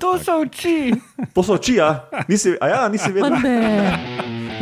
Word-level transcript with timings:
To 0.00 0.18
so 0.18 0.40
oči. 0.40 0.94
To 1.34 1.42
so 1.42 1.54
oči, 1.54 1.74
ja? 1.74 2.08
Nisi, 2.28 2.56
a 2.60 2.68
ja, 2.68 2.88
nisi 2.88 3.12
vedel. 3.12 3.38
ne. 3.42 3.58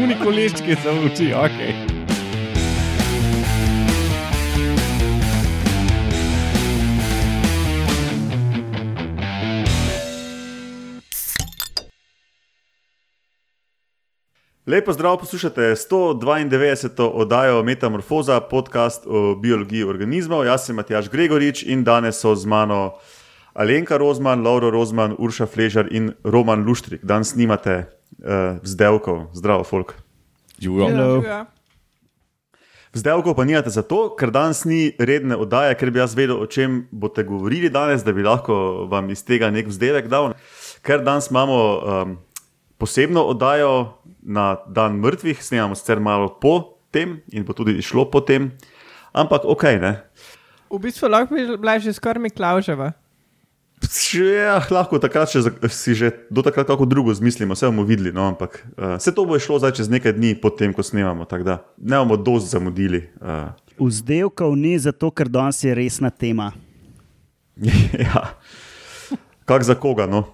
Unikoleščki 0.03 0.77
so 0.83 0.95
oči, 1.07 1.33
ok. 1.37 1.93
Lepo 14.67 14.93
zdrav, 14.93 15.19
poslušate 15.19 15.61
192. 15.61 17.11
oddajo 17.15 17.63
Metamorfoza, 17.63 18.41
podcast 18.41 19.07
o 19.07 19.35
biologiji 19.35 19.85
organizmov. 19.85 20.47
Jaz 20.47 20.67
sem 20.67 20.77
Matjaš 20.77 21.09
Gregorič 21.11 21.63
in 21.67 21.83
danes 21.85 22.21
so 22.21 22.35
z 22.35 22.47
mano 22.47 22.93
Alenka 23.55 23.99
Rozman, 23.99 24.45
Lauro 24.45 24.71
Rozman, 24.71 25.17
Urša 25.19 25.47
Fležar 25.47 25.89
in 25.93 26.13
Roman 26.25 26.65
Luštrik. 26.65 27.05
Danes 27.05 27.37
snimate 27.37 27.85
uh, 27.85 28.57
vzdevkov, 28.65 29.33
zdravo, 29.37 29.65
folk. 29.65 29.95
Živijo. 30.59 30.89
Hello. 30.89 31.23
Ja. 31.25 31.47
Vzdevkov 32.93 33.37
pa 33.37 33.45
nijate 33.45 33.71
zato, 33.71 34.13
ker 34.17 34.31
danes 34.33 34.65
ni 34.65 34.93
redne 35.01 35.37
oddaje, 35.37 35.75
ker 35.81 35.91
bi 35.93 36.01
jaz 36.01 36.17
vedel, 36.17 36.37
o 36.41 36.47
čem 36.47 36.87
boste 36.93 37.25
govorili 37.25 37.69
danes, 37.73 38.05
da 38.05 38.13
bi 38.13 38.25
lahko 38.25 38.87
vam 38.89 39.09
iz 39.13 39.25
tega 39.25 39.49
nek 39.53 39.69
vzdevek 39.69 40.09
dal. 40.13 40.33
Ker 40.85 41.05
danes 41.05 41.31
imamo 41.33 41.57
um, 41.57 42.17
posebno 42.81 43.25
oddajo 43.33 43.97
na 44.23 44.57
dan 44.69 45.01
mrtvih, 45.01 45.41
snemamo 45.41 45.77
sicer 45.77 46.01
malo 46.01 46.29
po 46.41 46.81
tem 46.93 47.21
in 47.33 47.45
bo 47.49 47.57
tudi 47.57 47.81
šlo 47.81 48.05
po 48.13 48.21
tem, 48.21 48.53
ampak 49.13 49.45
ok, 49.49 49.65
ne. 49.81 49.93
V 50.73 50.81
bistvu 50.81 51.09
lahko 51.09 51.37
bi 51.37 51.49
bila 51.57 51.77
že 51.81 51.93
skoraj 51.93 52.21
Miklauževa. 52.21 52.93
Še, 53.83 54.25
ja, 54.47 54.57
lahko 54.71 54.99
takrat 54.99 55.29
še, 55.29 55.43
za- 55.43 55.53
si 55.69 55.95
že 55.95 56.13
do 56.31 56.43
takrat 56.43 56.67
kako 56.67 56.87
drugo 56.87 57.11
zmislimo, 57.11 57.53
vse 57.53 57.67
bomo 57.67 57.83
videli, 57.83 58.13
no, 58.13 58.29
ampak 58.29 58.63
uh, 58.77 58.97
vse 58.97 59.11
to 59.11 59.25
bo 59.25 59.35
šlo 59.37 59.59
zdaj 59.59 59.75
čez 59.75 59.89
nekaj 59.89 60.13
dni, 60.13 60.35
potem 60.35 60.71
ko 60.71 60.83
snemamo, 60.83 61.25
tako 61.25 61.45
da 61.45 61.55
ne 61.77 61.99
bomo 61.99 62.17
dosti 62.17 62.51
zamudili. 62.51 63.09
Uh, 63.19 63.51
Vzdevkov 63.79 64.55
ni 64.55 64.79
zato, 64.79 65.11
ker 65.11 65.27
danes 65.27 65.59
je 65.59 65.75
resna 65.75 66.11
tema. 66.11 66.53
ja, 68.07 68.39
kak 69.45 69.63
za 69.63 69.75
koga. 69.75 70.07
No? 70.07 70.25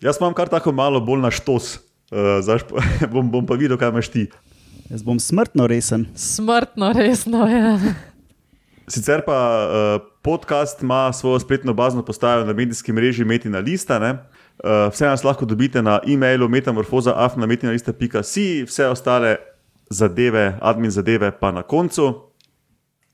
Jaz 0.00 0.18
imam 0.20 0.34
kar 0.34 0.48
tako 0.48 0.72
malo 0.72 1.00
bolj 1.00 1.22
na 1.22 1.30
štos, 1.30 1.78
uh, 2.10 2.42
pa- 2.42 3.06
bom, 3.12 3.30
bom 3.30 3.46
pa 3.46 3.54
videl, 3.54 3.78
kaj 3.78 3.94
imaš 3.94 4.08
ti. 4.08 4.26
Jaz 4.90 5.00
bom 5.00 5.16
smrtno 5.16 5.64
resen. 5.66 6.10
Smrtno, 6.12 6.92
resno 6.92 7.46
je. 7.46 7.60
Ja. 7.60 7.94
Sicer 8.88 9.24
pa 9.24 9.66
uh, 9.66 9.72
podcast 10.22 10.82
ima 10.82 11.12
svojo 11.12 11.40
spletno 11.40 11.74
bazno 11.74 12.04
postajo 12.04 12.44
na 12.44 12.52
medijskem 12.52 12.94
mreži 12.94 13.24
Metina 13.24 13.58
Lista. 13.58 13.98
ne. 13.98 14.10
Uh, 14.10 14.18
vse 14.92 15.06
nas 15.06 15.24
lahko 15.24 15.44
dobite 15.44 15.82
na 15.82 16.00
e-mailu 16.06 16.48
metamorfoza.afnametinalista.si, 16.48 18.64
vse 18.64 18.86
ostale 18.86 19.36
zadeve, 19.90 20.58
admin 20.60 20.90
zadeve 20.90 21.38
pa 21.40 21.52
na 21.52 21.62
koncu. 21.62 22.20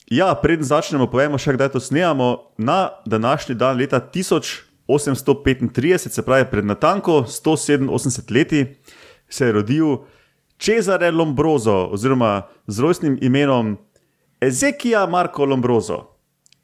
Ja, 0.06 0.34
preden 0.34 0.64
začnemo, 0.64 1.06
povemo 1.06 1.38
še, 1.38 1.52
kdaj 1.54 1.68
to 1.70 1.80
snemamo. 1.80 2.38
Na 2.58 2.88
današnji 3.06 3.54
dan 3.54 3.76
leta 3.78 4.10
1835, 4.14 6.08
se 6.08 6.22
pravi 6.22 6.44
pred 6.50 6.64
natanko 6.66 7.24
187 7.28 8.34
leti, 8.34 8.66
se 9.28 9.46
je 9.46 9.52
rodil 9.52 9.96
Cesare 10.58 11.10
Lombroso, 11.10 11.88
oziroma 11.94 12.42
z 12.66 12.80
rojstnim 12.80 13.18
imenom 13.22 13.78
Ezekija 14.40 15.06
Marko 15.06 15.44
Lombroso. 15.44 16.06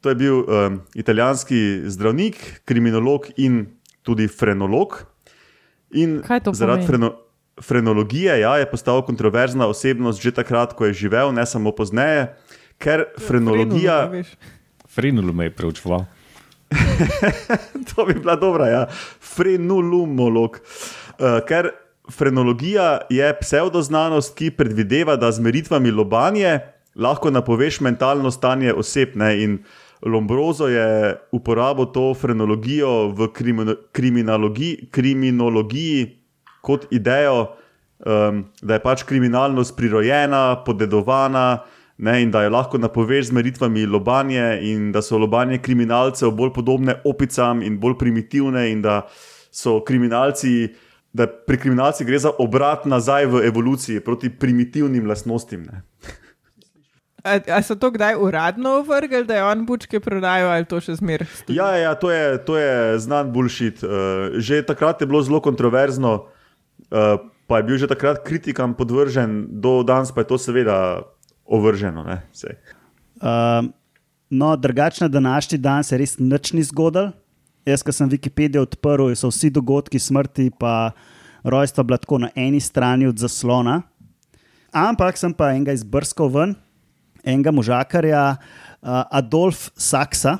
To 0.00 0.08
je 0.08 0.14
bil 0.14 0.34
um, 0.38 0.80
italijanski 0.94 1.82
zdravnik, 1.84 2.62
kriminolog 2.64 3.26
in 3.36 3.66
tudi 4.02 4.28
frenolog. 4.28 5.02
In 5.90 6.22
Kaj 6.26 6.40
to 6.40 6.54
zaradi 6.54 6.86
freno, 6.86 7.12
frenologije 7.62 8.40
ja, 8.40 8.56
je 8.56 8.70
postal 8.70 9.02
kontroverzna 9.06 9.66
osebnost 9.66 10.22
že 10.22 10.32
takrat, 10.32 10.72
ko 10.72 10.86
je 10.86 10.92
živel, 10.92 11.32
ne 11.32 11.46
samo 11.46 11.72
pozneje, 11.72 12.36
ker 12.78 13.04
frenologija. 13.18 13.98
Frenulu, 14.08 14.22
veš. 14.22 14.36
Frenul 14.88 15.32
me 15.32 15.44
je 15.44 15.54
preučeval. 15.56 16.04
To 17.94 18.04
bi 18.04 18.14
bila 18.14 18.36
dobra, 18.36 18.66
ja. 18.68 18.86
Frenulumolog. 19.20 20.60
Uh, 21.18 21.40
ker 21.48 21.70
frenologija 22.12 23.00
je 23.10 23.28
pseudoznanost, 23.40 24.34
ki 24.36 24.50
predvideva, 24.50 25.16
da 25.16 25.32
z 25.32 25.40
meritvami 25.40 25.90
lobanje 25.90 26.60
lahko 26.96 27.30
napoveš 27.30 27.80
mentalno 27.80 28.30
stanje 28.30 28.74
oseb. 28.74 29.16
Ne? 29.16 29.42
In 29.42 29.58
Lombrozo 30.02 30.68
je 30.68 31.16
uporabil 31.32 31.86
to 31.94 32.14
frenologijo 32.14 33.08
v 33.08 33.28
krimino- 33.28 33.76
kriminologiji, 33.92 34.88
kriminologiji 34.90 36.18
kot 36.62 36.86
idejo, 36.90 37.46
um, 37.98 38.44
da 38.62 38.74
je 38.74 38.82
pač 38.82 39.02
kriminalnost 39.02 39.76
prirojena, 39.76 40.62
podedovana. 40.66 41.58
Ne, 41.98 42.18
in 42.22 42.30
da 42.30 42.42
jo 42.44 42.50
lahko 42.52 42.76
napoveš 42.78 43.30
z 43.30 43.32
meritvami 43.32 43.86
lobanje, 43.88 44.58
in 44.68 44.90
da 44.92 45.00
so 45.02 45.16
lobanje 45.16 45.56
kriminalcev 45.64 46.28
bolj 46.36 46.50
podobne 46.52 46.98
opicam 47.08 47.62
in 47.64 47.78
bolj 47.80 47.94
primitivne, 47.96 48.66
in 48.68 48.82
da 48.84 49.06
so 49.48 49.78
kriminalci, 49.80 50.74
da 51.16 51.24
pri 51.26 51.56
kriminalcih 51.56 52.06
gre 52.06 52.18
za 52.20 52.34
obrat 52.38 52.84
nazaj 52.84 53.26
v 53.32 53.46
evoluciji 53.48 54.04
proti 54.04 54.28
primitivnim 54.28 55.08
lastnostim. 55.08 55.64
Ne. 55.64 55.80
A, 57.26 57.40
a 57.58 57.58
so 57.62 57.74
to 57.74 57.90
kdaj 57.90 58.14
uradno 58.22 58.84
vrgli, 58.86 59.24
da 59.26 59.34
je 59.34 59.44
on 59.44 59.66
bučke 59.66 59.98
prodajal 60.00 60.52
ali 60.54 60.64
to 60.64 60.78
še 60.80 60.94
zmer? 61.00 61.26
stoji? 61.26 61.56
Ja, 61.58 61.74
ja, 61.74 61.94
to 61.98 62.10
je, 62.14 62.38
to 62.46 62.54
je 62.54 62.98
znan 63.02 63.32
bullshit. 63.34 63.82
Uh, 63.82 64.38
že 64.38 64.62
takrat 64.62 65.02
je 65.02 65.10
bilo 65.10 65.22
zelo 65.26 65.42
kontroverzno, 65.42 66.12
uh, 66.22 67.18
pa 67.50 67.58
je 67.58 67.66
bil 67.66 67.82
že 67.82 67.90
takrat 67.90 68.22
kritikam 68.22 68.78
podvržen, 68.78 69.50
do 69.50 69.82
danes 69.82 70.14
pa 70.14 70.22
je 70.22 70.30
to 70.30 70.38
seveda 70.38 71.02
ovrženo. 71.42 72.06
Um, 72.06 73.72
no, 74.30 74.56
drugače 74.56 75.04
na 75.04 75.08
današnji 75.08 75.58
dan 75.58 75.84
se 75.84 75.98
res 75.98 76.18
nič 76.18 76.52
ni 76.52 76.62
zgodil. 76.62 77.10
Jaz, 77.66 77.82
ko 77.82 77.90
sem 77.90 78.06
Wikipedijo 78.06 78.62
odprl, 78.62 79.10
so 79.18 79.26
vsi 79.34 79.50
dogodki 79.50 79.98
smrti 79.98 80.46
in 80.46 80.54
rojstva 81.42 81.82
bila 81.82 81.98
tako 81.98 82.18
na 82.18 82.30
eni 82.34 82.60
strani 82.60 83.06
od 83.06 83.18
zaslona. 83.18 83.82
Ampak 84.72 85.18
sem 85.18 85.34
pa 85.34 85.50
enega 85.54 85.72
izbrskal 85.72 86.28
ven, 86.28 86.54
enega 87.26 87.50
možakarja, 87.52 88.36
uh, 88.38 89.02
Adolf 89.10 89.70
Saksa. 89.76 90.38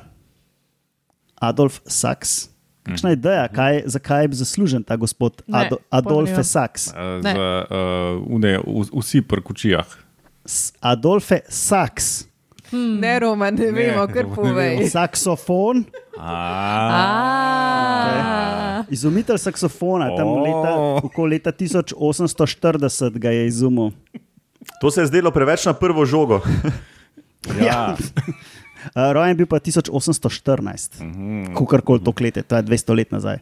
Adolf 1.37 1.81
Saks. 1.85 2.49
Kakšna 2.87 3.11
ideja, 3.17 3.47
kaj, 3.51 3.81
zakaj 3.91 4.23
je 4.25 4.39
zaslužen 4.39 4.83
ta 4.83 4.95
gospod 4.95 5.41
Ne, 5.47 5.67
Ado, 5.67 5.77
Adolf 5.91 6.31
pojma 6.31 6.39
nimam. 6.39 6.43
Saks? 6.43 6.87
Ne. 6.95 7.33
z, 7.35 7.35
uh, 7.35 8.23
une, 8.31 8.57
v, 8.63 8.85
vsi 8.95 9.21
pri 9.21 9.43
kučijah. 9.43 9.85
Adolfe 10.81 11.41
Saks, 11.51 12.27
Ne, 12.71 13.19
Roman, 13.19 13.55
ne, 13.55 13.65
ne 13.65 13.71
vemo, 13.71 14.07
kar 14.11 14.25
ne 14.27 14.35
povej. 14.35 14.89
saksofon. 14.91 15.85
A, 16.19 17.53
Izumitelj 18.91 19.37
saksofona, 19.37 20.09
tam 20.17 20.27
leta, 20.43 20.75
okoli 21.03 21.29
leta 21.37 21.51
1840 21.51 23.19
ga 23.19 23.29
je 23.31 23.47
izumil. 23.47 23.91
To 24.81 24.91
se 24.91 25.01
je 25.01 25.09
zdelo 25.09 25.31
preveč 25.31 25.65
na 25.65 25.73
prvo 25.73 26.05
žogo. 26.05 26.41
Ja. 27.61 27.95
Uh, 28.95 29.11
rojen 29.11 29.29
je 29.29 29.35
bil 29.35 29.47
pa 29.49 29.59
1814, 29.59 31.01
kakorkoli 31.57 31.99
to 31.99 32.13
lete, 32.21 32.43
to 32.43 32.55
je 32.55 32.63
200 32.63 32.95
let 32.95 33.11
nazaj. 33.11 33.37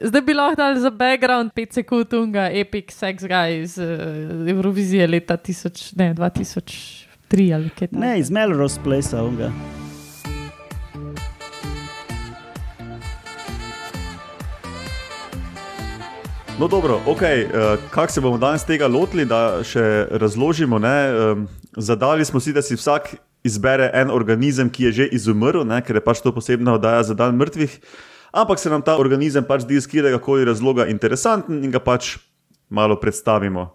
Zdaj 0.00 0.22
bi 0.22 0.34
lahko 0.34 0.56
dali 0.56 0.80
za 0.80 0.90
background 0.90 1.50
5 1.56 1.80
sekund 1.80 2.14
unga 2.14 2.50
Epic 2.52 2.92
Sex 2.94 3.24
Guy 3.26 3.62
iz 3.62 3.78
uh, 3.78 3.88
Eurovizije 4.46 5.06
leta 5.06 5.36
1000, 5.36 5.96
ne, 5.96 6.14
2003 6.14 7.54
ali 7.54 7.70
kaj 7.70 7.88
takega. 7.88 8.00
Ne, 8.06 8.18
iz 8.20 8.30
Melrose 8.30 8.80
Place. 8.84 9.16
Unga. 9.16 9.50
No, 16.60 16.68
dobro, 16.68 17.00
ok, 17.06 17.20
uh, 17.22 17.80
kako 17.90 18.12
se 18.12 18.20
bomo 18.20 18.38
danes 18.38 18.64
tega 18.64 18.84
lotili, 18.86 19.24
da 19.24 19.62
še 19.64 19.80
razložimo. 20.10 20.76
Ne, 20.78 20.96
um, 21.08 21.46
zadali 21.72 22.24
smo 22.28 22.40
si, 22.40 22.52
da 22.52 22.60
si 22.60 22.76
vsak 22.76 23.14
izbere 23.48 23.86
en 23.96 24.10
organizem, 24.12 24.68
ki 24.68 24.84
je 24.84 24.92
že 24.92 25.06
izumrl, 25.16 25.64
ne, 25.64 25.78
ker 25.80 25.96
je 25.96 26.02
pač 26.04 26.20
to 26.20 26.34
posebna 26.36 26.74
oddaja 26.76 27.06
za 27.08 27.16
dan 27.16 27.38
mrtvih. 27.40 27.78
Ampak 28.36 28.60
se 28.60 28.68
nam 28.68 28.84
ta 28.84 28.98
organizem 29.00 29.40
pač 29.48 29.64
zdi 29.64 29.80
iz 29.80 29.88
katerega 29.88 30.20
koli 30.20 30.44
razloga 30.44 30.84
interesanten 30.92 31.64
in 31.64 31.72
ga 31.72 31.80
pač 31.80 32.18
malo 32.68 33.00
predstavimo. 33.00 33.70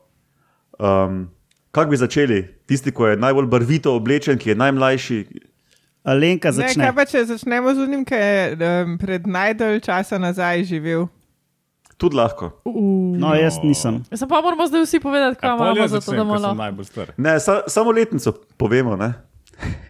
Um, 0.77 1.25
kako 1.73 1.89
bi 1.89 2.01
začeli? 2.05 2.39
Tisti, 2.69 2.93
ki 2.93 3.15
je 3.15 3.17
najbolj 3.17 3.49
barvito 3.49 3.97
oblečen, 3.97 4.37
ki 4.37 4.53
je 4.53 4.59
najmlajši. 4.61 5.19
Alenka 6.05 6.53
Ne, 6.53 6.59
začne. 6.61 6.85
kaj 6.85 6.93
pa 6.93 7.09
če 7.09 7.25
začnemo 7.33 7.73
z 7.73 7.89
unim, 7.89 8.05
ki 8.05 8.13
je 8.13 8.57
um, 8.61 8.97
pred 9.01 9.25
najdalj 9.25 9.81
časa 9.89 10.21
nazaj 10.21 10.69
živel? 10.69 11.09
Tudi 11.97 12.15
lahko. 12.15 12.49
Uh. 12.65 13.15
No, 13.15 13.31
jaz 13.33 13.59
nisem. 13.63 14.01
Zdaj 14.11 14.27
pa 14.27 14.41
moramo 14.41 14.67
zdaj 14.67 14.83
vsi 14.83 14.99
povedati, 14.99 15.39
kaj 15.39 15.49
imamo, 15.49 15.87
zato 15.87 16.11
da 16.11 16.17
bomo 16.19 16.33
lahko. 16.35 16.55
najbolj 16.55 16.85
star. 16.85 17.13
Ne, 17.17 17.39
sa, 17.39 17.61
samo 17.67 17.91
letnico 17.91 18.33
povemo. 18.57 18.95
Ne? 18.95 19.13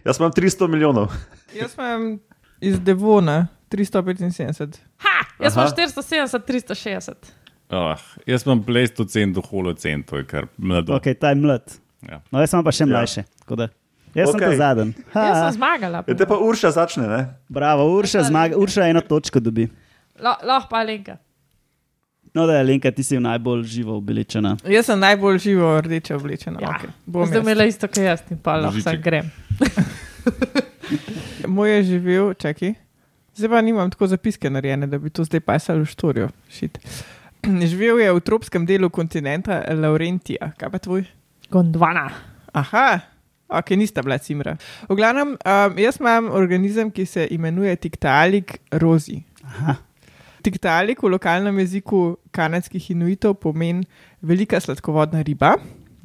Jaz 0.04 0.20
imam 0.20 0.30
300 0.32 0.68
milijonov. 0.68 1.10
Jaz 1.52 1.74
sem 1.74 2.20
iz 2.60 2.78
Devona, 2.80 3.48
375. 3.70 4.78
Ha, 4.98 5.16
jaz 5.40 5.54
sem 5.54 5.62
470, 5.64 6.46
360. 6.46 7.32
Ah, 7.70 7.98
jaz 8.26 8.46
imam 8.46 8.62
pleistocen 8.62 9.32
do 9.32 9.42
holocen, 9.42 10.02
to 10.02 10.16
je 10.16 10.24
kar 10.24 10.46
mlado. 10.56 10.94
Ok, 10.94 11.10
ta 11.20 11.28
je 11.28 11.34
mlad. 11.36 11.74
Ja. 12.06 12.20
No, 12.30 12.38
jaz 12.38 12.50
sem 12.50 12.62
pa 12.64 12.70
še 12.70 12.84
Ja. 12.84 12.86
mlajši. 12.86 13.24
da 13.50 13.68
Jaz 14.14 14.30
sem 14.30 14.38
Okej. 14.38 14.48
ta 14.48 14.56
zadnji. 14.56 14.94
Jaz 15.14 15.38
sem 15.42 15.52
zmagala. 15.58 16.04
Ja, 16.06 16.14
te 16.14 16.24
pa 16.26 16.38
Urša 16.38 16.70
začne, 16.70 17.04
ne? 17.08 17.18
bravo, 17.48 17.84
Urša, 17.98 18.22
zmaga, 18.22 18.56
Urša 18.56 18.86
eno 18.88 19.00
točko 19.00 19.40
dobi. 19.40 19.66
La- 20.20 20.38
Lahko 20.42 20.68
pa 20.70 20.78
Alenka. 20.80 21.18
No, 22.36 22.46
da 22.46 22.58
je 22.58 22.64
Lenka, 22.64 22.90
ti 22.92 23.02
si 23.02 23.16
najbolj 23.20 23.62
živo 23.64 23.94
obličena. 23.96 24.58
Jaz 24.68 24.90
sem 24.90 24.98
najbolj 25.00 25.38
živo 25.38 25.70
rdeče 25.80 26.16
oblečena. 26.18 26.58
Ja. 26.60 26.74
Okay. 26.76 26.90
Zdaj 27.26 27.40
imela 27.40 27.64
isto, 27.64 27.88
kot 27.88 28.02
jaz, 28.04 28.20
in 28.30 28.36
pa 28.44 28.58
lahko 28.60 28.92
grem. 29.00 29.30
Moj 31.56 31.72
je 31.76 31.78
živel, 31.82 32.34
čakaj. 32.34 32.74
Zdaj 33.40 33.50
pa 33.54 33.62
nimam 33.64 33.88
tako 33.90 34.10
zapiske 34.12 34.50
narejene, 34.52 34.84
da 34.86 35.00
bi 35.00 35.08
to 35.08 35.24
zdaj 35.24 35.40
pasal 35.48 35.80
v 35.80 35.88
štorijo. 35.88 36.28
Shit. 36.52 36.76
Živel 37.72 38.04
je 38.04 38.12
v 38.12 38.20
tropskem 38.20 38.68
delu 38.68 38.92
kontinenta 38.92 39.62
Laurentija. 39.72 40.52
Kaj 40.60 40.74
pa 40.76 40.78
tvoj? 40.78 41.08
Gondvana. 41.48 42.10
Aha, 42.52 43.00
ok, 43.48 43.76
nista 43.80 44.04
bila 44.04 44.20
cimra. 44.20 44.58
V 44.90 45.00
glavnem, 45.00 45.38
um, 45.40 45.80
jaz 45.80 46.02
imam 46.04 46.28
organizem, 46.36 46.92
ki 46.92 47.08
se 47.08 47.28
imenuje 47.32 47.76
Tiktalik 47.80 48.58
rozi. 48.76 49.22
Aha. 49.40 49.85
Tiktalik 50.46 51.02
v 51.02 51.10
lokalnem 51.10 51.58
jeziku 51.58 52.16
kanadskih 52.30 52.90
inuitov 52.94 53.40
pomeni 53.42 53.82
velika 54.22 54.60
sladkovodna 54.62 55.24
riba. 55.26 55.56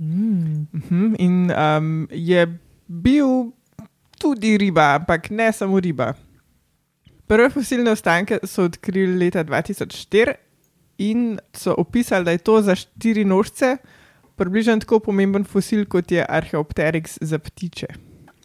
Mm. 0.01 0.65
Mhm, 0.73 1.15
In 1.21 1.51
um, 1.53 2.07
je 2.09 2.47
bil 2.87 3.51
tudi 4.17 4.57
riba, 4.57 4.95
ampak 4.97 5.29
ne 5.29 5.51
samo 5.53 5.79
riba. 5.79 6.13
Prve 7.27 7.49
fosilne 7.53 7.93
ostanke 7.93 8.41
so 8.43 8.65
odkrili 8.65 9.13
leta 9.19 9.43
2004 9.45 10.33
in 10.97 11.39
so 11.53 11.75
opisali, 11.77 12.25
da 12.25 12.31
je 12.31 12.37
to 12.37 12.61
za 12.61 12.75
štiri 12.75 13.25
nožce 13.25 13.77
približno 14.35 14.79
tako 14.81 14.99
pomemben 14.99 15.43
fosil, 15.45 15.85
kot 15.85 16.11
je 16.11 16.25
Archeopteryx 16.25 17.17
za 17.21 17.39
ptiče. 17.39 17.87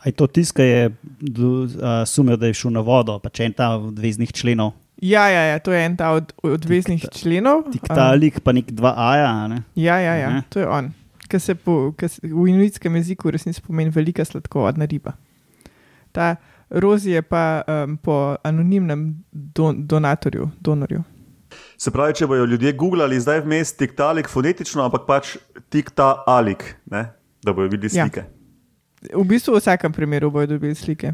A 0.04 0.08
je 0.08 0.12
to 0.12 0.26
tiska, 0.26 0.62
je 0.62 0.86
uh, 0.86 2.04
sumil, 2.06 2.36
da 2.36 2.46
je 2.46 2.54
šel 2.54 2.70
na 2.70 2.80
vodo, 2.84 3.16
pa 3.18 3.32
če 3.32 3.48
en 3.48 3.56
ta 3.56 3.70
od 3.80 3.98
veznih 3.98 4.32
členov. 4.32 4.74
Ja, 5.02 5.28
ja, 5.28 5.42
ja, 5.42 5.58
to 5.58 5.72
je 5.72 5.84
en 5.84 5.96
ta 5.96 6.10
od 6.10 6.32
odveznih 6.42 7.02
Tikta- 7.02 7.18
členov. 7.18 7.64
Tik 7.72 7.88
ta 7.88 8.10
lik, 8.12 8.40
pa 8.40 8.52
nek 8.52 8.70
dva 8.72 8.94
aja. 8.96 9.28
a 9.28 9.48
Ne? 9.48 9.62
Ja, 9.74 9.98
ja, 9.98 10.14
ja 10.14 10.28
Aha. 10.28 10.42
to 10.48 10.60
je 10.60 10.68
on. 10.68 10.92
Ki 11.28 11.40
se, 11.40 11.54
po, 11.54 11.92
se 12.00 12.20
v 12.22 12.48
inuitskem 12.48 12.94
jeziku 12.96 13.30
resnici 13.30 13.60
pomeni 13.60 13.90
velika 13.90 14.24
sladkovodna 14.24 14.84
riba. 14.86 15.12
Ta 16.12 16.36
rozi 16.70 17.10
je 17.10 17.22
pa 17.22 17.62
um, 17.66 17.96
po 17.96 18.36
anonimnem 18.42 19.24
don, 19.32 19.86
donatorju, 19.86 20.50
donorju. 20.60 21.02
Se 21.78 21.90
pravi, 21.90 22.14
če 22.14 22.26
bojo 22.26 22.44
ljudje 22.44 22.72
googlali 22.72 23.20
zdaj 23.20 23.40
vmes 23.40 23.72
tiktalik 23.76 24.28
fonetično, 24.28 24.82
ampak 24.84 25.04
pač 25.06 25.36
tikta 25.68 26.22
alik, 26.26 26.76
ne? 26.90 27.04
da 27.44 27.52
bojo 27.52 27.68
videli 27.68 27.90
Ja. 27.92 28.06
slike. 28.06 28.24
V 29.14 29.24
bistvu 29.24 29.54
v 29.54 29.60
vsakem 29.60 29.92
primeru 29.92 30.30
bodo 30.30 30.46
dobili 30.46 30.74
slike. 30.74 31.12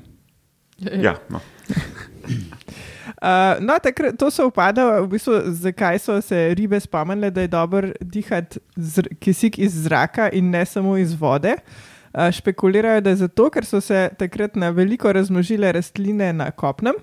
Ja, 0.79 1.17
no. 1.31 1.40
Uh, 3.22 3.54
no, 3.62 3.78
takrat, 3.78 4.16
to 4.19 4.30
so 4.34 4.48
upada, 4.50 4.82
v 4.98 5.06
bistvu, 5.12 5.36
zakaj 5.54 6.00
so 6.02 6.16
se 6.26 6.40
ribe 6.58 6.80
spomnile, 6.82 7.30
da 7.30 7.44
je 7.44 7.50
dobro 7.52 7.92
dihati 8.00 8.58
kisik 9.22 9.60
iz 9.62 9.76
zraka 9.84 10.26
in 10.34 10.50
ne 10.50 10.64
samo 10.66 10.96
iz 10.98 11.14
vode. 11.14 11.54
Uh, 12.10 12.32
špekulirajo, 12.34 13.00
da 13.00 13.14
je 13.14 13.20
zato, 13.22 13.46
ker 13.54 13.64
so 13.64 13.80
se 13.80 14.08
takrat 14.19 14.58
na 14.58 14.72
veliko 14.74 15.12
razmnožile 15.12 15.70
rastline 15.72 16.32
na 16.32 16.50
kopnem 16.50 16.98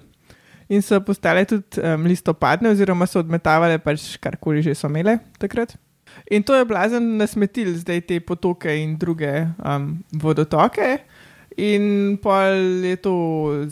in 0.70 0.84
so 0.86 1.00
postale 1.02 1.46
tudi 1.48 1.82
um, 1.82 2.04
listopadne, 2.06 2.70
oziroma 2.76 3.08
so 3.08 3.24
odmetavale 3.24 3.80
pač 3.82 4.18
karkoli 4.22 4.62
že 4.62 4.76
so 4.76 4.92
imele 4.92 5.18
takrat. 5.40 5.74
In 6.30 6.44
to 6.44 6.56
je 6.58 6.66
blazen 6.66 7.16
nasmetil 7.18 7.72
zdaj 7.80 8.02
te 8.12 8.20
potoke 8.20 8.76
in 8.76 8.98
druge 9.00 9.48
um, 9.64 10.04
vodotoke. 10.12 10.98
In 11.60 12.16
pol 12.24 12.86
je 12.88 12.96
to 13.04 13.14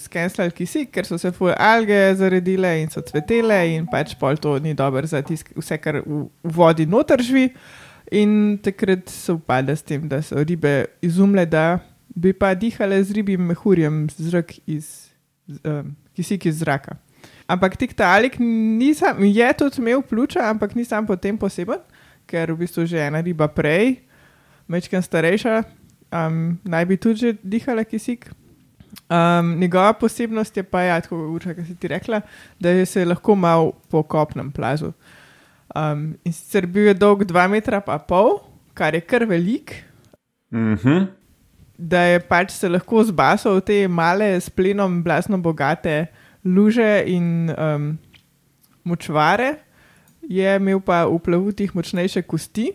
skenslal 0.04 0.51
kisik, 0.51 0.89
ker 0.92 1.07
so 1.07 1.16
se 1.22 1.31
fuj 1.31 1.54
alge 1.56 1.95
zaredile 2.19 2.74
in 2.81 2.92
so 2.92 3.00
cvetele, 3.06 3.60
in 3.78 3.86
pač 3.88 4.12
pol 4.19 4.36
to 4.44 4.57
ni 4.60 4.74
dobro 4.75 5.07
za 5.07 5.22
tisk, 5.24 5.54
vse, 5.56 5.78
kar 5.80 6.01
v, 6.04 6.25
v 6.28 6.56
vodi 6.60 6.88
noter 6.89 7.24
živi. 7.24 7.51
In 8.12 8.57
takrat 8.63 9.07
se 9.12 9.36
upada 9.36 9.75
s 9.75 9.84
tem, 9.88 10.04
da 10.07 10.19
so 10.24 10.44
ribe 10.44 10.88
izumle, 11.04 11.45
da 11.48 11.80
bi 12.16 12.34
pa 12.34 12.54
dihale 12.56 13.00
z 13.04 13.16
ribjim 13.19 13.48
mehurjem 13.51 14.06
zrak 14.16 14.57
iz, 14.68 15.12
um, 15.63 15.94
kisik 16.16 16.48
iz 16.48 16.60
zraka. 16.63 16.98
Ampak 17.48 17.78
tiktalik 17.80 18.36
nisem, 18.44 19.24
je 19.31 19.48
tudi 19.56 19.80
imel 19.80 20.04
pljuča, 20.04 20.44
ampak 20.51 20.75
nisem 20.75 21.07
potem 21.07 21.38
poseben, 21.40 21.80
ker 22.28 22.51
v 22.51 22.63
bistvu 22.63 22.83
že 22.83 23.00
ena 23.00 23.24
riba 23.24 23.48
prej, 23.48 24.01
mečken 24.68 25.04
starejša, 25.04 25.63
um, 26.12 26.57
naj 26.63 26.86
bi 26.86 26.98
tudi 26.98 27.19
že 27.19 27.33
dihala 27.44 27.83
kisik. 27.83 28.30
Um, 29.09 29.56
njegova 29.59 29.94
posebnost 29.94 30.57
je 30.57 30.63
pa, 30.63 30.81
ja, 30.81 31.01
tako 31.01 31.15
urša, 31.36 31.54
kot 31.56 31.65
si 31.68 31.75
ti 31.75 31.88
rekla, 31.88 32.21
da 32.59 32.69
je 32.69 32.86
se 32.86 33.06
lahko 33.06 33.36
mal 33.36 33.71
po 33.89 34.04
kopnem 34.04 34.51
plazu. 34.51 34.92
Um, 35.75 36.15
in 36.25 36.33
sicer 36.33 36.65
bil 36.68 36.88
je 36.88 36.94
dolg 36.94 37.24
2,5 37.24 37.48
metra, 37.51 37.81
pa 37.81 37.98
pol, 38.00 38.39
kar 38.74 38.95
je 38.95 39.01
kar 39.01 39.25
velik, 39.25 39.83
Mhm. 40.51 41.06
da 41.77 42.01
je 42.01 42.19
pač 42.19 42.51
se 42.51 42.69
lahko 42.69 43.04
zbasal 43.04 43.57
v 43.59 43.62
te 43.62 43.88
male, 43.88 44.39
s 44.42 44.50
plenom, 44.50 45.04
blasno 45.04 45.38
bogate 45.38 46.07
luže 46.45 47.04
in 47.06 47.51
um, 47.51 47.98
močvare, 48.83 49.56
je 50.24 50.56
imel 50.56 50.80
pa 50.80 51.06
v 51.06 51.19
plavutih 51.19 51.75
močnejše 51.75 52.21
kosti, 52.21 52.71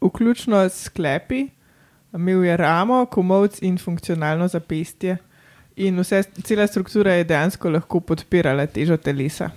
vključno 0.00 0.64
s 0.68 0.88
sklepi, 0.88 1.48
imel 2.14 2.44
je 2.44 2.56
ramo, 2.56 3.06
komovc 3.06 3.62
in 3.62 3.78
funkcionalno 3.78 4.48
zapestje. 4.48 5.16
In 5.76 6.00
vse, 6.00 6.22
cela 6.42 6.66
struktura 6.66 7.12
je 7.14 7.24
dejansko 7.24 7.70
lahko 7.70 8.00
podpirala 8.00 8.66
težo 8.66 8.96
telesa. 8.96 9.50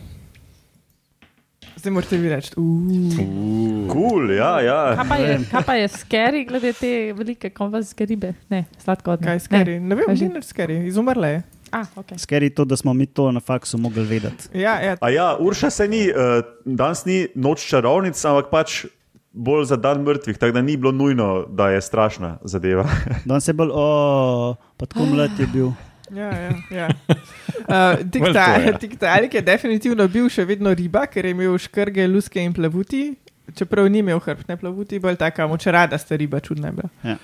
Zdaj 1.82 1.94
morate 1.94 2.18
vi 2.18 2.30
reči, 2.30 2.52
uh, 2.58 3.92
Cool, 3.92 4.36
ja, 4.36 4.60
ja. 4.62 4.96
Kaj 4.96 5.08
pa 5.10 5.16
je, 5.16 5.38
kaj 5.52 5.64
pa 5.66 5.76
je 5.80 5.88
skeri, 5.88 6.44
glede 6.46 6.74
te 6.78 6.92
velike 7.18 7.50
konvazijske 7.50 8.06
ribe? 8.06 8.34
Ne, 8.50 8.66
sladko 8.78 9.16
od 9.16 9.24
kaj 9.24 9.40
je 9.40 9.44
skeri. 9.48 9.80
Ne, 9.80 9.96
ne 9.96 9.98
vem, 9.98 10.14
ni 10.14 10.30
nič 10.36 10.46
skeri, 10.52 10.78
izumrla 10.92 11.28
je. 11.28 11.42
Ah, 11.72 11.88
okay. 11.96 12.20
Skeri 12.20 12.50
to, 12.54 12.66
da 12.66 12.78
smo 12.78 12.94
mi 12.94 13.06
to 13.06 13.32
na 13.32 13.40
faksu 13.40 13.78
mogli 13.78 14.04
vedeti. 14.06 14.52
Ja, 14.54 14.76
ja, 14.84 14.98
A 15.02 15.10
ja, 15.10 15.38
Urša 15.40 15.70
se 15.70 15.88
ni, 15.88 16.04
uh, 16.12 16.44
danes 16.66 17.06
ni 17.06 17.28
noč 17.36 17.66
čarovnic, 17.66 18.20
ampak 18.26 18.52
pač 18.52 18.86
bolj 19.34 19.66
za 19.66 19.76
dan 19.76 20.04
mrtvih, 20.04 20.38
tako 20.38 20.54
da 20.54 20.62
ni 20.62 20.78
bilo 20.78 20.92
nujno, 20.92 21.46
da 21.50 21.70
je 21.70 21.82
strašna 21.82 22.38
zadeva. 22.44 22.86
Danes 23.26 23.48
je 23.48 23.54
bolj, 23.54 23.70
o, 23.74 24.56
pa 24.78 24.86
tako 24.86 25.06
mlad 25.06 25.40
je 25.40 25.48
bil. 25.48 25.72
Ja, 26.12 26.32
ja, 26.38 26.52
ja. 26.72 26.90
Uh, 27.62 27.76
Well, 27.76 28.34
to 28.34 28.62
je. 28.62 28.78
Tiktalik 28.82 29.36
definitivno 29.46 30.08
bil 30.08 30.26
še 30.34 30.44
vedno 30.50 30.74
riba, 30.74 31.06
ker 31.08 31.26
je 31.26 31.32
imel 31.32 31.54
škrge, 31.62 32.08
luske 32.10 32.42
in 32.42 32.56
plavuti, 32.58 33.14
čeprav 33.56 33.86
ni 33.88 34.02
imel 34.02 34.20
hrbtne 34.20 34.58
plavuti, 34.58 35.00
bolj 35.00 35.20
taka 35.22 35.46
močerada 35.48 36.00
sta 36.02 36.18
riba, 36.18 36.42
čudna 36.44 36.72
je 36.72 36.74
bila. 36.80 36.90
Ja. 37.06 37.16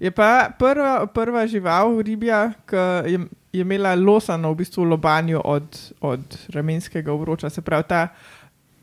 Je 0.00 0.10
pa 0.10 0.48
prva, 0.58 1.06
prva 1.12 1.44
žival, 1.46 2.00
ribja, 2.02 2.40
ki 2.66 2.86
je, 3.12 3.20
je 3.52 3.62
imela 3.62 3.92
losano 3.94 4.50
v 4.50 4.62
bistvu 4.64 4.88
lobanjo 4.90 5.44
od, 5.44 5.78
od 6.00 6.38
ramenskega 6.56 7.12
obroča. 7.12 7.50
Se 7.52 7.62
pravi, 7.62 7.84
ta 7.86 8.08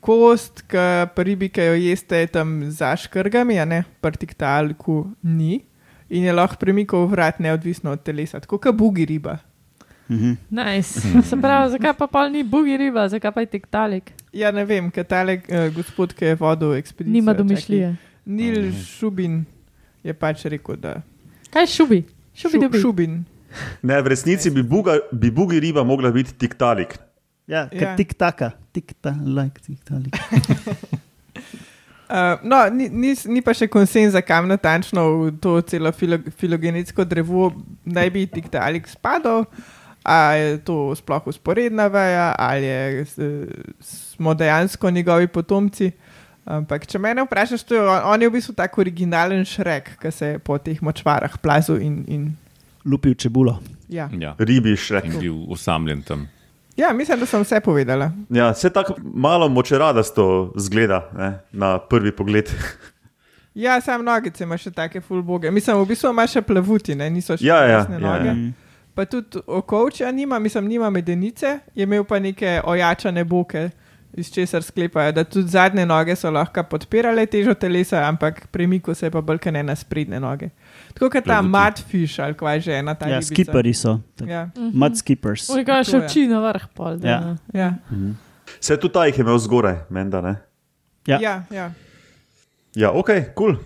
kost, 0.00 0.62
ki 0.68 0.84
pri 1.14 1.24
ribi, 1.24 1.48
ki 1.52 1.66
jo 1.70 1.74
jeste, 1.78 2.16
je 2.16 2.30
tam 2.32 2.70
za 2.70 2.94
škrgami, 2.96 3.58
a 3.60 3.64
ne 3.64 3.84
pri 4.00 4.16
tiktaliku 4.16 5.04
ni. 5.22 5.60
In 6.10 6.24
je 6.26 6.32
lahko 6.34 6.58
premikal 6.58 7.06
vrat 7.06 7.38
neodvisno 7.38 7.92
od 7.94 8.02
telesa, 8.02 8.40
tako 8.40 8.58
kot 8.58 8.74
bugi 8.74 9.04
riba. 9.06 9.38
Mhm. 10.10 10.32
Nice. 10.50 11.00
Se 11.28 11.36
pravi, 11.38 11.70
zakaj 11.70 11.94
pa 11.94 12.06
pol 12.10 12.32
ni 12.34 12.42
bugi 12.42 12.76
riba, 12.76 13.06
zakaj 13.08 13.30
pa 13.30 13.40
je 13.40 13.46
tiktalik? 13.46 14.10
Ja, 14.32 14.50
ne 14.50 14.64
vem, 14.66 14.90
kaj 14.90 15.04
tale 15.04 15.36
uh, 15.38 15.68
gospod, 15.74 16.14
ki 16.14 16.32
je 16.32 16.38
vodil 16.40 16.74
ekspedicijo. 16.74 17.14
Nima 17.14 17.34
domišljije. 17.34 17.96
Nil 18.26 18.72
Šubin 18.72 19.44
je 20.02 20.14
pač 20.14 20.44
rekel, 20.50 20.76
da 20.76 21.00
Kaj 21.50 21.66
šubi? 21.66 22.02
Šubi 22.34 22.58
Šu- 22.58 22.62
dobi. 22.62 22.78
Šubin. 22.78 23.24
Ne, 23.82 24.02
v 24.02 24.06
resnici 24.06 24.50
bi, 24.50 24.62
buga, 24.62 24.98
bi 25.12 25.30
bugi 25.30 25.60
riba 25.60 25.82
mogla 25.84 26.10
biti 26.10 26.34
tiktalik. 26.38 26.94
Ja, 26.94 27.09
Ja. 27.50 27.64
ja. 27.74 27.96
tik 27.98 28.14
taka, 28.14 28.52
tik 28.72 28.92
ta, 29.02 29.10
like, 29.26 29.58
tik 29.66 29.80
talik. 29.82 30.14
Uh, 32.10 32.38
no, 32.50 32.62
ni, 32.70 32.86
ni, 32.88 33.14
ni 33.26 33.42
pa 33.42 33.50
še 33.54 33.66
konsenza, 33.70 34.22
kam 34.22 34.46
natančno 34.50 35.02
v 35.24 35.32
to 35.42 35.56
celo 35.66 35.90
filo, 35.94 36.18
filogenetsko 36.38 37.02
drevo 37.06 37.50
naj 37.86 38.10
bi 38.14 38.24
tiktalik 38.30 38.86
spadal. 38.86 39.44
Ali 40.00 40.40
je 40.40 40.52
to 40.64 40.94
sploh 40.96 41.26
usporedna 41.28 41.84
veja, 41.92 42.30
ali 42.40 42.64
je, 42.64 43.04
s- 43.04 44.14
smo 44.16 44.32
dejansko 44.32 44.88
njegovi 44.90 45.28
potomci. 45.28 45.90
Ampak, 46.48 46.86
če 46.88 46.98
me 46.98 47.12
vprašaš, 47.18 47.66
to 47.68 47.76
je, 47.76 47.82
on, 47.84 48.06
on 48.14 48.22
je 48.24 48.30
v 48.30 48.32
bistvu 48.32 48.54
tak 48.56 48.78
originalen 48.80 49.44
šrek, 49.44 49.92
ki 50.00 50.10
se 50.10 50.30
je 50.32 50.38
po 50.40 50.56
teh 50.58 50.80
močvarah 50.80 51.36
plazil 51.38 51.82
in, 51.84 52.00
in 52.08 52.22
Lupil 52.88 53.12
čebulo. 53.14 53.58
ja. 53.92 54.08
Ja. 54.16 54.32
Ribi 54.40 54.72
šrek. 54.72 55.04
In 55.04 55.18
bil 55.20 55.36
osamljen 55.52 56.00
tam. 56.02 56.24
Ja, 56.80 56.92
mislim, 56.92 57.20
da 57.20 57.26
sem 57.26 57.42
vse 57.44 57.60
povedala. 57.60 58.10
Ja, 58.30 58.50
vse 58.50 58.70
tako 58.72 58.94
malo 59.14 59.48
močeradasto 59.48 60.52
zgleda 60.56 61.10
ne, 61.16 61.38
na 61.52 61.78
prvi 61.78 62.12
pogled. 62.16 62.50
Ja, 63.54 63.80
sam 63.80 64.04
nogice 64.06 64.44
ima 64.44 64.54
še 64.56 64.70
take 64.70 65.00
fulboge. 65.02 65.50
Mislim, 65.50 65.76
v 65.82 65.88
bistvu 65.90 66.12
ima 66.14 66.22
še 66.30 66.38
plavuti, 66.46 66.94
ne? 66.94 67.08
niso 67.10 67.34
še 67.36 67.42
Ja, 67.44 67.56
ja, 67.66 67.80
resne 67.80 67.98
ja, 67.98 68.02
noge. 68.04 68.28
ja. 68.30 68.76
Pa 68.94 69.04
tudi 69.10 69.42
okovča 69.46 70.10
nima, 70.14 70.38
mislim, 70.38 70.68
nima 70.70 70.90
medenice, 70.90 71.56
je 71.74 71.82
imel 71.82 72.06
pa 72.06 72.20
neke 72.22 72.60
ojačane 72.64 73.24
boke, 73.26 73.64
iz 74.14 74.30
česar 74.32 74.62
sklepajo, 74.62 75.12
da 75.12 75.24
tudi 75.24 75.50
zadnje 75.50 75.86
noge 75.86 76.16
so 76.16 76.30
lahko 76.30 76.62
podpirale 76.62 77.26
težo 77.26 77.54
telesa, 77.54 78.04
ampak 78.06 78.46
premiko 78.54 78.94
se 78.94 79.06
je 79.06 79.10
pa 79.10 79.20
bolj 79.20 79.50
ne 79.50 79.62
na 79.62 79.76
sprednje 79.76 80.20
noge. 80.20 80.50
Tako 80.90 81.10
kot 81.10 81.24
ta 81.24 81.38
Plavuti. 81.38 81.50
mudfish 81.50 82.20
ali 82.20 82.34
kva 82.34 82.58
že 82.58 82.72
ena 82.74 82.94
ta 82.94 83.06
Ja, 83.06 83.18
ribica. 83.18 83.30
skiperi 83.30 83.74
so. 83.74 84.00
Ja, 84.20 84.50
Mud 84.56 84.96
skippers. 84.96 85.48
Ujga 85.48 85.64
Tako 85.76 85.90
še 85.90 85.96
oči 85.98 86.26
na 86.26 86.40
vrh 86.40 86.66
pol. 86.74 86.96
da, 86.96 87.08
Ja. 87.08 87.20
no. 87.20 87.36
ja, 87.52 87.70
Vse 88.60 88.76
tudi 88.76 88.92
ta 88.92 89.06
jih 89.06 89.14
je 89.14 89.22
imel 89.22 89.38
zgoraj, 89.38 89.76
menda. 89.88 90.20
Ne? 90.20 90.34
Ja. 91.06 91.18
ja, 91.18 91.34
ja. 91.50 91.70
Ja, 92.74 92.90
ok, 92.90 93.06
kul. 93.34 93.54
Cool. 93.54 93.56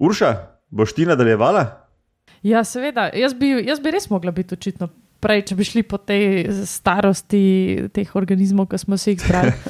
Urša, 0.00 0.30
boš 0.70 0.92
ti 0.92 1.04
nadaljevala? 1.04 1.64
Ja, 2.42 2.64
seveda. 2.64 3.10
Jaz 3.12 3.34
bi, 3.34 3.46
jaz 3.60 3.80
bi 3.80 3.90
res 3.90 4.08
mogla 4.08 4.30
biti 4.30 4.54
očitno 4.54 4.88
prej, 5.20 5.42
če 5.42 5.54
bi 5.54 5.64
šli 5.64 5.82
po 5.82 5.98
tej 5.98 6.48
starosti 6.64 7.42
teh 7.92 8.08
organizmov, 8.14 8.68
ki 8.68 8.78
smo 8.78 8.96
si 8.96 9.12
jih 9.12 9.20
zbrali. 9.20 9.52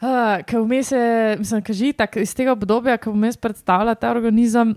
Uh, 0.00 0.40
ker 0.48 0.62
vmes 0.64 0.88
je, 0.88 1.00
mislim, 1.36 1.60
kaži, 1.60 1.90
tak, 1.92 2.14
iz 2.16 2.30
tega 2.32 2.54
obdobja, 2.54 2.94
ko 2.96 3.12
vmes 3.12 3.36
predstavlja 3.36 3.92
ta 3.94 4.08
organizem, 4.08 4.70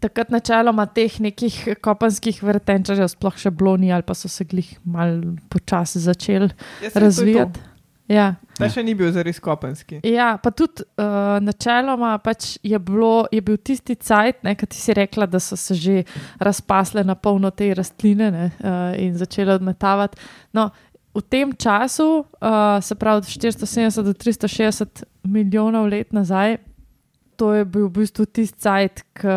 takrat 0.00 0.30
načeloma 0.30 0.86
teh 0.86 1.20
nekih 1.20 1.58
kopenskih 1.84 2.42
vrtenčarjev 2.42 3.10
sploh 3.12 3.36
še 3.36 3.50
bilo 3.50 3.76
ni, 3.76 3.92
ali 3.92 4.06
pa 4.06 4.14
so 4.14 4.28
se 4.28 4.44
glih 4.44 4.70
mal 4.84 5.20
počasi 5.52 6.00
začeli 6.00 6.48
Ja, 6.82 6.88
saj 6.88 6.90
to 6.90 6.98
to. 6.98 7.04
razvijati. 7.04 7.68
Ja. 8.10 8.34
Ta 8.58 8.68
še 8.68 8.82
ni 8.84 8.92
bil 8.98 9.08
zares 9.14 9.38
kopenski. 9.40 10.00
Ja, 10.04 10.34
pa 10.42 10.50
tudi 10.52 10.84
uh, 11.00 11.38
načeloma 11.40 12.16
pač 12.20 12.56
je, 12.66 12.78
bilo, 12.82 13.26
je 13.32 13.40
bil 13.44 13.56
tisti 13.56 13.96
cajt, 13.96 14.42
ki 14.42 14.68
ti 14.68 14.80
si 14.80 14.96
rekla, 14.96 15.26
da 15.30 15.40
so 15.40 15.56
se 15.56 15.76
že 15.78 16.02
razpasle 16.42 17.04
na 17.06 17.14
polno 17.14 17.50
te 17.54 17.70
rastline 17.74 18.30
ne, 18.34 18.48
uh, 18.60 18.90
in 19.00 19.14
začele 19.16 19.56
odmetavati. 19.56 20.20
No, 20.52 20.68
v 21.14 21.22
tem 21.28 21.52
času, 21.52 22.24
uh, 22.24 22.80
se 22.82 22.94
pravi 22.98 23.22
od 23.22 23.30
470 23.30 24.02
do 24.02 24.12
360 24.12 25.04
milijonov 25.24 25.88
let 25.92 26.12
nazaj, 26.12 26.58
to 27.42 27.50
je 27.52 27.64
bil 27.66 27.88
v 27.88 27.94
bistvu 27.96 28.28
tisti 28.30 28.60
cajt, 28.62 29.00
ki 29.18 29.32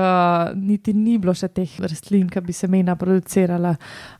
niti 0.61 0.93
ni 0.93 1.15
bilo 1.17 1.33
še 1.33 1.49
teh 1.49 1.71
rastlin, 1.81 2.27
ki 2.29 2.43
bi 2.45 2.53
se 2.53 2.69
mena 2.69 2.93
producirala. 2.95 3.71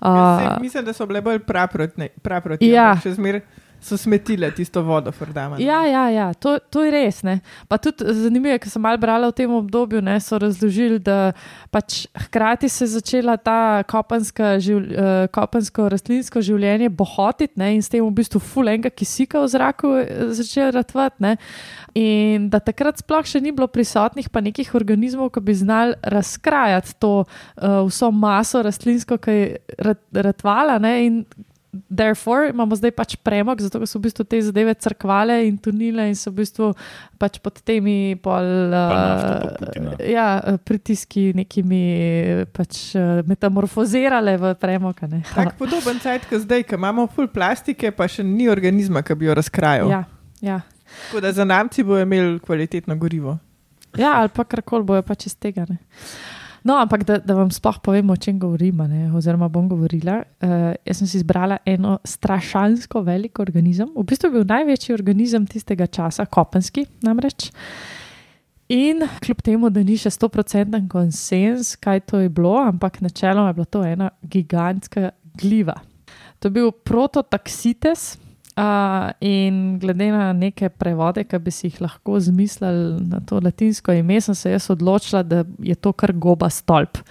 Ja, 0.02 0.16
saj 0.40 0.48
Uh, 0.48 0.62
mislim, 0.64 0.88
da 0.88 0.94
so 0.98 1.06
bile 1.06 1.22
bolj 1.22 1.44
praprotne, 1.46 2.10
praproti, 2.26 2.72
Ja. 2.74 2.96
še 2.98 3.14
zmeraj 3.14 3.44
so 3.86 3.98
smetile 3.98 4.50
tisto 4.52 4.82
vodo, 4.82 5.12
fordama. 5.12 5.60
Ja, 5.62 5.86
ja, 5.86 6.10
ja 6.10 6.34
to, 6.34 6.58
to 6.74 6.84
je 6.84 6.92
res. 6.92 7.22
Ne. 7.24 7.38
Pa 7.70 7.78
tudi 7.78 8.08
zanimivo 8.18 8.56
je, 8.56 8.62
ker 8.64 8.74
sem 8.74 8.82
malo 8.82 8.98
brala 9.02 9.30
v 9.30 9.36
tem 9.38 9.54
obdobju, 9.54 10.02
ne, 10.06 10.18
so 10.24 10.40
razložili, 10.42 10.98
da 11.06 11.36
pač 11.74 12.06
hkrati 12.26 12.70
se 12.70 12.86
je 12.86 12.96
začela 12.96 13.38
ta 13.38 13.86
živ, 14.60 14.78
uh, 14.78 15.28
kopensko 15.34 15.90
rastlinsko 15.94 16.42
življenje 16.42 16.90
bohotiti 16.90 17.60
ne, 17.62 17.76
in 17.78 17.86
s 17.86 17.92
tem 17.94 18.02
v 18.02 18.12
bistvu 18.18 18.42
fulenga 18.42 18.90
kisika 18.90 19.44
v 19.44 19.54
zraku 19.54 19.94
eh, 20.02 20.28
začela 20.34 20.72
ratvati. 20.82 21.36
In 21.96 22.50
da 22.52 22.60
takrat 22.60 23.00
sploh 23.00 23.26
še 23.28 23.40
ni 23.40 23.54
bilo 23.56 23.70
prisotnih 23.72 24.28
pa 24.34 24.42
nekih 24.44 24.74
organizmov, 24.76 25.30
ki 25.36 25.46
bi 25.46 25.54
znali 25.56 25.94
razkrajati 26.02 26.98
to 27.00 27.14
uh, 27.24 27.84
vso 27.86 28.10
maso 28.12 28.66
rastlinsko, 28.66 29.22
ki 29.22 29.36
je 29.36 29.50
rat, 29.78 30.02
ratvala. 30.26 30.80
Ne, 30.82 30.96
in 31.06 31.22
Therefore, 31.90 32.50
imamo 32.50 32.76
zdaj 32.76 32.92
pač 32.96 33.16
premog, 33.22 33.62
zato 33.62 33.80
ker 33.82 33.90
so 33.90 34.00
v 34.00 34.08
bistvu 34.08 34.26
te 34.28 34.40
zadeve 34.44 34.74
crkvale 34.74 35.38
in 35.48 35.58
tunile 35.62 36.08
in 36.10 36.18
so 36.18 36.32
v 36.32 36.42
bistvu 36.42 36.72
pač 37.22 37.40
pod 37.44 37.60
temi 37.66 38.16
pol, 38.22 38.48
nafta 38.72 39.32
pa 39.32 39.50
uh, 39.50 39.58
Putina. 39.60 39.96
ja, 40.04 40.28
pritiski 40.68 41.30
nekimi 41.38 41.82
pač 42.56 42.94
uh, 42.98 43.24
metamorfozirale 43.28 44.38
v 44.42 44.54
premog. 44.60 45.04
Tak 45.36 45.58
podoben 45.60 46.00
cajt, 46.00 46.30
kot 46.30 46.46
zdaj, 46.46 46.64
ki 46.68 46.78
imamo 46.78 47.08
full 47.12 47.28
plastike, 47.32 47.92
pa 47.96 48.08
še 48.10 48.24
ni 48.24 48.48
organizma, 48.52 49.04
ki 49.06 49.18
bi 49.20 49.28
jo 49.28 49.36
razkrajal. 49.38 49.92
Ja, 49.92 50.06
ja. 50.44 50.62
Tako 51.08 51.22
da 51.26 51.34
za 51.36 51.44
namci 51.46 51.84
bo 51.84 52.00
imel 52.00 52.40
kvalitetno 52.40 52.96
gorivo. 52.96 53.38
ja, 53.98 54.16
ali 54.22 54.30
pa 54.30 54.44
karkoli 54.44 54.84
bojo 54.84 55.04
pač 55.04 55.28
iz 55.28 55.36
tega. 55.36 55.66
Ne. 55.70 55.80
No, 56.66 56.80
ampak 56.82 57.04
da, 57.06 57.20
da 57.22 57.36
vam 57.38 57.52
sploh 57.54 57.78
povem, 57.86 58.10
o 58.10 58.16
čem 58.18 58.40
govorim, 58.42 58.80
ne, 58.90 59.04
oziroma 59.14 59.46
bom 59.54 59.68
govorila. 59.70 60.24
Uh, 60.42 60.72
jaz 60.82 60.98
sem 60.98 61.10
si 61.12 61.20
izbrala 61.20 61.60
eno 61.62 62.00
strašansko 62.02 63.04
velik 63.06 63.38
organizem, 63.40 63.92
v 63.94 64.06
bistvu 64.10 64.32
je 64.32 64.34
bil 64.40 64.48
največji 64.50 64.96
organizem 64.96 65.46
tistega 65.46 65.86
časa, 65.86 66.26
kopenski 66.26 66.88
namreč. 67.06 67.52
In 68.74 69.06
kljub 69.22 69.44
temu, 69.46 69.70
da 69.70 69.84
ni 69.86 69.94
še 70.02 70.10
100% 70.10 70.82
konsens, 70.90 71.76
kaj 71.78 72.02
to 72.10 72.24
je 72.24 72.34
bilo, 72.34 72.56
ampak 72.58 72.98
načeloma 73.06 73.52
je 73.52 73.60
bila 73.60 73.70
to 73.70 73.84
ena 73.86 74.10
gigantska 74.26 75.12
gliva. 75.38 75.78
To 76.42 76.50
je 76.50 76.56
bil 76.58 76.72
prototaksites. 76.74 78.16
Uh, 78.56 79.12
in 79.20 79.80
glede 79.80 80.06
na 80.14 80.30
neke 80.32 80.70
prevode, 80.72 81.26
ki 81.28 81.40
bi 81.44 81.52
si 81.52 81.68
jih 81.68 81.82
lahko 81.84 82.22
zmislili 82.24 83.02
na 83.04 83.20
to 83.20 83.42
latinsko 83.44 83.92
ime, 83.92 84.22
sem 84.24 84.38
se 84.38 84.54
jaz 84.54 84.70
odločila, 84.72 85.26
da 85.28 85.42
je 85.60 85.76
to 85.76 85.92
kar 85.92 86.14
goba 86.14 86.48
stolp. 86.50 87.02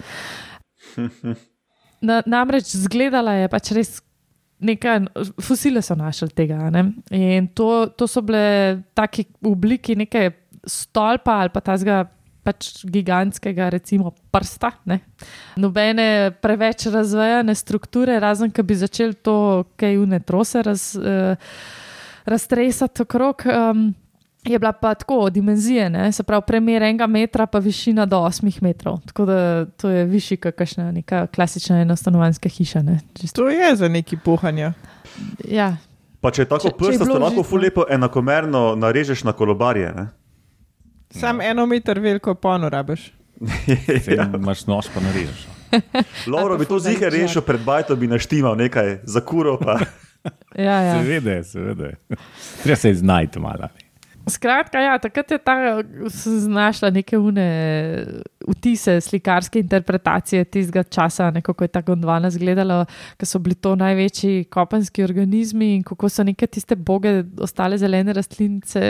Na, 2.05 2.19
namreč 2.25 2.69
zgledala 2.77 3.31
je 3.33 3.47
pač 3.49 3.69
res 3.73 3.91
nekaj, 4.65 5.05
fosile 5.41 5.81
so 5.81 5.95
našli 5.97 6.29
tega. 6.35 6.69
Ne? 6.73 6.83
In 7.13 7.47
to, 7.55 7.87
to 7.97 8.07
so 8.09 8.21
bile 8.25 8.83
taki 8.97 9.25
v 9.41 9.51
obliki 9.51 9.95
neke 9.97 10.27
stolpa 10.65 11.39
ali 11.43 11.53
pa 11.53 11.61
tazga 11.61 12.03
pač 12.45 12.85
gigantskega, 12.85 13.69
recimo, 13.69 14.11
prsta. 14.31 14.69
Ne? 14.85 14.99
Nobene 15.55 16.05
preveč 16.37 16.85
razvejane 16.87 17.55
strukture, 17.55 18.19
razen 18.19 18.51
da 18.51 18.63
bi 18.63 18.75
začeli 18.75 19.13
to, 19.15 19.35
kaj 19.75 19.97
une 19.97 20.19
trose 20.21 20.61
raz, 20.61 20.93
uh, 20.93 21.35
raztresati 22.25 23.01
okrog. 23.01 23.41
Um, 23.47 23.93
je 24.43 24.59
bila 24.59 24.71
pa 24.73 24.93
tako 24.93 25.29
dimenzije, 25.31 25.89
ne? 25.89 26.11
se 26.11 26.23
pravi, 26.23 26.43
premjer 26.47 26.83
enega 26.83 27.07
metra, 27.07 27.47
pa 27.47 27.57
višina 27.59 28.05
do 28.05 28.17
8 28.19 28.61
metrov. 28.61 28.99
Tako 29.01 29.25
da 29.25 29.37
to 29.67 29.89
je 29.89 30.05
višji, 30.05 30.37
kot 30.37 30.55
kakšna 30.55 30.91
neka 30.91 31.27
klasična 31.27 31.81
enostanovanska 31.81 32.49
hiša. 32.49 32.81
Ne? 32.81 32.99
Čisto- 33.15 33.35
To 33.37 33.49
je 33.49 33.75
za 33.75 33.87
neki 33.89 34.17
pohanja. 34.17 34.73
Ja, 35.45 35.77
Pa 36.21 36.31
če 36.31 36.41
je 36.41 36.45
tako 36.47 36.69
prsta, 36.71 37.03
lahko 37.05 37.25
užitno. 37.25 37.43
ful 37.43 37.59
lepo 37.59 37.83
enakomerno 37.89 38.75
narežeš 38.75 39.23
na 39.23 39.33
kolobarje. 39.33 39.93
Ne? 39.93 40.07
Sam 41.19 41.41
eno 41.41 41.65
meter 41.65 41.99
veliko 41.99 42.35
pono 42.35 42.69
rabiš. 42.69 43.11
Saj 44.05 44.17
Imaš 44.33 44.65
nož, 44.67 44.85
pa 44.93 45.01
narežeš. 45.03 45.47
Lauro 46.27 46.57
bi 46.59 46.65
to 46.65 46.79
zihar 46.79 47.11
rešil 47.11 47.41
pred 47.41 47.61
bajto, 47.61 47.95
bi 47.95 48.07
naštimal 48.07 48.55
nekaj 48.55 48.99
za 49.03 49.21
kuro. 49.21 49.57
Pa. 49.59 49.79
ja, 50.67 50.81
ja. 50.81 51.01
Seveda, 51.03 51.43
seveda. 51.43 51.89
Treba 52.63 52.75
se 52.75 52.93
znajti 52.93 53.39
malo. 53.39 53.69
Skratka, 54.27 54.81
ja, 54.81 54.97
takrat 54.97 55.31
je 55.31 55.37
ta, 55.37 55.55
znašla 56.25 56.89
neke 56.89 57.17
une 57.17 57.45
vtise, 58.41 58.97
slikarske 59.01 59.59
interpretacije 59.61 60.45
tistega 60.49 60.83
časa, 60.83 61.29
ne, 61.31 61.43
kako 61.45 61.63
je 61.63 61.71
ta 61.73 61.83
Gondwana 61.85 62.31
izgledala, 62.33 62.79
ker 63.19 63.29
so 63.29 63.41
bili 63.43 63.55
to 63.55 63.75
največji 63.77 64.47
kopenski 64.49 65.05
organizmi 65.05 65.75
in 65.75 65.85
kako 65.85 66.09
so 66.09 66.25
neke 66.25 66.47
tiste 66.49 66.75
boge, 66.75 67.19
ostale 67.45 67.77
zelene 67.77 68.17
rastlinice, 68.17 68.81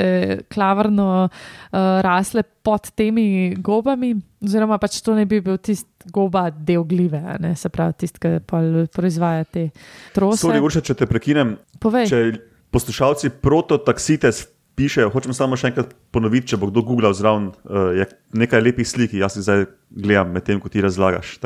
klavrno 0.51 1.09
uh, 1.27 1.77
rasle 2.05 2.45
pod 2.63 2.93
temi 2.95 3.55
gobami. 3.59 4.15
Oziroma, 4.45 4.79
pač 4.79 5.01
to 5.03 5.17
ne 5.17 5.27
bi 5.27 5.41
bil 5.43 5.59
tisti 5.59 6.11
goba 6.15 6.47
del 6.49 6.83
glive, 6.87 7.21
ne, 7.43 7.55
se 7.59 7.69
pravi, 7.73 7.99
tisti, 8.05 8.23
ki 8.23 8.35
proizvaja 8.47 9.43
te 9.51 9.69
trose. 10.15 10.45
Sorry, 10.45 10.63
Urša, 10.63 10.85
če 10.85 10.99
te 11.03 11.09
prekinem. 11.09 11.57
Povej. 11.83 12.07
Če 12.11 12.25
poslušalci 12.75 13.31
prototaksites 13.43 14.45
pišejo, 14.75 15.11
hočem 15.13 15.35
samo 15.35 15.57
še 15.59 15.71
enkrat 15.71 15.93
ponoviti, 16.15 16.53
če 16.53 16.59
bo 16.61 16.69
kdo 16.71 16.83
googlal 16.85 17.15
zraven, 17.15 17.51
uh, 17.67 17.91
je 17.95 18.07
nekaj 18.35 18.63
lepih 18.63 18.87
slik, 18.87 19.15
jaz 19.15 19.37
jih 19.37 19.45
zdaj 19.47 19.65
gledam, 19.89 20.33
medtem 20.35 20.59
ko 20.63 20.71
ti 20.71 20.83
razlagaš. 20.83 21.37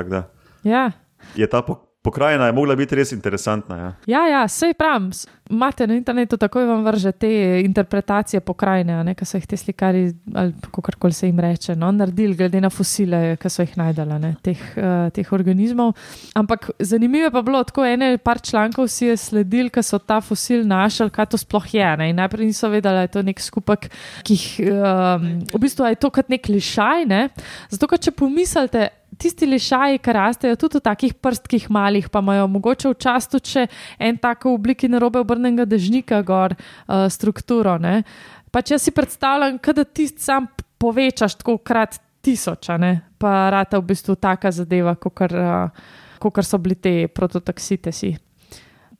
Ja. 0.63 0.89
Je 1.37 1.47
ta 1.47 1.61
po, 1.65 1.77
pokrajina 2.09 2.49
je 2.49 2.57
mogla 2.57 2.75
biti 2.75 2.97
res 2.97 3.11
interesantna. 3.13 3.77
Ja. 3.77 3.91
Ja, 4.07 4.23
ja, 4.27 4.47
sej 4.47 4.73
pravim. 4.73 5.11
Imate 5.49 5.87
na 5.89 5.95
internetu 5.97 6.37
takoj 6.37 6.65
vam 6.69 6.83
vrže 6.85 7.11
te 7.17 7.29
interpretacije 7.65 8.41
pokrajine, 8.45 9.15
ki 9.17 9.25
so 9.25 9.39
jih 9.39 9.47
ti 9.49 9.57
slikari, 9.57 10.03
ali 10.35 10.53
kako 10.61 10.93
koli 11.01 11.13
se 11.13 11.27
jim 11.27 11.39
reče, 11.41 11.73
no, 11.75 11.89
naredili, 11.91 12.35
glede 12.37 12.61
na 12.61 12.69
fosile, 12.69 13.35
ki 13.41 13.49
so 13.49 13.65
jih 13.65 13.73
najdela, 13.79 14.19
ne, 14.21 14.35
teh, 14.45 14.61
uh, 14.77 15.07
teh 15.13 15.31
organizmov. 15.33 15.95
Ampak 16.37 16.69
zanimivo 16.79 17.25
je 17.25 17.33
pa 17.33 17.41
bilo, 17.41 17.63
tako 17.65 17.85
ene 17.85 18.11
par 18.21 18.41
člankov 18.45 18.91
si 18.93 19.09
je 19.09 19.17
sledil, 19.17 19.71
ki 19.73 19.81
so 19.85 19.97
ta 19.97 20.19
fosil 20.21 20.67
našli, 20.69 21.09
kaj 21.09 21.31
to 21.33 21.41
sploh 21.41 21.65
je. 21.73 21.89
Ne, 21.97 22.11
in 22.13 22.21
najprej 22.21 22.51
niso 22.51 22.69
vedeli, 22.69 23.01
da 23.01 23.07
je 23.07 23.13
to 23.17 23.25
nek 23.25 23.41
skupek, 23.41 23.89
ki 24.29 24.37
jih 24.37 24.69
um, 24.69 25.27
v 25.49 25.63
bistvu 25.65 25.89
je 25.89 25.97
to 25.97 26.13
kot 26.13 26.29
nek 26.29 26.45
lišaj. 26.45 27.09
Ne, 27.09 27.25
zato, 27.73 27.89
ker 27.89 27.97
če 28.05 28.13
pomislite, 28.13 28.91
tisti 29.19 29.47
lišaji, 29.49 29.99
ki 30.03 30.15
rastejo 30.15 30.57
tudi 30.59 30.79
v 30.79 30.85
takih 30.85 31.13
prstkih 31.19 31.67
malih, 31.73 32.09
pa 32.09 32.23
imajo 32.23 32.47
mogoče 32.51 32.93
včasih 32.93 33.33
tudi 33.35 33.53
še 33.55 33.67
en 33.99 34.17
tako 34.17 34.53
v 34.53 34.59
obliki 34.59 34.89
narobe 34.91 35.21
obrnenega 35.21 35.67
dežnika, 35.69 36.21
gor 36.25 36.55
uh, 36.55 37.07
strukturo. 37.11 37.77
Ne. 37.81 38.03
Pač 38.51 38.73
jaz 38.73 38.87
si 38.87 38.95
predstavljam, 38.95 39.59
da 39.59 39.83
tisti 39.85 40.23
sam 40.23 40.47
povečaš 40.79 41.39
tako 41.41 41.59
krat 41.59 41.99
tisoč, 42.25 42.69
a 42.69 42.77
ne? 42.79 42.93
pa 43.19 43.49
rata 43.51 43.81
v 43.81 43.91
bistvu 43.91 44.15
taka 44.15 44.51
zadeva, 44.51 44.95
kot 44.95 45.33
uh, 45.35 46.43
so 46.43 46.57
bili 46.57 46.75
te 46.79 46.93
prototaksite 47.11 47.91
si. 47.91 48.13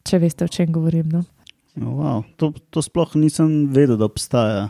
Če 0.03 0.19
veste, 0.19 0.43
o 0.43 0.51
čem 0.51 0.71
govorim. 0.71 1.07
No? 1.11 1.23
Oh, 1.79 1.95
wow. 1.95 2.23
to, 2.35 2.51
to 2.69 2.83
sploh 2.83 3.15
nisem 3.15 3.69
vedel, 3.71 3.95
da 3.95 4.09
obstaja. 4.09 4.67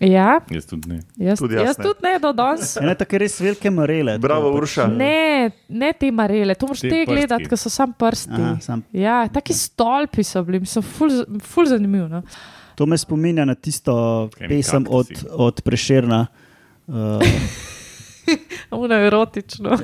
Ja, 0.00 0.40
Jaz 0.50 0.66
tudi 0.66 0.88
ne. 0.88 0.98
jaz 1.16 1.38
Tudi 1.38 1.54
jaz 1.54 1.64
jaz 1.64 1.78
ne. 1.78 1.84
tudi 1.84 2.02
ne 2.02 2.18
do 2.18 2.32
danes. 2.32 2.74
Ene 2.76 2.94
tako 2.94 3.16
res 3.16 3.38
velike 3.40 3.70
marele. 3.70 4.18
Bravo, 4.18 4.50
pač, 4.52 4.62
Urša. 4.62 4.82
eh, 4.82 4.92
Ne, 4.94 5.16
ne 5.70 5.92
te 5.92 6.10
marele, 6.12 6.54
to 6.54 6.66
moraš 6.66 6.80
Te 6.80 6.90
te 6.90 7.04
gledati, 7.06 7.46
ker 7.46 7.56
so 7.56 7.70
sam 7.70 7.94
prsti. 7.94 8.32
Aha, 8.34 8.58
sam. 8.60 8.82
Ja, 8.92 9.22
taki 9.28 9.54
stolpi 9.54 10.20
so 10.22 10.42
bili, 10.44 10.60
so 10.66 10.82
ful, 10.82 11.08
ful 11.42 11.64
zanimivi. 11.64 12.10
No? 12.10 12.20
To 12.74 12.84
me 12.84 12.96
spominja 12.96 13.44
na 13.44 13.54
tisto 13.54 13.94
Kaj, 14.34 14.48
pesem 14.48 14.84
od, 14.90 15.08
od 15.32 15.62
Prešerna. 15.62 16.26
Uh, 16.86 17.24
Uno 18.72 18.94
erotično. 18.96 19.78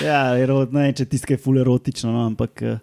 ja, 0.00 0.38
erot, 0.38 0.72
ne 0.72 0.92
če 0.92 1.04
tisto 1.04 1.32
je 1.32 1.38
ful 1.38 1.58
erotično, 1.58 2.08
no, 2.10 2.24
ampak 2.24 2.62
eh, 2.62 2.78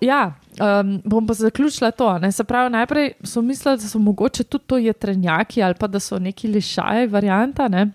Ja, 0.00 0.34
um, 0.60 1.00
bom 1.04 1.26
pa 1.26 1.34
zaključila 1.34 1.90
to. 1.90 2.18
Ne? 2.18 2.32
Se 2.32 2.44
pravi, 2.44 2.70
najprej 2.70 3.12
so 3.24 3.42
mislili, 3.42 3.78
da 3.78 3.88
so 3.88 3.98
mogoče 3.98 4.44
tudi 4.44 4.64
to 4.66 4.78
jetrenjaki 4.78 5.62
ali 5.62 5.74
pa 5.74 5.86
da 5.86 6.00
so 6.00 6.18
neki 6.18 6.48
lišaji, 6.48 7.06
varianta. 7.06 7.68
Ne? 7.68 7.90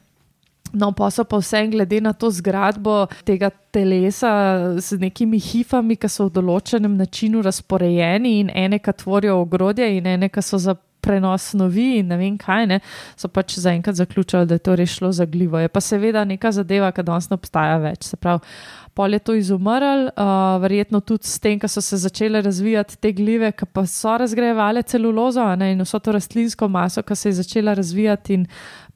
No, 0.73 0.91
pa 0.91 1.09
so 1.11 1.23
pa 1.23 1.37
vse 1.37 1.67
glede 1.67 2.01
na 2.01 2.13
to 2.13 2.29
zgradbo 2.31 3.05
tega 3.25 3.49
telesa 3.49 4.31
z 4.77 4.97
nekimi 4.99 5.39
hifami, 5.39 5.97
ki 5.99 6.09
so 6.09 6.29
v 6.29 6.35
določenem 6.39 6.95
načinu 6.97 7.41
razporejeni 7.43 8.37
in 8.39 8.51
ene, 8.55 8.79
ki 8.79 8.93
tvorijo 9.03 9.41
ogrodje, 9.43 9.89
in 9.97 10.07
ene, 10.07 10.29
ki 10.31 10.41
so 10.41 10.57
za 10.57 10.77
prenos 11.01 11.49
snovi 11.51 11.97
in 11.99 12.11
ne 12.13 12.17
vem 12.17 12.37
kaj, 12.39 12.67
ne, 12.69 12.79
so 13.19 13.27
pač 13.27 13.57
zaenkrat 13.59 13.97
zaključili, 13.97 14.47
da 14.47 14.55
je 14.55 14.63
to 14.63 14.75
res 14.77 14.95
šlo 14.95 15.11
za 15.11 15.25
glivo. 15.25 15.59
Je 15.59 15.67
pa 15.67 15.81
seveda 15.81 16.23
neka 16.29 16.53
zadeva, 16.55 16.91
ki 16.95 17.03
danes 17.03 17.29
ne 17.31 17.39
obstaja 17.39 17.79
več. 17.81 18.05
Se 18.13 18.19
pravi, 18.21 18.45
pol 18.93 19.13
je 19.13 19.19
to 19.19 19.33
izumrl, 19.33 20.09
uh, 20.09 20.61
verjetno 20.61 20.99
tudi 20.99 21.27
s 21.27 21.39
tem, 21.39 21.59
ko 21.59 21.67
so 21.67 21.81
se 21.81 21.97
začele 21.97 22.41
razvijati 22.41 22.97
te 22.97 23.11
glive, 23.15 23.51
ki 23.51 23.65
pa 23.73 23.85
so 23.87 24.17
razgrajevale 24.19 24.83
celulozo 24.83 25.45
ne, 25.55 25.71
in 25.73 25.83
vso 25.85 25.99
to 25.99 26.11
rastlinsko 26.15 26.67
maso, 26.67 27.03
ki 27.03 27.15
se 27.15 27.29
je 27.29 27.39
začela 27.39 27.73
razvijati 27.77 28.33
in 28.33 28.47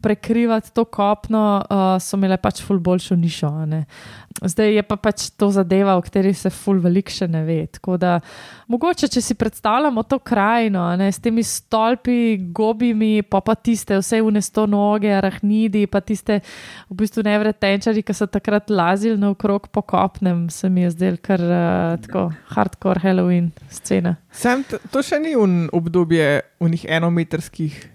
prekrivati 0.05 0.73
to 0.75 0.85
kopno, 0.85 1.45
uh, 1.65 1.95
so 2.01 2.19
imele 2.19 2.37
pač 2.37 2.61
ful 2.65 2.79
boljšo 2.79 3.17
nišo. 3.17 3.51
ne. 3.65 3.85
Zdaj 4.43 4.73
je 4.75 4.81
pa 4.83 4.97
pač 4.99 5.29
to 5.39 5.47
zadeva, 5.47 5.93
o 5.95 6.01
kateri 6.03 6.33
se 6.35 6.49
ful 6.51 6.81
velik 6.83 7.07
še 7.09 7.23
ne 7.31 7.45
ve. 7.47 7.61
Tako 7.71 7.95
da 7.97 8.17
mogoče, 8.67 9.07
če 9.07 9.23
si 9.23 9.37
predstavljamo 9.39 10.03
to 10.03 10.19
krajino 10.19 10.83
ne, 10.99 11.07
s 11.07 11.23
temi 11.23 11.43
stolpi, 11.47 12.35
gobimi, 12.51 13.23
pa 13.23 13.39
pa 13.39 13.55
tiste 13.55 13.95
vse 14.01 14.19
unesto 14.21 14.65
noge, 14.67 15.13
arahnidi, 15.15 15.85
pa 15.87 16.03
tiste 16.03 16.41
v 16.89 16.99
bistvu 16.99 17.23
nevretenčari, 17.23 18.03
ki 18.03 18.17
so 18.17 18.27
takrat 18.27 18.69
lazili 18.69 19.15
naokrog 19.21 19.71
po 19.71 19.85
kopnem, 19.87 20.49
se 20.51 20.69
mi 20.69 20.83
je 20.83 20.91
zdel 20.97 21.17
kar 21.23 21.39
uh, 21.39 21.95
tako 22.03 22.27
hardcore 22.51 23.05
Halloween 23.07 23.53
scena. 23.71 24.17
Sam 24.35 24.67
to 24.67 24.99
še 24.99 25.23
ni 25.23 25.37
un 25.39 25.69
obdobje 25.71 26.41
unih 26.59 26.89
enometrskih 26.99 27.94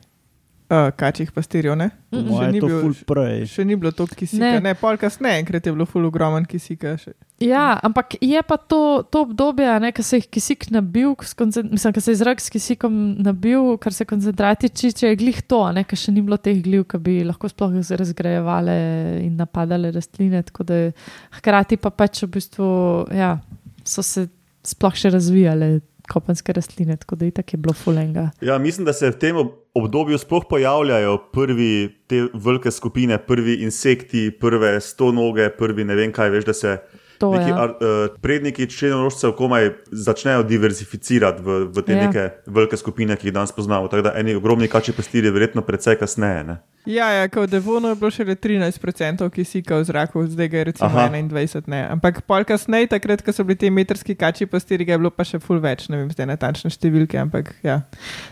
uh, 0.71 0.91
kačjih 0.93 1.33
pastirjev, 1.33 1.75
ne? 1.77 1.91
po 2.11 2.17
Še 2.17 2.25
mojem 2.25 2.51
ni 2.51 2.57
je 2.57 2.61
to 2.61 2.67
bil- 2.67 2.81
ful 2.83 2.95
prej. 3.07 3.47
Še 3.47 3.65
ni 3.65 3.77
bilo 3.77 3.91
toliko 3.93 4.15
kisika, 4.17 4.41
Ne. 4.41 4.53
ne, 4.53 4.61
ne 4.63 4.75
pol 4.75 4.97
kasneje, 4.97 5.39
enkrat 5.39 5.67
je 5.67 5.73
bilo 5.73 5.87
ful 5.87 6.05
ogromen 6.05 6.45
kisika. 6.45 6.97
Še. 6.97 7.13
Ja, 7.41 7.79
ampak 7.81 8.17
je 8.21 8.43
pa 8.43 8.57
to, 8.57 8.81
to 9.05 9.23
obdobje, 9.23 9.65
ki 9.93 10.03
se 10.03 10.17
je 10.17 10.27
kisik 10.29 10.71
nabil, 10.71 11.15
mislim, 11.15 11.93
ki 11.93 12.01
se 12.01 12.11
je 12.11 12.17
zrak 12.17 12.41
s 12.41 12.51
kisikom 12.51 12.93
nabil, 13.19 13.77
kar 13.79 13.93
se 13.93 14.05
koncentrati 14.05 14.69
čiče, 14.69 15.09
je 15.09 15.17
glih 15.17 15.43
to, 15.43 15.61
ker 15.85 15.97
še 15.97 16.13
ni 16.13 16.21
bilo 16.21 16.37
teh 16.37 16.57
gliv, 16.57 16.85
ki 16.85 16.99
bi 16.99 17.25
lahko 17.25 17.49
sploh 17.49 17.73
razgrajevale 17.75 18.77
in 19.23 19.37
napadale 19.37 19.91
rastline. 19.91 20.43
tako 20.43 20.65
da 20.65 20.75
je- 20.77 20.93
Hkrati 21.33 21.77
pa 21.77 21.91
pač 21.91 22.23
v 22.23 22.29
bistvu 22.29 22.69
ja, 23.13 23.39
so 23.85 24.03
se 24.03 24.29
sploh 24.63 24.93
še 24.95 25.11
razvijale 25.11 25.81
kopenske 26.11 26.53
rastline, 26.53 26.97
tako 26.97 27.17
da 27.17 27.25
je 27.25 27.31
tako 27.33 27.51
je 27.53 27.59
bilo 27.59 27.75
fulenga. 27.75 28.31
Ja, 28.41 28.59
mislim, 28.59 28.85
da 28.85 28.93
se 28.93 29.11
v 29.11 29.19
tem 29.19 29.37
ob- 29.37 29.53
obdobju 29.75 30.19
sploh 30.19 30.45
pojavljajo 30.51 31.19
prvi 31.33 31.71
te 32.07 32.27
velike 32.35 32.71
skupine, 32.71 33.19
prvi 33.19 33.55
insekti, 33.63 34.31
prve 34.31 34.81
sto 34.81 35.13
noge, 35.13 35.49
prvi 35.51 35.85
ne 35.85 35.95
vem 35.95 36.13
kaj, 36.13 36.31
veš, 36.31 36.45
da 36.45 36.53
se 36.55 36.79
To, 37.21 37.35
neki 37.37 37.51
ja. 37.51 37.57
ar, 37.61 37.71
uh, 37.71 38.17
predniki 38.23 38.65
črnorožcev 38.67 39.35
komaj 39.37 39.67
začnejo 39.93 40.43
diverzificirati 40.43 41.43
v, 41.43 41.59
v 41.69 41.83
te 41.85 41.93
Ja. 41.93 42.07
neke 42.07 42.23
velike 42.49 42.77
skupine, 42.77 43.17
ki 43.17 43.29
jih 43.29 43.35
danes 43.35 43.53
poznamo. 43.53 43.89
Tako 43.89 44.03
da 44.03 44.15
eni 44.17 44.35
ogromni 44.35 44.69
kači 44.69 44.93
pastirji, 44.97 45.31
verjetno 45.31 45.61
precej 45.63 45.99
kasneje. 46.01 46.45
Ne? 46.45 46.57
Ja, 46.87 47.11
ja 47.13 47.29
kot 47.29 47.51
Devono 47.51 47.91
je 47.93 47.97
bilo 48.01 48.09
še 48.09 48.25
13% 48.25 49.27
kisika 49.35 49.77
v 49.77 49.85
zraku, 49.85 50.23
zdaj 50.33 50.49
ga 50.49 50.59
je 50.59 50.65
recimo 50.71 50.89
Aha. 50.89 51.11
21. 51.13 51.69
Ne. 51.69 51.81
Ampak 51.93 52.23
pol 52.25 52.45
kasneje, 52.49 52.89
takrat, 52.95 53.21
ko 53.21 53.35
so 53.37 53.45
bili 53.45 53.59
ti 53.61 53.69
metrski 53.69 54.17
kači 54.17 54.49
pastirji, 54.49 54.87
ga 54.89 54.97
je 54.97 55.01
bilo 55.03 55.11
pa 55.13 55.27
še 55.29 55.43
ful 55.45 55.61
več, 55.61 55.91
ne 55.93 56.01
vem 56.01 56.09
zdaj 56.09 56.31
natančne 56.31 56.73
številke, 56.73 57.19
ampak 57.21 57.53
ja. 57.67 57.83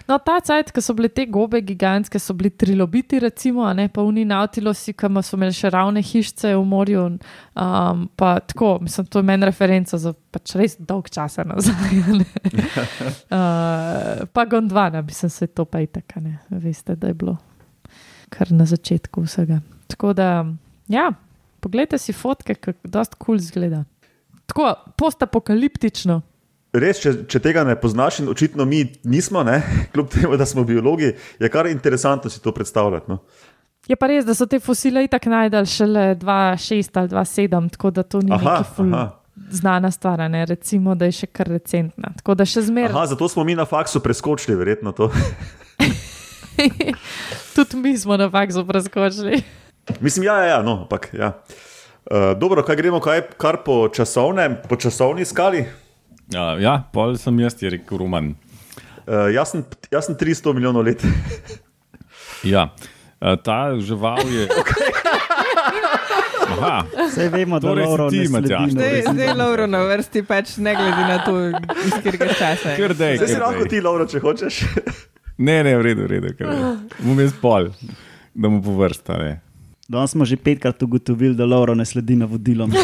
No, 0.09 0.17
ta 0.25 0.39
cajt, 0.41 0.73
ko 0.73 0.81
so 0.81 0.97
bile 0.97 1.11
te 1.13 1.27
gobe 1.29 1.61
gigantske, 1.61 2.17
so 2.23 2.33
bili 2.39 2.49
trilobiti, 2.49 3.21
recimo, 3.21 3.67
a 3.69 3.75
ne 3.77 3.91
pa 3.93 4.01
uni 4.07 4.25
nautilosi, 4.29 4.97
ki 4.97 5.13
so 5.21 5.37
imeli 5.37 5.53
še 5.53 5.73
ravne 5.75 6.01
hišice 6.01 6.55
v 6.57 6.65
morju. 6.65 7.05
Um, 7.59 8.07
pa 8.17 8.39
tako, 8.41 8.79
mislim, 8.81 9.11
to 9.13 9.21
je 9.21 9.29
meni 9.29 9.45
referenca 9.49 10.01
za 10.01 10.15
pač 10.33 10.57
res 10.57 10.79
dolg 10.81 11.13
časa 11.13 11.45
nazaj. 11.45 12.01
uh, 13.37 14.25
pa 14.33 14.49
Gondvana, 14.49 15.05
mislim, 15.05 15.31
se 15.37 15.53
to 15.53 15.69
pa 15.69 15.85
je 15.85 15.93
tako, 16.01 16.25
ne 16.25 16.39
veste, 16.65 16.97
da 16.97 17.13
je 17.13 17.19
bilo 17.19 17.37
kar 18.31 18.53
na 18.53 18.67
začetku 18.69 19.25
vsega. 19.27 19.61
Tako 19.89 20.13
da, 20.13 20.47
ja, 20.89 21.13
poglejte 21.61 21.99
si 21.99 22.13
fotke, 22.13 22.55
kako 22.55 22.89
dost 22.89 23.15
kul 23.15 23.37
cool 23.37 23.45
zgleda. 23.45 23.85
Tako, 24.49 24.73
postapokaliptično. 24.97 26.21
Res, 26.79 27.01
če, 27.01 27.15
če 27.29 27.41
tega 27.41 27.65
ne 27.65 27.75
poznaš, 27.81 28.21
in 28.23 28.29
očitno 28.29 28.67
mi 28.69 28.83
nismo, 29.09 29.43
ne? 29.45 29.61
kljub 29.93 30.11
temu, 30.13 30.37
da 30.37 30.47
smo 30.47 30.65
biologi, 30.69 31.15
je 31.41 31.53
kar 31.53 31.69
interesantno 31.71 32.31
si 32.31 32.43
to 32.45 32.53
predstavljati. 32.53 33.11
No? 33.11 33.23
Je 33.89 33.97
pa 33.97 34.09
res, 34.11 34.27
da 34.29 34.35
so 34.37 34.45
te 34.47 34.61
fosile 34.61 35.07
itak 35.07 35.31
najdel 35.33 35.65
šele 35.69 36.11
2,6 36.21 36.99
ali 37.01 37.09
2,7, 37.09 37.71
tako 37.77 37.91
da 37.97 38.05
to 38.05 38.21
ni 38.21 38.35
Aha, 38.37 38.59
neki 38.59 38.75
ful 38.77 38.93
aha. 38.93 39.07
znana 39.51 39.91
stvar, 39.91 40.27
ne? 40.31 40.45
recimo, 40.47 40.95
da 40.99 41.09
je 41.09 41.23
še 41.23 41.31
kar 41.33 41.49
recentna. 41.49 42.13
Aha, 42.91 43.07
zato 43.07 43.29
smo 43.33 43.45
mi 43.49 43.57
na 43.57 43.65
faksu 43.65 44.05
preskočili, 44.05 44.59
verjetno 44.61 44.93
to. 44.93 45.09
tudi 47.55 47.77
mi 47.77 47.99
smo 47.99 48.17
na 48.17 48.31
faksu 48.31 48.67
preskočili. 48.67 49.43
Mislim, 50.01 50.25
ja, 50.25 50.37
ja, 50.43 50.47
ja 50.47 50.63
no, 50.63 50.83
ampak 50.83 51.11
ja. 51.13 51.33
Uh, 52.09 52.39
dobro, 52.41 52.63
kaj 52.63 52.77
gremo, 52.77 53.01
kaj, 53.01 53.23
kar 53.37 53.63
po, 53.65 53.89
časovnem, 53.93 54.57
po 54.69 54.77
časovni 54.77 55.25
skali. 55.25 55.65
Ja, 56.33 56.57
ja, 56.61 56.83
pol 56.93 57.17
sem 57.21 57.41
jaz, 57.41 57.57
je 57.61 57.71
rekel 57.71 57.99
Roman. 58.01 58.35
Uh, 59.09 59.29
jaz, 59.33 59.53
sem, 59.53 59.65
jaz 59.93 60.09
sem 60.09 60.17
300 60.17 60.55
milijonov 60.57 60.87
let. 60.89 61.05
Ja, 62.47 62.69
eh, 63.21 63.37
ta 63.43 63.75
žival 63.81 64.23
je. 64.31 64.49
Aha, 66.49 66.85
Vse 67.09 67.29
vemo, 67.29 67.59
da 67.59 67.69
Torej 67.69 67.87
Lauro 67.87 68.11
ti, 68.11 68.29
na 68.29 68.41
Zdaj, 68.41 69.03
zdaj 69.13 69.27
je 69.27 69.35
Lauro 69.35 69.67
na 69.67 69.83
vrsti, 69.83 70.23
pač 70.23 70.57
ne 70.57 70.75
glede 70.75 71.03
na 71.03 71.19
to, 71.25 71.35
iz 71.87 71.93
katerega 71.93 72.35
časa. 72.35 72.71
je. 72.79 72.95
Zdaj 72.95 73.27
si 73.27 73.39
lahko 73.39 73.67
ti, 73.69 73.81
Lauro, 73.81 74.07
če 74.07 74.23
hočeš. 74.23 74.63
Ne, 75.39 75.63
ne, 75.63 75.79
v 75.79 75.83
redu, 75.83 76.03
v 76.03 76.07
redu. 76.07 76.35
kar 76.35 76.51
dej. 76.51 76.63
Bom 76.99 77.21
jaz 77.23 77.33
pol, 77.39 77.71
da 78.35 78.49
mu 78.51 78.59
povrsta. 78.63 79.15
Ne. 79.23 79.39
Danes 79.89 80.11
smo 80.11 80.27
že 80.27 80.37
petkrat 80.37 80.83
ugotovili, 80.83 81.35
da 81.35 81.47
Lauro 81.47 81.75
ne 81.75 81.87
sledi 81.87 82.17
navodilom. 82.19 82.75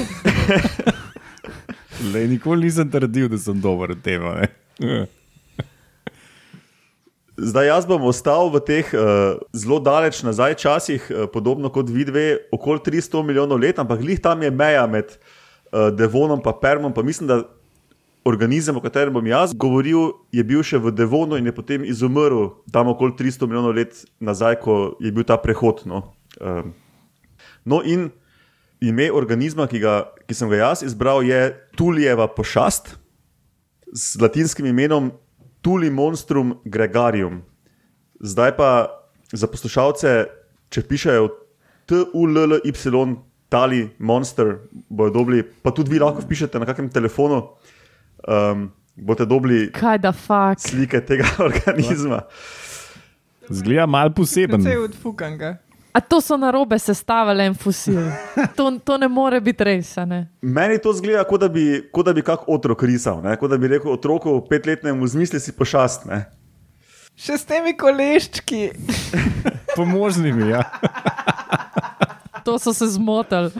Lej, 2.15 2.29
nikoli 2.31 2.65
nisem 2.65 2.91
trdil, 2.91 3.29
da 3.29 3.39
sem 3.39 3.61
dober 3.61 3.93
v 3.93 4.01
tem. 4.01 4.23
Zdaj 7.35 7.67
jaz 7.67 7.87
bom 7.91 8.07
ostal 8.07 8.47
v 8.55 8.63
teh 8.63 8.87
uh, 8.95 9.35
zelo 9.51 9.83
daleč 9.83 10.23
nazaj 10.23 10.55
časih, 10.55 11.03
uh, 11.11 11.27
podobno 11.27 11.67
kot 11.75 11.91
vi 11.91 12.07
dve, 12.07 12.39
okoli 12.55 12.79
300 12.79 13.27
milijonov 13.27 13.59
let, 13.59 13.83
ampak 13.83 13.99
glih 13.99 14.23
tam 14.23 14.39
je 14.47 14.55
meja 14.55 14.87
med 14.87 15.11
uh, 15.11 15.91
Devonom 15.91 16.39
in 16.39 16.55
Permom. 16.63 16.95
Pa 16.95 17.03
mislim, 17.03 17.27
da 17.27 17.43
organizem, 18.25 18.77
o 18.77 18.81
katerem 18.81 19.13
bom 19.15 19.27
jaz 19.27 19.53
govoril, 19.53 20.15
je 20.33 20.43
bil 20.45 20.65
še 20.65 20.81
v 20.81 20.93
Devonu 20.97 21.37
in 21.37 21.47
je 21.47 21.55
potem 21.55 21.85
izumrl 21.85 22.55
tam 22.73 22.89
okoli 22.93 23.17
300 23.19 23.49
milijonov 23.49 23.77
let 23.77 24.05
nazaj, 24.21 24.61
ko 24.65 24.97
je 25.01 25.13
bil 25.13 25.27
ta 25.29 25.37
prehod. 25.41 25.85
No, 25.89 26.17
um, 26.41 26.73
no 27.65 27.83
in 27.85 28.09
ime 28.81 29.11
organizma, 29.13 29.69
ki, 29.69 29.81
ga, 29.85 29.97
ki 30.25 30.37
sem 30.37 30.49
ga 30.49 30.63
jaz 30.63 30.85
izbral, 30.87 31.25
je 31.25 31.53
Tulijeva 31.77 32.29
pošast 32.33 32.97
z 33.95 34.21
latinskim 34.21 34.67
imenom 34.67 35.13
Tuli 35.65 35.89
monstrum 35.89 36.59
gregarium. 36.65 37.41
Zdaj 38.21 38.57
pa 38.57 38.69
za 39.33 39.49
poslušalce, 39.49 40.11
če 40.69 40.83
pišejo 40.85 41.31
T-U-L-L-Y, 41.89 42.73
Tali, 43.49 43.87
Monster, 43.99 44.57
bojo 44.89 45.13
dobili, 45.15 45.45
pa 45.45 45.71
tudi 45.71 45.93
vi 45.93 46.01
lahko 46.03 46.25
pišete 46.27 46.59
na 46.59 46.67
kakem 46.67 46.89
telefonu, 46.91 47.55
um, 48.29 48.71
boste 48.97 49.27
dobili 49.27 49.71
Kaj 49.73 49.99
da 49.99 50.13
fuk. 50.13 50.61
slike 50.61 51.01
tega 51.07 51.25
organizma. 51.47 52.23
Zgleda 53.51 53.87
mal 53.87 54.13
poseben. 54.15 54.61
Vse 54.61 54.71
je 54.71 54.79
odfukanga. 54.79 55.57
A 55.93 56.01
to 56.01 56.21
so 56.21 56.37
na 56.37 56.51
robe 56.51 56.79
sestavile 56.79 57.45
en 57.47 57.55
fosil. 57.55 58.01
To, 58.57 58.79
to 58.79 58.97
ne 58.99 59.07
more 59.09 59.41
biti 59.41 59.65
res. 59.65 59.93
a 59.99 60.05
ne? 60.05 60.25
Meni 60.43 60.79
to 60.83 60.93
zgleda, 60.93 61.23
kot 61.25 61.41
da 61.41 61.49
bi, 61.49 61.85
kot 61.93 62.07
da 62.07 62.13
bi 62.13 62.23
kak 62.23 62.49
otrok 62.51 62.83
risal, 62.83 63.21
ne? 63.23 63.37
kot 63.37 63.51
da 63.51 63.59
bi 63.59 63.69
rekel 63.69 63.93
otroku 63.93 64.41
petletnemu, 64.49 65.07
zmisli 65.07 65.39
si 65.41 65.53
pošast. 65.53 66.09
Ne? 66.11 66.25
Še 67.15 67.39
s 67.39 67.45
temi 67.47 67.77
koleščki. 67.79 68.71
Pomožnimi, 69.77 70.51
ja. 70.51 70.65
To 72.45 72.59
so 72.59 72.73
se 72.73 72.87
zmotili. 72.87 73.51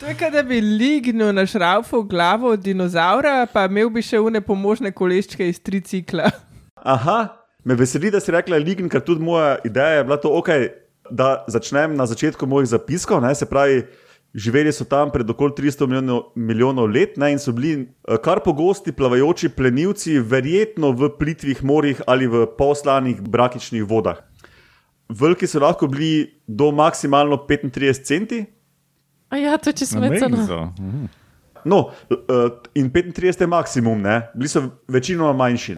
To 0.00 0.06
je, 0.06 0.30
da 0.30 0.42
bi 0.42 0.60
lignil 0.60 1.32
na 1.32 1.46
šraufu 1.46 2.02
glavo 2.02 2.50
od 2.50 2.60
dinozaura, 2.60 3.46
pa 3.46 3.68
imel 3.70 3.90
bi 3.90 4.02
še 4.02 4.18
une 4.18 4.40
pomožne 4.42 4.90
koleščke 4.90 5.46
iz 5.46 5.60
tricikla. 5.62 6.32
Aha, 6.82 7.18
me 7.64 7.76
veseli, 7.78 8.10
da 8.10 8.20
si 8.20 8.34
rekla 8.34 8.58
lign, 8.58 8.90
ker 8.90 9.04
tudi 9.06 9.22
moja 9.22 9.60
ideja 9.64 10.00
je 10.00 10.06
bila 10.08 10.18
to, 10.18 10.32
okay, 10.34 10.72
da 11.10 11.44
začnem 11.46 11.94
na 11.96 12.06
začetku 12.10 12.46
mojih 12.46 12.72
zapiskov. 12.72 13.22
Ne, 13.22 13.30
se 13.38 13.46
pravi, 13.46 13.84
živeli 14.34 14.72
so 14.72 14.84
tam 14.90 15.12
pred 15.14 15.30
okoli 15.30 15.54
300 15.58 15.86
milijonov, 15.86 16.22
milijonov 16.34 16.90
let 16.90 17.16
ne, 17.16 17.32
in 17.36 17.38
so 17.38 17.54
bili 17.54 17.72
eh, 17.78 18.18
kar 18.24 18.42
pogosti 18.42 18.92
plavajoči 18.92 19.52
plenilci, 19.54 20.18
verjetno 20.18 20.90
v 20.96 21.12
plitvih 21.18 21.62
morjih 21.64 22.02
ali 22.06 22.26
v 22.26 22.46
poslanih 22.58 23.22
brakičnih 23.22 23.86
vodah. 23.86 24.18
Veliki 25.08 25.46
so 25.46 25.60
lahko 25.60 25.86
bili 25.86 26.40
do 26.46 26.70
maksimalno 26.72 27.36
35 27.48 28.04
centi. 28.04 28.44
A 29.32 29.36
ja, 29.36 29.56
to 29.58 29.72
če 29.72 29.86
smecano. 29.86 30.36
Amazing. 30.36 30.80
Mhm. 30.80 31.10
No, 31.64 31.90
eh, 32.10 32.50
in 32.74 32.90
35 32.90 33.40
je 33.40 33.46
maksimum, 33.46 34.00
ne? 34.02 34.30
bili 34.34 34.48
so 34.48 34.62
večinoma 34.88 35.32
manjši. 35.32 35.76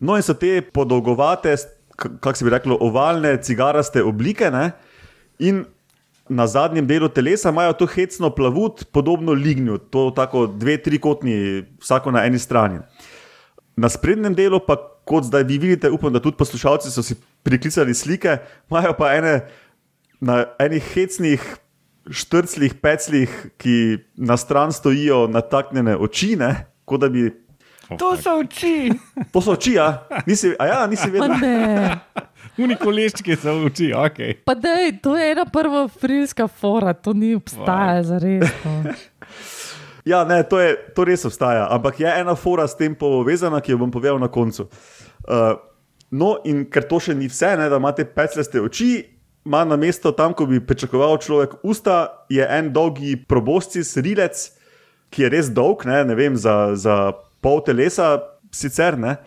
No, 0.00 0.16
in 0.16 0.22
so 0.22 0.34
te 0.34 0.62
podolgovate, 0.62 1.56
kako 1.96 2.34
se 2.34 2.44
bi 2.44 2.50
reklo, 2.50 2.78
ovalne, 2.80 3.36
cigaraste 3.42 4.02
oblike, 4.02 4.50
ne? 4.50 4.70
in 5.38 5.64
na 6.28 6.46
zadnjem 6.46 6.86
delu 6.86 7.08
telesa 7.08 7.48
imajo 7.48 7.72
to 7.72 7.86
hecno 7.86 8.30
plavut, 8.30 8.84
podobno 8.92 9.32
lignju, 9.32 9.78
to 9.78 10.10
tako 10.16 10.46
dve, 10.46 10.76
tri 10.82 10.98
kotni, 10.98 11.64
vsako 11.80 12.10
na 12.10 12.24
eni 12.24 12.38
strani. 12.38 12.80
Na 13.76 13.88
sprednjem 13.88 14.34
delu, 14.34 14.60
pa 14.60 14.76
kot 15.08 15.24
zdaj 15.24 15.46
vi 15.48 15.58
vidite, 15.58 15.90
upam, 15.90 16.12
da 16.12 16.20
tudi 16.20 16.36
poslušalci 16.36 16.92
so 16.92 17.02
si 17.02 17.16
priklicali 17.42 17.94
slike, 17.94 18.36
imajo 18.70 18.92
pa 18.98 19.14
ene 19.16 19.40
na 20.20 20.44
enih 20.60 20.84
hecnih 20.94 21.44
štrclih, 22.10 22.74
peclih, 22.80 23.32
ki 23.60 23.98
na 24.16 24.36
stran 24.36 24.72
stojijo 24.72 25.26
nataknjene 25.28 25.96
oči, 25.96 26.36
ne? 26.36 26.54
kot 26.88 27.00
da 27.00 27.08
bi. 27.12 27.28
To 28.00 28.14
so 28.16 28.38
oči. 28.40 28.90
To 29.32 29.40
so 29.40 29.52
oči, 29.56 29.74
ja, 29.76 30.06
nisi, 30.26 30.52
a 30.58 30.66
ja, 30.66 30.86
nisi 30.86 31.10
vedel. 31.10 31.36
ne. 31.40 31.98
Uni 32.62 32.74
koleščki 32.76 33.36
so 33.38 33.54
oči, 33.68 33.92
ok. 33.94 34.18
Pa 34.48 34.56
dej, 34.58 34.96
to 35.04 35.14
je 35.16 35.30
ena 35.32 35.44
prva 35.48 35.86
frilska 35.88 36.48
fora, 36.48 36.92
to 36.92 37.12
ni 37.14 37.34
obstaja 37.36 38.02
za 38.02 38.18
res. 38.22 38.48
Ja, 40.08 40.24
ne, 40.24 40.40
to, 40.48 40.56
je, 40.62 40.72
to 40.96 41.04
res 41.04 41.26
obstaja, 41.28 41.66
ampak 41.74 42.00
je 42.00 42.08
ena 42.08 42.32
fora 42.38 42.64
s 42.68 42.76
tem 42.78 42.94
povezana, 42.96 43.60
ki 43.60 43.74
jo 43.74 43.80
bom 43.82 43.90
povedal 43.92 44.16
na 44.22 44.30
koncu. 44.32 44.64
Uh, 45.28 45.58
no, 46.08 46.38
in 46.48 46.64
ker 46.72 46.86
to 46.88 47.00
še 47.02 47.16
ni 47.18 47.28
vse, 47.28 47.50
ne, 47.60 47.66
da 47.68 47.76
imate 47.76 48.06
pecljaste 48.08 48.62
oči, 48.64 48.92
ima 49.44 49.66
na 49.68 49.76
mesto 49.80 50.14
tam, 50.16 50.32
ko 50.36 50.46
bi 50.48 50.62
pričakoval 50.64 51.18
človek 51.24 51.58
usta, 51.60 52.24
je 52.32 52.40
en 52.40 52.72
dolgi 52.72 53.18
proboscis, 53.28 53.94
rilec, 54.00 54.48
ki 55.12 55.26
je 55.26 55.32
res 55.32 55.52
dolg, 55.52 55.84
ne, 55.88 56.00
ne 56.08 56.16
vem, 56.16 56.36
za, 56.40 56.72
za 56.72 56.96
pol 57.44 57.60
telesa, 57.64 58.16
sicer 58.52 58.96
ne. 59.00 59.18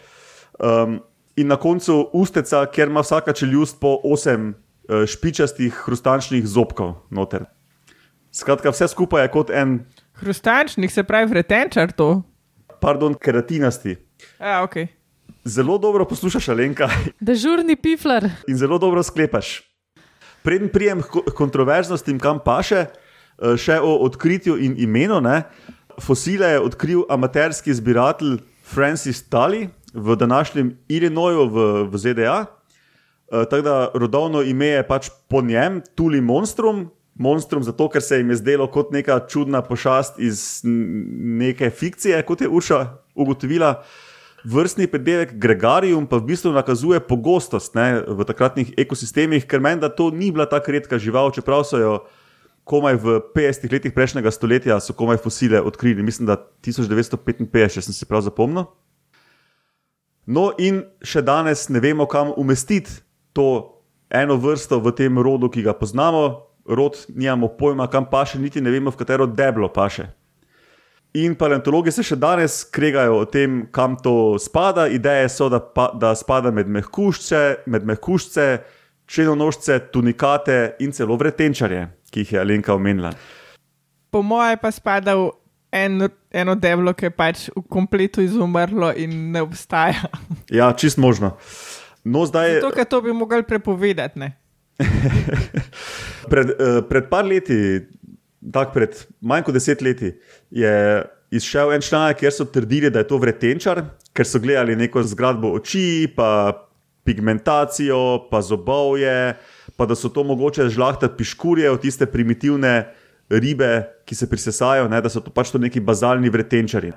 Um, 0.57 0.99
in 1.37 1.49
na 1.49 1.61
koncu 1.61 2.03
usteca, 2.17 2.65
kjer 2.73 2.89
ima 2.89 3.05
vsaka 3.05 3.33
čeljust 3.37 3.77
po 3.81 3.99
osem 4.05 4.53
uh, 4.53 5.05
špičastih, 5.09 5.73
hrustančnih 5.85 6.45
zobkov 6.49 6.97
noter. 7.13 7.45
Skratka, 8.33 8.73
vse 8.73 8.87
skupaj 8.89 9.25
je 9.25 9.31
kot 9.33 9.49
en 9.53 9.81
Hrustančnik 10.21 10.91
se 10.91 11.03
pravi 11.03 11.25
vretenčar 11.25 11.91
to. 11.91 12.21
pardon, 12.81 13.13
keratinasti. 13.13 13.95
A, 14.39 14.63
ok. 14.63 14.75
Zelo 15.43 15.77
dobro 15.77 16.05
poslušaš, 16.05 16.49
Alenka, 16.49 16.89
Dežurni 17.19 17.75
pifler. 17.75 18.29
in 18.47 18.57
zelo 18.57 18.77
dobro 18.77 19.03
sklepaš. 19.03 19.61
Preden 20.43 20.69
prijem 20.69 21.01
h 21.01 21.09
kontroverznostim, 21.35 22.19
kam 22.19 22.39
paše, 22.39 22.85
eh, 22.85 23.57
še 23.57 23.79
o 23.79 23.95
odkritju 23.97 24.57
in 24.57 24.75
imenu. 24.77 25.21
Ne? 25.21 25.43
Fosile 25.99 26.47
je 26.47 26.59
odkril 26.59 27.03
amaterski 27.09 27.73
zbiratelj 27.73 28.39
Francis 28.63 29.21
Tully 29.23 29.69
v 29.93 30.15
današnjem 30.15 30.77
Illinoisu 30.87 31.49
v, 31.49 31.57
v 31.83 31.97
ZDA. 31.97 32.45
Eh, 33.31 33.45
Tako 33.45 33.61
da 33.61 33.91
rodovno 33.93 34.41
ime 34.41 34.65
je 34.67 34.87
pač 34.87 35.09
po 35.29 35.41
njem, 35.41 35.81
Tuli 35.95 36.21
Monstrum. 36.21 36.89
Monstrum 37.15 37.63
zato, 37.63 37.89
ker 37.89 38.01
se 38.01 38.17
jim 38.17 38.29
je 38.29 38.39
zdelo 38.39 38.67
kot 38.71 38.91
neka 38.91 39.19
čudna 39.29 39.61
pošast 39.61 40.19
iz 40.19 40.61
neke 40.63 41.69
fikcije, 41.69 42.21
kot 42.23 42.41
je 42.41 42.49
Urša 42.49 42.85
ugotovila. 43.15 43.83
Vrstni 44.43 44.87
predevek 44.87 45.35
Gregarium 45.37 46.07
pa 46.09 46.17
v 46.17 46.31
bistvu 46.31 46.49
nakazuje 46.55 46.99
pogostost 46.99 47.75
ne, 47.77 48.01
v 48.07 48.25
takratnih 48.25 48.73
ekosistemih, 48.77 49.45
ker 49.45 49.61
meni, 49.61 49.83
da 49.83 49.89
to 49.89 50.09
ni 50.09 50.31
bila 50.31 50.47
tako 50.49 50.73
redka 50.73 50.97
žival, 50.97 51.29
čeprav 51.35 51.61
so 51.67 51.77
jo 51.77 51.93
komaj 52.63 52.95
v 52.97 53.19
50 53.35 53.69
letih 53.69 53.93
prejšnjega 53.93 54.31
stoletja 54.31 54.79
so 54.79 54.93
komaj 54.97 55.21
fosile 55.21 55.61
odkrili, 55.61 56.03
mislim, 56.03 56.29
da 56.29 56.39
1955, 56.65 57.75
če 57.75 57.81
sem 57.85 57.93
si 57.93 58.07
prav 58.09 58.25
zapomnil. 58.25 58.65
No, 60.25 60.51
in 60.61 60.85
še 61.03 61.21
danes 61.25 61.67
ne 61.69 61.81
vemo, 61.81 62.05
kam 62.09 62.33
umestiti 62.37 63.01
to 63.33 63.81
eno 64.09 64.37
vrsto 64.37 64.79
v 64.79 64.93
tem 64.95 65.17
rodu, 65.17 65.49
ki 65.49 65.65
ga 65.65 65.73
poznamo. 65.73 66.50
Rod, 66.65 66.97
nimamo 67.15 67.47
pojma, 67.47 67.87
kam 67.87 68.05
paše, 68.05 68.39
niti 68.39 68.61
ne 68.61 68.71
vemo, 68.71 68.91
v 68.91 68.99
katero 68.99 69.25
deblo 69.25 69.69
paše. 69.73 70.07
In 71.13 71.33
paleontologi 71.35 71.91
se 71.91 72.05
še 72.07 72.15
danes 72.15 72.61
kregajo 72.71 73.17
o 73.19 73.25
tem, 73.27 73.65
kam 73.75 73.97
to 73.99 74.37
spada. 74.39 74.85
Ideje 74.87 75.27
so, 75.33 75.49
da, 75.51 75.59
pa, 75.59 75.89
da 75.91 76.13
spada 76.15 76.53
med 76.55 76.69
mehkušče, 76.71 77.41
med 77.67 77.87
mehkušče, 77.89 78.45
črnonožce, 79.11 79.79
tunikate 79.91 80.77
in 80.79 80.95
celo 80.95 81.17
vretenčarje, 81.19 81.89
ki 82.11 82.23
jih 82.23 82.33
je 82.37 82.39
Alenka 82.39 82.71
omenila. 82.77 83.11
Po 84.11 84.21
moje 84.23 84.55
pa 84.61 84.71
spada 84.71 85.17
v 85.19 85.27
en, 85.75 86.07
eno 86.31 86.55
deblo, 86.55 86.95
ki 86.95 87.09
je 87.09 87.15
pač 87.15 87.43
v 87.51 87.65
kompletu 87.67 88.23
izumrlo 88.23 88.93
in 88.95 89.33
ne 89.35 89.43
obstaja. 89.43 90.07
Ja, 90.51 90.71
čist 90.71 90.99
možno. 90.99 91.35
No, 92.03 92.23
zdaj, 92.25 92.59
Zato, 92.59 92.71
ker 92.75 92.87
to 92.87 93.01
bi 93.03 93.13
mogli 93.13 93.43
prepovedati. 93.43 94.19
Ne? 94.19 94.31
pred, 96.31 96.53
eh, 96.55 96.81
pred 96.89 97.09
par 97.09 97.25
leti, 97.27 97.81
tak 98.53 98.73
pred 98.73 98.95
manj 99.21 99.45
kot 99.47 99.57
deset 99.57 99.81
leti, 99.81 100.13
je 100.49 101.03
izšel 101.31 101.75
en 101.75 101.81
članek, 101.81 102.19
kjer 102.19 102.33
so 102.33 102.45
trdili, 102.45 102.89
da 102.91 103.03
je 103.03 103.09
to 103.11 103.19
vretenčar, 103.21 103.83
ker 104.13 104.27
so 104.27 104.41
gledali 104.43 104.75
neko 104.75 105.03
zgradbo 105.03 105.53
oči, 105.55 106.09
pa 106.15 106.51
pigmentacijo, 107.03 108.27
pa 108.31 108.41
zobovje, 108.41 109.35
pa 109.77 109.85
da 109.85 109.95
so 109.95 110.09
to 110.09 110.23
mogoče 110.23 110.69
žlahta 110.69 111.09
piškurje 111.17 111.71
od 111.71 111.81
tiste 111.81 112.05
primitivne 112.05 112.91
ribe, 113.29 113.87
ki 114.05 114.15
se 114.15 114.29
prisesajo, 114.29 114.89
ne, 114.91 115.01
da 115.01 115.09
so 115.09 115.21
to 115.23 115.31
pač 115.31 115.53
to 115.53 115.61
neki 115.61 115.79
bazalni 115.79 116.29
vretenčari. 116.29 116.91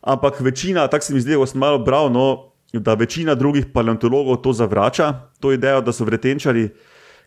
Ampak 0.00 0.40
večina, 0.40 0.86
tako 0.88 1.04
se 1.04 1.14
mi 1.14 1.20
zdi, 1.20 1.36
ko 1.36 1.46
sem 1.46 1.60
malo 1.60 1.82
bral, 1.84 2.08
no, 2.12 2.49
da 2.72 2.94
večina 2.94 3.34
drugih 3.34 3.66
paleontologov 3.74 4.36
to 4.36 4.52
zavrača, 4.52 5.12
to 5.40 5.52
idejo, 5.52 5.80
da 5.80 5.92
so 5.92 6.04
vretenčari, 6.04 6.68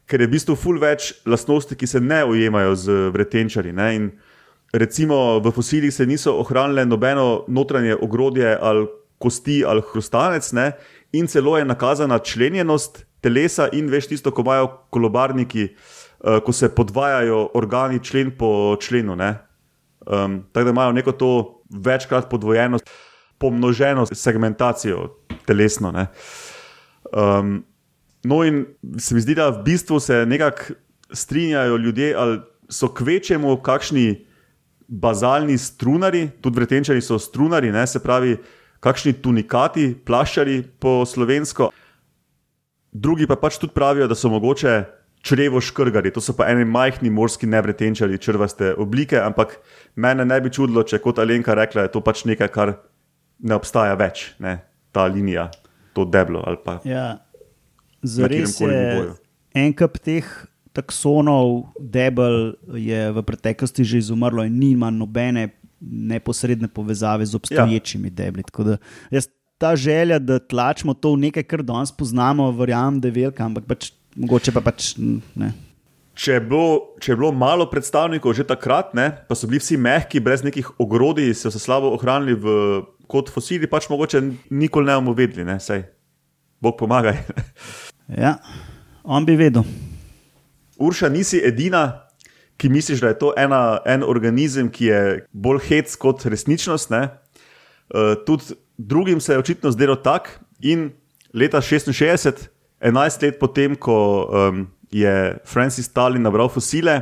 ker 0.08 0.22
je 0.22 0.28
v 0.28 0.32
bistvu 0.36 0.56
ful 0.56 0.80
več 0.80 1.14
lastnosti, 1.26 1.76
ki 1.76 1.88
se 1.88 2.00
ne 2.00 2.24
ujemajo 2.26 2.76
z 2.76 2.98
vretenčari. 3.14 3.74
Ne? 3.76 3.88
In 3.96 4.10
recimo 4.74 5.40
v 5.44 5.52
fosilih 5.52 5.94
se 5.94 6.06
niso 6.06 6.38
ohranile 6.40 6.86
nobeno 6.86 7.46
notranje 7.48 7.96
ogrodje 7.96 8.58
ali 8.62 8.88
kosti 9.20 9.64
ali 9.68 9.84
hrustanec, 9.92 10.52
ne? 10.52 10.72
in 11.14 11.28
celo 11.28 11.58
je 11.58 11.66
nakazana 11.66 12.20
členjenost 12.20 13.06
telesa 13.22 13.70
in 13.72 13.88
veš 13.88 14.08
tisto, 14.12 14.32
ko 14.32 14.44
imajo 14.44 14.68
kolobarniki, 14.92 15.70
uh, 15.72 16.40
ko 16.44 16.52
se 16.52 16.70
podvajajo 16.76 17.50
organi 17.56 18.04
člen 18.04 18.34
po 18.38 18.76
členu. 18.82 19.16
Ne? 19.16 19.38
Um, 20.06 20.44
tako 20.52 20.64
da 20.64 20.72
imajo 20.72 20.92
neko 20.92 21.12
to 21.12 21.32
večkrat 21.70 22.30
podvojeno, 22.30 22.80
pomnoženo 23.44 24.06
segmentacijo 24.08 25.10
telesno. 25.46 25.92
Ne. 25.92 26.08
Um, 27.12 27.58
no, 28.24 28.44
in 28.48 28.64
se 28.98 29.16
mi 29.16 29.22
zdi, 29.22 29.36
da 29.36 29.50
v 29.52 29.66
bistvu 29.68 30.00
se 30.00 30.24
nekako 30.26 30.80
strinjajo 31.12 31.78
ljudje, 31.78 32.14
ali 32.16 32.40
so 32.72 32.88
kvečemu 32.88 33.58
kakšni 33.62 34.26
bazalni 34.88 35.58
strunari, 35.58 36.30
tudi 36.42 36.60
vretenčari 36.60 37.02
so 37.02 37.20
strunari, 37.20 37.72
ne, 37.72 37.84
se 37.88 38.00
pravi, 38.00 38.38
kakšni 38.84 39.14
tunikati, 39.24 39.92
plaščari 40.06 40.62
po 40.80 41.02
slovensko. 41.08 41.72
Drugi 42.94 43.28
pa 43.28 43.36
pač 43.40 43.60
tudi 43.60 43.76
pravijo, 43.76 44.08
da 44.08 44.16
so 44.16 44.32
mogoče 44.32 44.84
črevo 45.24 45.62
škrgari. 45.64 46.12
To 46.12 46.22
so 46.22 46.36
pa 46.36 46.50
eni 46.52 46.66
majhni 46.68 47.10
morski 47.10 47.48
nevretenčari, 47.48 48.20
črvaste 48.20 48.74
oblike, 48.78 49.20
ampak 49.20 49.56
mene 49.96 50.26
ne 50.28 50.40
bi 50.44 50.52
čudilo, 50.52 50.84
če 50.84 51.00
kot 51.04 51.20
Alenka 51.24 51.56
rekla, 51.56 51.88
je 51.88 51.94
to 51.96 52.04
pač 52.04 52.26
nekaj, 52.28 52.52
kar 52.52 52.76
ne 53.44 53.58
obstaja 53.60 53.98
več, 54.00 54.32
ne? 54.40 54.62
ta 54.94 55.08
linija, 55.10 55.48
to 55.94 56.06
deblo 56.06 56.44
Ja, 56.86 57.18
zares 58.06 58.60
je 58.62 59.14
en 59.58 59.74
kup 59.78 59.98
teh 60.02 60.28
taksonov, 60.74 61.70
debel 61.78 62.56
je 62.74 63.10
v 63.14 63.24
preteklosti 63.26 63.86
že 63.86 64.02
izumrlo 64.02 64.46
in 64.46 64.58
nima 64.58 64.90
nobene 64.90 65.54
neposredne 65.84 66.68
povezave 66.68 67.26
z 67.26 67.36
obstoječimi 67.36 68.08
ja. 68.08 68.16
debli. 68.24 68.44
Da 68.58 68.78
jaz 69.12 69.28
ta 69.58 69.76
želja, 69.76 70.20
da 70.20 70.40
tlačimo 70.40 70.94
to 70.94 71.14
v 71.14 71.28
nekaj, 71.28 71.44
kar 71.44 71.64
danes 71.64 71.92
poznamo, 71.92 72.52
verjamem, 72.52 73.00
da 73.02 73.08
je 73.08 73.18
velika, 73.20 73.46
ampak 73.46 73.68
pač, 73.68 73.92
mogoče 74.16 74.52
pa 74.52 74.64
pač 74.64 74.96
ne. 75.36 75.54
Če 76.14 76.38
je, 76.38 76.42
bilo, 76.46 76.94
če 77.02 77.12
je 77.12 77.18
bilo 77.18 77.32
malo 77.34 77.66
predstavnikov 77.70 78.36
že 78.38 78.46
takrat, 78.46 78.92
ne, 78.94 79.08
pa 79.28 79.34
so 79.34 79.50
bili 79.50 79.62
vsi 79.62 79.80
mehki, 79.82 80.22
brez 80.22 80.44
nekih 80.46 80.68
ogrodij, 80.82 81.32
so 81.34 81.50
se 81.50 81.62
slabo 81.62 81.90
ohranili 81.96 82.38
v, 82.38 82.58
kot 83.14 83.30
fosili, 83.30 83.70
pač 83.70 83.88
mogoče 83.92 84.22
nikoli 84.50 84.90
ne 84.90 84.98
bomo 84.98 85.14
vedeli, 85.18 85.46
ne, 85.46 85.60
sej. 85.62 85.86
Bog 86.64 86.80
pomagaj. 86.80 87.20
Ja, 88.20 88.34
on 89.08 89.24
bi 89.24 89.38
vedel. 89.40 89.64
Urša, 90.76 91.08
nisi 91.10 91.40
edina, 91.40 92.04
ki 92.60 92.68
misliš, 92.70 93.00
da 93.00 93.14
je 93.14 93.18
to 93.22 93.30
ena, 93.40 93.80
en 93.88 94.04
organizem, 94.04 94.68
ki 94.68 94.90
je 94.90 95.00
bolj 95.32 95.62
hec 95.70 95.96
kot 95.98 96.26
resničnost. 96.28 96.92
Ne? 96.92 97.08
Uh, 97.88 98.12
tudi 98.28 98.58
drugim 98.78 99.22
se 99.24 99.34
je 99.34 99.40
očitno 99.40 99.72
zdelo 99.72 99.96
tako. 99.96 100.36
In 100.68 100.90
leta 101.34 101.62
66, 101.64 102.50
11 102.84 103.24
let 103.24 103.40
potem, 103.40 103.80
ko 103.80 103.96
um, 104.28 104.68
je 104.92 105.38
Francis 105.48 105.88
Stalin 105.88 106.22
nabral 106.22 106.52
fosile, 106.52 107.00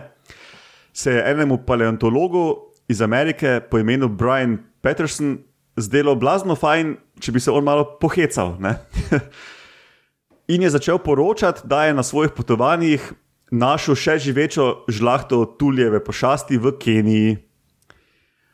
se 0.93 1.17
je 1.17 1.25
enemu 1.31 1.57
paleontologu 1.65 2.45
iz 2.87 3.01
Amerike 3.01 3.59
po 3.71 3.81
imenu 3.81 4.07
Brian 4.07 4.59
Peterson 4.81 5.39
zdelo 5.79 6.15
blazno 6.15 6.55
fajn, 6.55 6.95
če 7.19 7.31
bi 7.31 7.39
se 7.39 7.51
on 7.51 7.63
malo 7.63 7.85
pohecal. 8.01 8.55
In 10.51 10.63
je 10.65 10.69
začel 10.73 10.99
poročati, 10.99 11.61
da 11.63 11.85
je 11.85 11.93
na 11.93 12.03
svojih 12.03 12.33
potovanjih 12.35 13.11
našel 13.51 13.95
še 13.99 14.17
živečo 14.19 14.85
žlahto 14.87 15.43
tuljeve 15.59 15.99
pošasti 16.03 16.57
v 16.57 16.75
Keniji. 16.79 17.37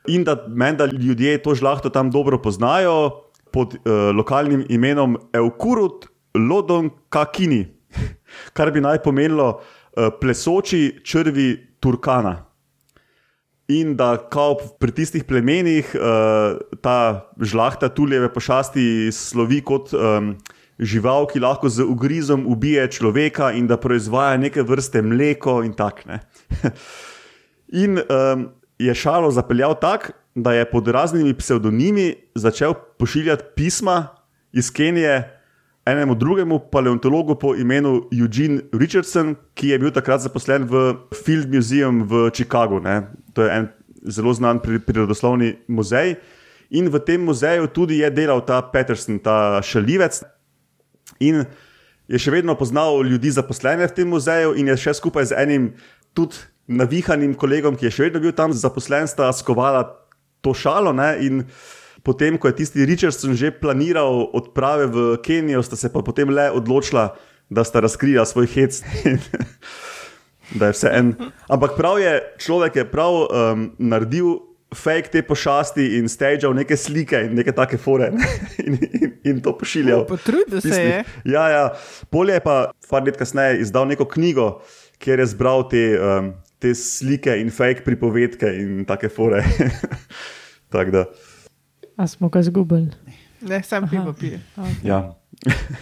In 0.07 0.23
da 0.23 0.37
menda 0.47 0.85
ljudje 0.85 1.37
to 1.43 1.55
žlahto 1.55 1.89
tam 1.89 2.11
dobro 2.11 2.41
poznajo 2.41 3.27
pod 3.53 3.75
uh, 3.75 4.11
lokalnim 4.15 4.65
imenom 4.69 5.17
Eukurut 5.33 6.07
Lodon 6.35 6.89
Kakini, 7.09 7.65
kar 8.57 8.71
bi 8.71 8.81
naj 8.81 9.01
pomenilo 9.03 9.49
uh, 9.57 10.09
plesoči 10.21 10.99
črvi 11.03 11.77
Turkana. 11.79 12.46
In 13.67 13.95
da 13.99 14.15
kao 14.31 14.55
pri 14.79 14.93
tistih 14.95 15.25
plemenih 15.27 15.89
uh, 15.95 16.55
ta 16.81 17.27
žlahta 17.39 17.89
tuljeve 17.89 18.29
pošasti 18.33 19.11
slovi 19.11 19.59
kot 19.61 19.91
um, 19.91 20.37
žival, 20.79 21.27
ki 21.27 21.41
lahko 21.43 21.69
z 21.69 21.83
ugrizom 21.83 22.45
ubije 22.47 22.87
človeka 22.91 23.51
in 23.51 23.67
da 23.67 23.75
proizvaja 23.77 24.37
neke 24.37 24.63
vrste 24.63 25.01
mleko 25.01 25.59
in 25.67 25.73
tak. 25.75 26.05
Ne. 26.07 26.21
in 27.83 27.99
um, 27.99 28.47
je 28.79 28.95
šalo 28.95 29.31
zapeljal 29.31 29.75
tako, 29.81 30.15
da 30.35 30.53
je 30.53 30.69
pod 30.69 30.87
raznimi 30.87 31.33
psevdonimi 31.33 32.13
začel 32.35 32.73
pošiljati 32.99 33.43
pisma 33.55 34.07
iz 34.53 34.71
Kenije 34.71 35.37
enemu 35.85 36.15
drugemu 36.15 36.59
paleontologu 36.71 37.35
po 37.35 37.55
imenu 37.55 38.01
Eugene 38.19 38.61
Richardson, 38.73 39.35
ki 39.53 39.67
je 39.67 39.79
bil 39.79 39.91
takrat 39.91 40.21
zaposlen 40.21 40.67
v 40.67 40.93
Field 41.15 41.53
Museum 41.53 42.03
v 42.03 42.29
Chicagu. 42.35 42.79
Ne. 42.79 43.01
To 43.37 43.45
je 43.45 43.53
en 43.53 43.69
zelo 44.01 44.33
znan 44.33 44.59
pri- 44.59 44.81
prirodoslovni 44.81 45.61
muzej. 45.69 46.17
In 46.73 46.89
v 46.89 46.99
tem 46.99 47.21
muzeju 47.21 47.69
tudi 47.69 48.01
je 48.01 48.09
delal 48.11 48.41
ta 48.41 48.59
Peterson, 48.61 49.21
ta 49.21 49.61
šalivec. 49.63 50.25
In 51.23 51.45
je 52.09 52.19
še 52.19 52.31
vedno 52.31 52.55
poznal 52.57 53.03
ljudi 53.05 53.31
zaposlene 53.31 53.87
v 53.87 53.95
tem 53.95 54.09
muzeju, 54.09 54.55
in 54.57 54.67
je 54.73 54.75
še 54.75 54.97
skupaj 54.97 55.31
z 55.31 55.37
enim 55.37 55.71
tudi 56.17 56.35
navihanim 56.67 57.37
kolegom, 57.37 57.77
ki 57.79 57.87
je 57.87 57.93
še 57.93 58.03
vedno 58.09 58.19
bil 58.25 58.35
tam 58.35 58.51
zaposlen, 58.51 59.07
sta 59.07 59.31
skovala 59.31 59.85
to 60.43 60.51
šalo. 60.51 60.91
Ne? 60.91 61.15
In 61.23 61.45
potem, 62.03 62.35
ko 62.35 62.51
je 62.51 62.59
tisti 62.63 62.83
Richardson 62.87 63.35
že 63.35 63.53
planiral 63.53 64.27
odprave 64.35 64.87
v 64.91 64.97
Kenijo, 65.23 65.63
sta 65.63 65.79
se 65.79 65.91
pa 65.93 66.03
potem 66.03 66.27
le 66.27 66.51
odločila, 66.51 67.15
da 67.47 67.63
sta 67.63 67.79
razkrila 67.79 68.27
svoj 68.27 68.47
hec. 68.51 68.83
da 70.55 70.69
je 70.69 70.75
vse 70.75 70.91
en. 70.93 71.13
Ampak 71.49 71.77
prav 71.77 71.99
je, 71.99 72.19
človek 72.43 72.75
je 72.75 72.85
prav 72.91 73.25
um, 73.27 73.71
naredil. 73.77 74.43
Fake 74.75 75.07
te 75.13 75.21
pošasti 75.23 75.95
in 75.95 76.09
stageal 76.11 76.51
neke 76.51 76.75
slike 76.75 77.15
in 77.23 77.37
neke 77.39 77.53
take 77.55 77.77
fore 77.79 78.09
ne, 78.11 78.25
in, 78.67 78.75
in, 78.75 79.13
in 79.23 79.37
to 79.39 79.53
pošiljal. 79.55 80.03
Potrudil 80.09 80.59
se 80.59 80.81
je. 80.81 80.97
Ja, 81.23 81.45
ja. 81.49 81.61
Polje 82.11 82.35
je 82.35 82.43
pa 82.43 82.57
par 82.89 83.05
let 83.07 83.15
kasneje 83.15 83.61
izdal 83.63 83.87
neko 83.87 84.03
knjigo, 84.11 84.49
kjer 84.99 85.23
je 85.23 85.29
zbral 85.31 85.63
te, 85.71 85.85
um, 85.95 86.33
te 86.59 86.75
slike 86.75 87.37
in 87.39 87.47
fake 87.47 87.87
pripovedke 87.87 88.51
in 88.59 88.83
take 88.83 89.07
fore. 89.07 89.39
tak 90.75 90.91
da, 90.91 91.05
A 91.97 92.07
smo 92.07 92.29
ga 92.29 92.41
zgubili? 92.41 92.91
Ne, 93.41 93.63
sam 93.63 93.89
pivo 93.89 94.13
pije. 94.13 94.39
ja. 94.83 95.15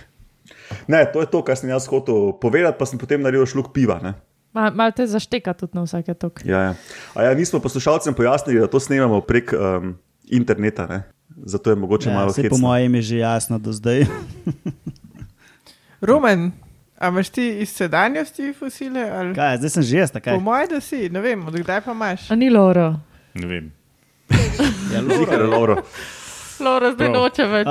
ne, 0.87 1.11
to 1.13 1.19
je 1.19 1.25
to, 1.25 1.43
kar 1.43 1.57
sem 1.57 1.69
jaz 1.69 1.87
hotel 1.87 2.31
povedati, 2.41 2.79
pa 2.79 2.85
sem 2.85 2.99
potem 2.99 3.21
naredil 3.21 3.45
šluk 3.45 3.73
piva. 3.73 3.99
Ne. 4.03 4.13
Mal, 4.55 4.71
mal 4.71 4.91
te 4.95 5.03
zašteka 5.07 5.51
tudi 5.53 5.75
na 5.75 5.83
vsake 5.83 6.13
tok. 6.15 6.39
Ja, 6.47 6.59
ja. 6.59 6.73
A 7.13 7.27
ja, 7.27 7.35
mi 7.35 7.45
smo 7.45 7.59
poslušalcem 7.59 8.15
pojasnili, 8.15 8.59
da 8.63 8.67
to 8.71 8.79
snemamo 8.79 9.19
prek 9.21 9.51
um, 9.53 9.97
interneta, 10.31 10.87
ne. 10.87 11.03
zato 11.43 11.69
je 11.69 11.75
mogoče 11.75 12.09
Ja, 12.09 12.15
malo 12.15 12.31
vse 12.31 12.49
po 12.49 12.57
mojem 12.57 12.95
je 12.95 13.01
že 13.01 13.17
jasno 13.17 13.59
do 13.59 13.73
zdaj. 13.73 14.05
Roman, 16.07 16.51
a 16.97 17.07
imaš 17.07 17.29
ti 17.29 17.49
iz 17.59 17.69
sedanjosti 17.69 18.53
fosile? 18.59 19.09
Ali? 19.11 19.35
Kaj, 19.35 19.57
zdaj 19.57 19.69
sem 19.69 19.83
že 19.83 19.97
jaz, 19.97 20.11
tako 20.11 20.29
Po 20.29 20.39
mojem, 20.39 20.69
da 20.69 20.79
si, 20.81 21.09
ne 21.09 21.21
vem, 21.21 21.47
odkdaj 21.47 21.81
pa 21.81 21.91
imaš. 21.91 22.31
A 22.31 22.35
ni 22.35 22.49
Loro. 22.49 22.93
Ne 23.33 23.47
vem. 23.47 23.71
ja, 24.93 25.03
Zihar, 25.17 25.43
Lauro. 25.49 25.81
Loro 26.59 26.91
zdaj 26.91 27.11
Prav. 27.11 27.21
noče 27.21 27.45
več. 27.45 27.67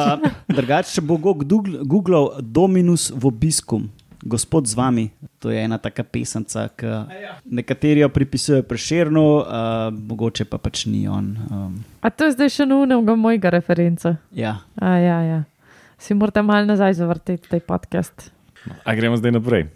Drugače, 0.49 0.93
če 0.95 1.01
bo 1.01 1.17
kdo 1.17 1.63
googlal 1.89 2.35
Dominus 2.43 3.09
vobiscum, 3.15 3.89
gospod 4.25 4.67
z 4.67 4.75
vami, 4.75 5.11
to 5.39 5.53
je 5.53 5.61
ena 5.61 5.77
taka 5.79 6.05
pesemca, 6.05 6.69
ki 6.73 6.87
nekateri 7.45 8.01
jo 8.01 8.09
pripisujejo 8.09 8.65
preširno, 8.65 9.25
uh, 9.37 9.45
mogoče 9.93 10.49
pa 10.49 10.59
pač 10.59 10.87
ni 10.89 11.05
on. 11.09 11.37
Um, 11.51 11.85
A 12.01 12.11
to 12.11 12.29
je 12.29 12.37
zdaj 12.37 12.49
še 12.57 12.67
nujnega 12.67 13.15
mojega 13.15 13.53
referenca. 13.53 14.17
ja. 14.33 14.65
A, 14.81 14.97
ja, 14.99 15.21
ja. 15.23 15.41
Si 15.99 16.15
morate 16.15 16.43
malo 16.43 16.67
nazaj 16.67 16.97
zavrteti 16.99 17.49
taj 17.49 17.61
podcast. 17.61 18.33
A 18.85 18.95
gremo 18.97 19.17
zdaj 19.17 19.37
naprej. 19.37 19.69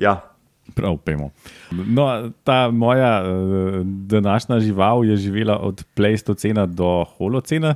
Ja, 0.00 0.33
Prav, 0.74 0.96
pojmo. 1.04 1.30
No, 1.70 2.30
ta 2.44 2.70
moja 2.70 3.22
uh, 3.22 3.80
današnja 3.84 4.60
žival 4.60 5.04
je 5.04 5.16
živela 5.16 5.58
od 5.58 5.84
Pleistocena 5.94 6.66
do 6.66 7.04
Holocena 7.16 7.74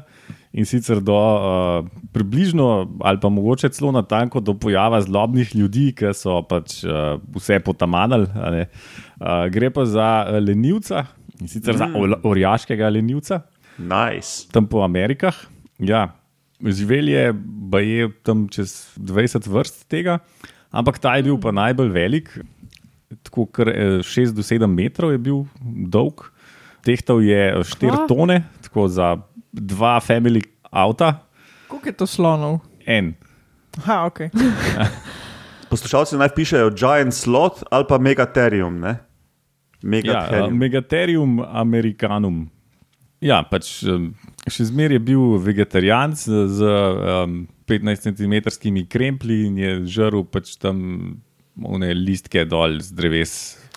in 0.53 0.67
sicer 0.67 1.01
do 1.01 1.15
uh, 1.15 1.87
približno 2.13 2.89
ali 3.01 3.21
pa 3.21 3.29
mogoče 3.29 3.69
celo 3.69 3.93
na 3.93 4.03
tanko 4.03 4.41
do 4.41 4.55
pojava 4.55 5.01
zlobnih 5.01 5.57
ljudi, 5.57 5.93
ki 5.93 6.15
so 6.15 6.41
pač 6.43 6.83
uh, 6.85 7.21
vse 7.37 7.61
potamanali. 7.61 8.27
ne. 8.51 8.67
Uh, 9.21 9.47
gre 9.53 9.71
pa 9.71 9.85
za 9.85 10.27
lenivca 10.41 11.05
in 11.41 11.49
sicer 11.49 11.75
mm. 11.75 11.79
za 11.79 11.91
or- 11.95 12.21
orjaškega 12.25 12.89
lenivca 12.89 13.43
nice. 13.79 14.49
tam 14.53 14.67
po 14.67 14.83
Amerikah. 14.83 15.37
Ja, 15.79 16.09
živeli 16.59 17.13
je, 17.13 17.35
pa 17.71 17.81
je 17.81 18.11
tam 18.23 18.49
čez 18.49 18.91
20 18.99 19.47
vrst 19.47 19.87
tega, 19.89 20.19
ampak 20.71 20.99
ta 20.99 21.17
je 21.17 21.29
bil 21.31 21.39
pa 21.39 21.55
najbolj 21.55 21.91
velik, 21.95 22.33
tako 23.23 23.47
kar 23.47 23.71
6 24.05 24.35
do 24.37 24.43
7 24.43 24.67
metrov 24.67 25.13
je 25.13 25.19
bil 25.19 25.45
dolg, 25.89 26.27
tehtal 26.85 27.23
je 27.25 27.55
4 27.65 27.65
Kva? 27.89 28.07
tone, 28.09 28.43
tako 28.63 28.89
za 28.89 29.17
dva 29.53 29.99
family 30.01 30.43
avta, 30.71 31.25
Koliko 31.69 31.89
je 31.89 31.93
to 31.93 32.07
slonov? 32.07 32.61
en. 32.87 33.15
Ha, 33.85 34.07
ok. 34.09 34.21
Poslušalci 35.71 36.17
naj 36.17 36.33
pišejo 36.35 36.71
Giant 36.73 37.15
Slot 37.15 37.63
ali 37.71 37.85
pa 37.89 37.99
Megatherium. 37.99 38.81
Ne? 38.81 38.89
Ja, 38.89 39.89
Megatherium. 39.91 40.57
Megatherium 40.59 41.33
americanum. 41.45 42.39
Ja, 43.21 43.43
pač 43.43 43.83
še 44.49 44.65
zmeraj 44.71 44.97
je 44.97 45.03
bil 45.03 45.23
vegetarijan 45.43 46.15
z, 46.17 46.47
z 46.55 46.67
um, 47.27 47.47
15 47.69 48.15
cm 48.15 48.35
kremplji 48.89 49.47
in 49.51 49.59
je 49.59 49.73
žrl 49.91 50.23
pač 50.25 50.55
tam 50.57 51.19
one 51.63 51.93
listke 51.95 52.45
dol 52.49 52.79
z 52.81 52.95
dreves. 52.95 53.35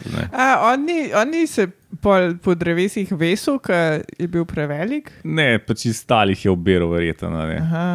Ne. 0.10 0.26
A, 0.34 0.72
on, 0.72 0.86
ni, 0.86 1.12
on 1.14 1.30
ni 1.30 1.46
se 1.50 1.68
pol 2.02 2.36
po 2.42 2.56
drevesih 2.58 3.12
vesil, 3.18 3.60
ker 3.62 4.02
je 4.18 4.28
bil 4.32 4.48
prevelik. 4.50 5.12
Ne, 5.24 5.60
pač 5.62 5.86
iz 5.90 6.02
stalih 6.02 6.40
je 6.46 6.52
oberal, 6.52 6.90
verjetno. 6.94 7.30
a 7.36 7.46
ne. 7.50 7.60
Aha. 7.62 7.86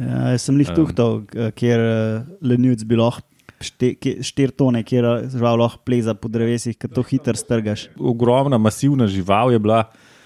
Ja, 0.00 0.20
jaz 0.34 0.46
sem 0.48 0.60
jih 0.62 0.70
tuhtal, 0.76 1.22
um. 1.24 1.50
kjer 1.56 1.82
uh, 1.84 2.28
lenivc 2.44 2.84
bi 2.88 2.98
lahko 3.00 3.26
štiri 3.60 4.54
tone, 4.56 4.80
kjer 4.86 5.06
žival 5.28 5.58
lahko 5.60 5.82
pleza 5.84 6.14
po 6.16 6.30
drevesih, 6.32 6.76
ki 6.80 6.88
to 6.88 7.04
hitro 7.04 7.36
strgaš. 7.36 7.88
Ogromna, 7.98 8.56
masivna 8.56 9.08
žival 9.10 9.52
je 9.52 9.60
bila, 9.60 9.82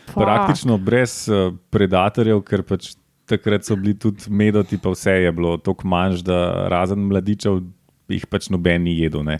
Fuck. 0.06 0.20
praktično 0.20 0.78
brez 0.78 1.24
uh, 1.32 1.48
predatorjev, 1.74 2.44
ker 2.46 2.62
pač 2.66 2.92
takrat 3.26 3.64
so 3.66 3.76
bili 3.80 3.96
tudi 3.98 4.28
medoti, 4.28 4.78
pa 4.78 4.92
vse 4.92 5.16
je 5.24 5.32
bilo 5.34 5.56
tako 5.58 5.88
manj, 5.90 6.20
da 6.26 6.68
razen 6.70 7.08
mladičev 7.08 7.62
jih 8.08 8.26
pač 8.26 8.50
noben 8.50 8.82
ni 8.84 8.98
jedel. 8.98 9.24
Ne. 9.24 9.38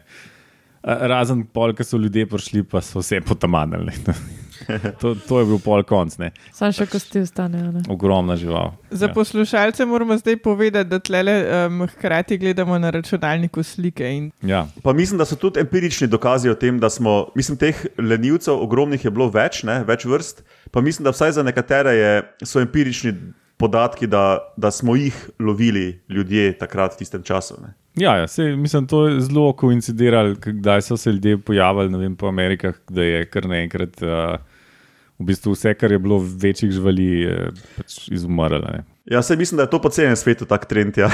A, 0.85 1.07
Razen 1.09 1.47
pol, 1.49 1.73
ki 1.73 1.85
so 1.85 1.97
ljudje 1.97 2.27
prišli, 2.29 2.63
pa 2.69 2.81
so 2.85 3.01
vse 3.01 3.21
potamanili. 3.25 3.93
to, 5.01 5.15
to 5.15 5.39
je 5.41 5.47
bil 5.49 5.59
pol 5.65 5.83
konc, 5.89 6.15
ne. 6.21 6.29
Sam 6.55 6.73
še 6.77 6.85
kosti 6.87 7.23
ostanejo. 7.25 7.71
ne. 7.73 7.83
ogromna 7.91 8.37
žival. 8.37 8.75
Za 8.91 9.09
Ja. 9.09 9.13
poslušalce 9.13 9.85
moramo 9.89 10.17
zdaj 10.21 10.37
povedati, 10.45 10.89
da 10.91 10.99
tlele 11.01 11.35
um, 11.67 11.87
hkrati 11.89 12.39
gledamo 12.39 12.79
na 12.79 12.91
računalniku 12.91 13.63
slike. 13.63 14.05
In 14.05 14.31
Ja. 14.43 14.67
Pa 14.83 14.93
mislim, 14.93 15.19
da 15.19 15.25
so 15.25 15.37
tudi 15.37 15.61
empirični 15.61 16.07
dokazi 16.07 16.49
o 16.49 16.55
tem, 16.55 16.79
da 16.81 16.91
smo, 16.91 17.29
mislim, 17.35 17.57
teh 17.59 17.87
lenivcev, 17.99 18.55
ogromnih 18.55 19.05
je 19.05 19.11
bilo 19.11 19.29
več, 19.29 19.63
ne, 19.65 19.81
več 19.85 20.05
vrst. 20.05 20.45
Pa 20.71 20.81
mislim, 20.81 21.05
da 21.05 21.11
vsaj 21.11 21.33
za 21.33 21.43
nekatere 21.43 21.97
je, 21.97 22.13
so 22.45 22.61
empirični 22.61 23.17
podatki, 23.57 24.07
da, 24.07 24.39
da 24.57 24.71
smo 24.71 24.97
jih 24.97 25.31
lovili 25.39 26.01
ljudje 26.09 26.53
takrat 26.59 26.95
v 26.95 27.03
tistem 27.03 27.23
času. 27.23 27.59
Ne. 27.63 27.75
Ja, 27.95 28.17
ja 28.17 28.29
sej, 28.29 28.57
mislim, 28.57 28.87
to 28.91 29.07
je 29.07 29.21
zelo 29.21 29.53
koincidiralo, 29.53 30.35
kdaj 30.35 30.83
so 30.83 30.97
se 30.97 31.13
ljudje 31.13 31.39
pojavili 31.39 31.91
ne 31.91 31.99
vem, 31.99 32.17
po 32.17 32.27
Amerikah, 32.29 32.75
da 32.91 33.03
je 33.03 33.25
kar 33.31 33.47
naenkrat 33.49 34.03
uh, 34.03 34.35
v 35.19 35.29
bistvu 35.31 35.55
vse, 35.55 35.75
kar 35.79 35.93
je 35.93 35.99
bilo 36.03 36.19
večjih 36.19 36.73
živali, 36.75 37.09
pač 37.77 38.09
izumrlo. 38.11 38.59
ne. 38.59 38.85
Ja, 39.05 39.23
se 39.23 39.37
mislim, 39.37 39.57
da 39.57 39.69
je 39.69 39.71
to 39.71 39.83
po 39.83 39.89
celem 39.89 40.17
svetu 40.17 40.45
tak 40.45 40.67
trend. 40.67 40.99
Ja. 40.99 41.11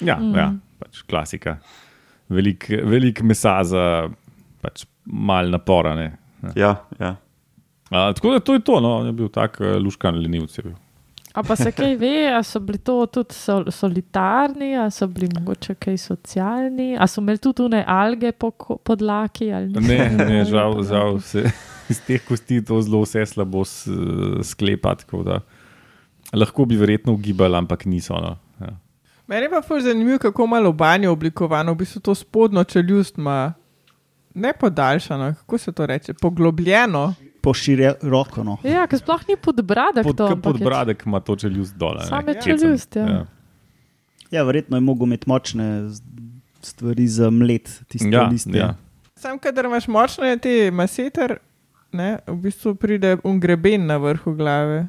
Ja, 0.00 0.14
mm. 0.14 0.34
ja 0.34 0.52
pač 0.78 1.02
klasika. 1.08 1.58
Veliko 2.28 2.82
velik 2.88 3.22
mesa 3.26 3.58
za 3.66 3.84
pač 4.62 4.84
mal 5.04 5.50
napora. 5.50 5.94
ne. 5.98 6.12
ja, 6.54 6.76
ja. 7.00 7.16
A, 7.88 8.12
tako 8.12 8.34
da 8.34 8.40
to 8.44 8.54
je 8.54 8.60
to, 8.60 8.80
no, 8.84 9.00
je 9.06 9.14
bil 9.16 9.30
tak 9.32 9.60
uh, 9.60 9.78
luškan 9.80 10.18
lenivc. 10.20 10.58
je 10.58 10.66
bil. 10.68 10.76
A 11.38 11.42
pa 11.42 11.54
se 11.56 11.70
kaj 11.72 11.92
ve, 11.96 12.10
ali 12.28 12.44
so 12.44 12.58
bili 12.60 12.78
to 12.80 13.06
tudi 13.08 13.34
sol, 13.34 13.68
solitarni, 13.70 14.72
ali 14.76 14.90
so 14.90 15.06
bili 15.08 15.28
mogoče 15.30 15.74
kaj 15.76 15.96
socialni, 15.98 16.96
ali 16.96 17.08
so 17.08 17.20
imeli 17.20 17.38
tudi 17.38 17.62
une 17.62 17.84
alge 17.88 18.32
po 18.32 18.50
podlaki. 18.80 19.52
ali 19.52 19.66
niso 19.68 19.80
Ne, 19.82 19.98
ne, 20.20 20.44
žal, 20.52 20.82
žal 20.84 21.20
se 21.22 21.44
iz 21.90 22.00
teh 22.00 22.18
kosti 22.22 22.58
to 22.60 22.80
zelo 22.82 23.02
vse 23.02 23.22
slabo 23.26 23.62
s- 23.64 23.86
sklepa. 24.44 24.94
tako 24.96 25.22
da 25.22 25.40
Lahko 26.32 26.64
bi 26.64 26.76
verjetno 26.76 27.12
ugibali, 27.14 27.56
ampak 27.56 27.84
niso. 27.86 28.14
No. 28.16 28.34
Ja. 28.60 28.74
meni 29.26 29.42
je 29.42 29.50
pa 29.50 29.62
ful 29.62 29.80
zanimivo, 29.80 30.18
kako 30.18 30.46
malo 30.48 30.72
banjo 30.74 31.12
oblikovano, 31.12 31.72
v 31.72 31.76
bistvu 31.76 32.00
to 32.00 32.14
spodnjo 32.14 32.64
čeljust 32.64 33.18
ima 33.18 33.52
ne 34.34 34.52
podaljšano, 34.52 35.34
kako 35.36 35.58
se 35.58 35.72
to 35.72 35.86
reče, 35.86 36.14
poglobljeno. 36.14 37.14
Poširja 37.40 37.94
roko. 38.02 38.42
No. 38.42 38.56
Ja, 38.62 38.86
ker 38.86 38.98
sploh 38.98 39.22
ni 39.28 39.36
podbradek 39.36 40.02
Pod, 40.02 40.16
to. 40.16 40.36
podbradek 40.38 41.02
ima 41.06 41.20
to 41.20 41.36
čeljust 41.36 41.76
dol. 41.76 42.00
Same 42.00 42.34
čeljust, 42.36 42.96
ja. 42.96 43.24
Ja, 44.30 44.42
verjetno 44.42 44.76
je 44.76 44.80
mogel 44.80 45.06
imeti 45.06 45.24
močne 45.26 45.88
z- 45.88 46.02
stvari 46.60 47.06
za 47.08 47.30
mlet, 47.30 47.82
tiste 47.88 48.08
Ja, 48.08 48.22
liste. 48.24 48.52
ja. 48.52 48.74
Sam, 49.16 49.38
kadar 49.38 49.64
imaš 49.64 49.86
močne 49.88 50.36
te 50.38 50.70
maseter, 50.70 51.38
ne, 51.92 52.18
v 52.26 52.36
bistvu 52.38 52.74
pride 52.74 53.16
un 53.24 53.40
greben 53.40 53.86
na 53.86 53.96
vrhu 53.96 54.34
glave. 54.34 54.86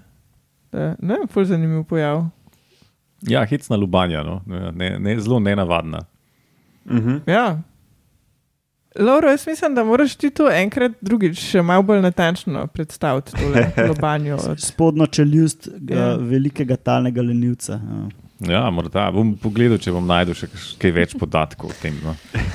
Da, 0.72 0.96
ne, 1.00 1.16
ful 1.28 1.46
zanimiv 1.46 1.84
pojav. 1.84 2.26
ja, 3.22 3.46
hecna 3.46 3.76
lubanja, 3.76 4.24
no. 4.24 4.42
ne, 4.74 5.00
ne, 5.00 5.20
zelo 5.20 5.40
nenavadna. 5.40 6.00
Mhm. 6.86 7.18
Ja. 7.26 7.62
Laura, 8.96 9.30
jaz 9.30 9.48
mislim, 9.48 9.76
da 9.76 9.84
moraš 9.84 10.16
ti 10.16 10.30
to 10.30 10.50
enkrat 10.52 10.92
drugič 11.02 11.40
še 11.42 11.62
malo 11.62 11.84
bolj 11.84 12.02
natančno 12.02 12.68
predstaviti, 12.68 13.32
tole 13.34 13.66
lobanjo. 13.90 14.36
od- 14.38 14.60
Spodnjo 14.60 15.06
čeljust 15.08 15.68
Ja. 15.82 15.98
ja. 15.98 16.16
velikega 16.16 16.76
talnega 16.78 17.22
lenivca. 17.22 17.74
Ja. 17.74 18.29
Ja, 18.48 18.62
morda 18.72 19.10
bom 19.12 19.34
pogledal, 19.36 19.76
če 19.84 19.92
bom 19.92 20.06
najdel 20.08 20.36
še 20.38 20.48
kaj 20.80 20.92
več 20.96 21.14
podatkov 21.20 21.74
o 21.74 21.76
tem. 21.76 21.98
No. 22.00 22.14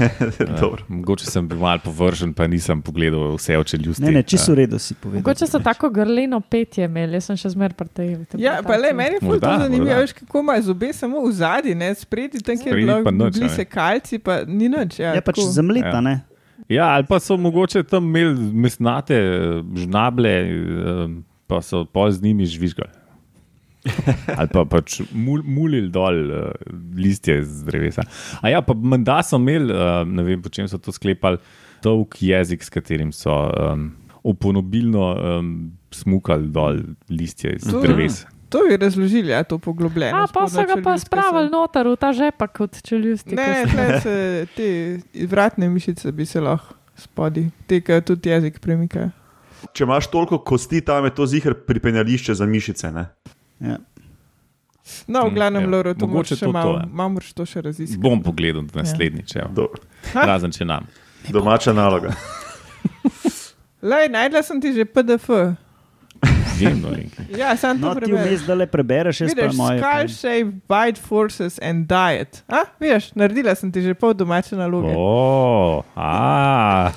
Dobro. 0.62 0.80
Mogoče 0.88 1.26
sem 1.28 1.44
bil 1.44 1.60
mal 1.60 1.76
povržen, 1.84 2.32
pa 2.32 2.46
nisem 2.48 2.80
pogledal 2.80 3.34
vse 3.36 3.58
o 3.60 3.64
čeljusti. 3.68 4.00
Ne, 4.06 4.14
ne, 4.16 4.22
čisto 4.24 4.54
v 4.54 4.62
redu 4.62 4.80
si 4.80 4.96
povedal. 4.96 5.20
Mogoče 5.20 5.44
so 5.44 5.60
tako 5.60 5.90
grleno 5.92 6.40
petje 6.40 6.88
imeli, 6.88 7.18
jaz 7.20 7.28
sem 7.28 7.36
še 7.36 7.52
zmer 7.52 7.76
pri 7.76 7.90
tej. 7.92 8.14
Ja, 8.40 8.62
pa 8.64 8.78
le, 8.80 8.94
meni 8.96 9.20
je 9.20 9.28
to 9.36 9.36
zanimivo, 9.42 9.98
veš, 10.00 10.16
kako 10.22 10.40
ima 10.40 10.56
zobe 10.64 10.88
samo 10.96 11.20
v 11.20 11.34
zadnji, 11.36 11.76
ne 11.76 11.92
spredi, 11.92 12.40
tam 12.40 12.56
kjer 12.56 12.80
pa 13.04 13.12
nič, 13.12 13.36
bili 13.36 13.52
se 13.52 13.68
kalci, 13.68 14.22
pa 14.24 14.40
ni 14.48 14.72
nič. 14.72 14.98
Ja, 15.04 15.12
Je 15.12 15.20
pač 15.20 15.44
zamleta, 15.52 15.98
Ja. 15.98 16.00
ne? 16.00 16.16
Ja, 16.70 16.88
ali 16.96 17.04
pa 17.04 17.20
so 17.20 17.36
mogoče 17.36 17.84
tam 17.84 18.08
imeli 18.08 18.32
mesnate 18.56 19.20
eh, 19.20 19.60
žnable, 19.84 20.32
eh, 20.32 21.08
pa 21.44 21.60
so 21.60 21.84
pol 21.84 22.08
z 22.08 22.24
njimi 22.24 22.48
žvižgali. 22.48 23.03
Ali 24.38 24.48
pa 24.52 24.64
pač 24.68 25.00
mul, 25.12 25.42
mulili 25.44 25.90
dol 25.92 26.20
uh, 26.30 26.52
listje 26.96 27.42
z 27.44 27.66
drevesa. 27.68 28.04
A 28.40 28.52
ja, 28.52 28.62
pa 28.64 28.74
menda 28.74 29.20
so 29.26 29.40
imeli, 29.40 29.72
uh, 29.72 30.02
ne 30.08 30.24
vem, 30.26 30.42
po 30.42 30.52
čem 30.52 30.68
so 30.70 30.80
to 30.80 30.94
sklepali, 30.94 31.40
dolg 31.84 32.16
jezik, 32.20 32.64
s 32.64 32.72
katerim 32.72 33.12
so 33.12 33.32
um, 33.32 33.90
oponobilno 34.24 35.08
um, 35.12 35.50
smukali 35.92 36.48
dol 36.48 36.80
listje 37.12 37.58
iz 37.58 37.68
To- 37.68 37.82
drevesa. 37.84 38.30
To 38.54 38.60
bi 38.68 38.76
razložili, 38.76 39.32
ja, 39.32 39.42
to 39.42 39.58
poglobljeno. 39.58 40.14
A, 40.14 40.26
pa 40.30 40.44
so 40.46 40.62
ga 40.62 40.76
pa 40.84 40.94
spravili 40.98 41.50
noter 41.50 41.88
v 41.90 41.96
ta 41.98 42.12
žepak 42.14 42.52
kot 42.54 42.76
čeljusti. 42.86 43.34
Ne, 43.34 43.66
tle 43.66 43.86
se 44.04 44.46
te 44.54 45.26
vratne 45.26 45.66
mišice 45.68 46.12
bi 46.14 46.22
se 46.22 46.38
lahko 46.40 46.76
spodi, 46.94 47.48
te, 47.66 47.80
ki 47.82 47.98
tudi 48.06 48.30
jezik 48.30 48.60
premikajo. 48.62 49.10
Če 49.74 49.88
imaš 49.88 50.06
toliko 50.12 50.38
kosti, 50.38 50.84
tam 50.86 51.08
je 51.08 51.14
to 51.16 51.26
zihar 51.26 51.56
pripenjališče 51.66 52.36
za 52.38 52.46
mišice. 52.46 52.92
Ne? 52.94 53.08
Ja. 53.60 53.78
No, 55.08 55.28
v 55.30 55.34
glavnem, 55.34 55.62
ja. 55.64 55.68
Loro, 55.68 55.94
to 55.96 56.06
Mogoče 56.06 56.36
še 56.36 56.48
malo, 56.52 56.76
ja. 56.76 56.86
malo 56.92 57.14
moraš 57.16 57.32
to 57.32 57.46
še 57.48 57.62
raziskati. 57.64 58.00
Bom 58.00 58.20
pogledal 58.22 58.66
naslednjič, 58.74 59.36
ja. 59.36 59.46
Razen 60.14 60.52
če 60.52 60.64
nam. 60.64 60.88
domača 61.32 61.72
naloga. 61.72 62.12
Lej, 63.84 64.08
najdla 64.12 64.42
sem 64.44 64.60
ti 64.60 64.72
že 64.72 64.84
PDF. 64.84 65.28
Vem, 66.54 66.76
no. 66.80 66.92
Ja, 67.40 67.56
sam 67.56 67.80
to 67.80 67.88
No, 67.88 67.94
ti 67.94 68.00
preberem. 68.06 68.28
vmes, 68.28 68.44
da 68.46 68.54
le 68.54 68.66
prebereš, 68.70 69.20
jaz 69.24 69.32
pa 69.34 69.48
moje. 69.56 69.80
skull 69.80 70.08
shape, 70.08 70.50
bite 70.70 71.00
forces 71.00 71.58
and 71.60 71.88
diet. 71.88 72.44
A, 72.46 72.64
vidiš, 72.78 73.10
naredila 73.16 73.56
sem 73.56 73.72
ti 73.72 73.82
že 73.82 73.94
pol 73.94 74.14
domače 74.14 74.56
naloge. 74.56 74.92
O, 74.94 75.82
a, 75.96 76.92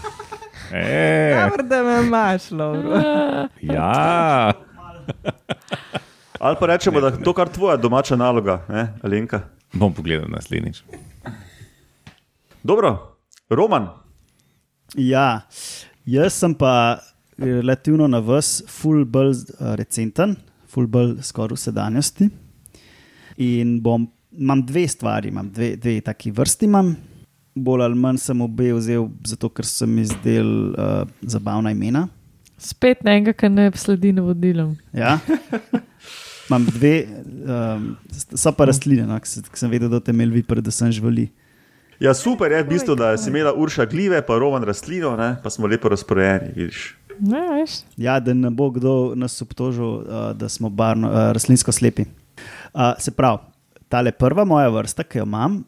e, 0.71 1.33
Dobro, 1.33 1.63
da 1.63 1.83
me 1.83 1.95
imaš, 2.03 2.51
Lauro. 2.51 3.01
ja. 3.63 4.53
Ali 6.39 6.55
pa 6.59 6.65
rečemo, 6.65 7.01
da 7.01 7.07
je 7.07 7.23
to 7.23 7.33
kar 7.33 7.49
tvoja 7.49 7.77
domača 7.77 8.15
naloga, 8.15 8.61
ne, 8.69 8.93
Alenka. 9.03 9.41
Bom 9.73 9.93
pogledal 9.93 10.29
naslednjič. 10.29 10.83
Dobro, 12.63 13.17
Roman, 13.49 13.87
Ja, 14.95 15.41
jaz 16.05 16.33
sem 16.33 16.53
pa 16.55 16.99
relativno 17.37 18.07
na 18.07 18.19
vas, 18.23 18.61
full 18.67 19.05
bolj 19.05 19.33
eh, 19.35 19.73
recenten, 19.75 20.37
full 20.71 20.87
bolj 20.87 21.17
skoraj 21.27 21.57
v 21.57 21.61
sedanjosti. 21.61 22.29
In 23.43 23.77
bom, 23.83 24.07
imam 24.31 24.63
dve 24.65 24.87
stvari, 24.87 25.29
imam 25.29 25.51
dve, 25.51 25.75
dve 25.75 25.99
taki 26.01 26.31
vrsti. 26.31 26.65
Imam. 26.65 26.95
Bolj 27.57 27.83
ali 27.83 27.97
manj 27.97 28.21
sem 28.21 28.41
obe 28.41 28.69
vzel, 28.77 29.07
zato 29.25 29.49
ker 29.49 29.65
sem 29.65 29.95
izdel 29.97 30.49
uh, 30.77 31.09
zabavna 31.25 31.71
imena. 31.73 32.03
Spet 32.61 33.01
ne 33.05 33.15
enega, 33.17 33.33
ki 33.33 33.49
ne 33.49 33.65
sledi 33.77 34.11
navodilom. 34.13 34.75
Ja. 34.93 35.15
Imam 36.47 36.65
dve, 36.65 37.07
um, 37.43 37.89
so 38.15 38.53
pa 38.55 38.67
rastline, 38.69 39.03
no, 39.07 39.17
ki 39.19 39.27
sem, 39.29 39.71
vedel, 39.71 39.89
da 39.91 39.99
te 39.99 40.15
imeli 40.15 40.39
vi, 40.39 40.43
predvsem 40.47 40.93
živali. 40.95 41.27
ja, 41.99 42.13
super 42.13 42.51
je 42.51 42.61
v 42.63 42.69
bistvu, 42.69 42.95
da 42.95 43.11
si 43.19 43.29
imela 43.29 43.51
Urša 43.53 43.85
gljive, 43.85 44.21
pa 44.25 44.37
Roman 44.39 44.63
rastlino, 44.63 45.15
ne, 45.19 45.35
pa 45.43 45.49
smo 45.51 45.67
lepo 45.67 45.89
razporejeni. 45.91 46.53
Vidiš. 46.55 46.95
Ne, 47.19 47.41
veš. 47.51 47.81
Ja, 47.97 48.19
da 48.19 48.33
ne 48.33 48.49
bo 48.53 48.69
kdo 48.71 49.13
nas 49.15 49.41
obtožil, 49.41 50.05
uh, 50.05 50.31
da 50.37 50.49
smo 50.49 50.69
barno, 50.69 51.09
uh, 51.09 51.31
rastlinsko 51.35 51.71
slepi. 51.71 52.05
Uh, 52.73 52.93
se 52.99 53.11
pravi, 53.11 53.43
ta 53.89 54.03
prva 54.11 54.45
moja 54.45 54.69
vrsta, 54.69 55.03
ki 55.03 55.19
jo 55.19 55.25
imam, 55.25 55.63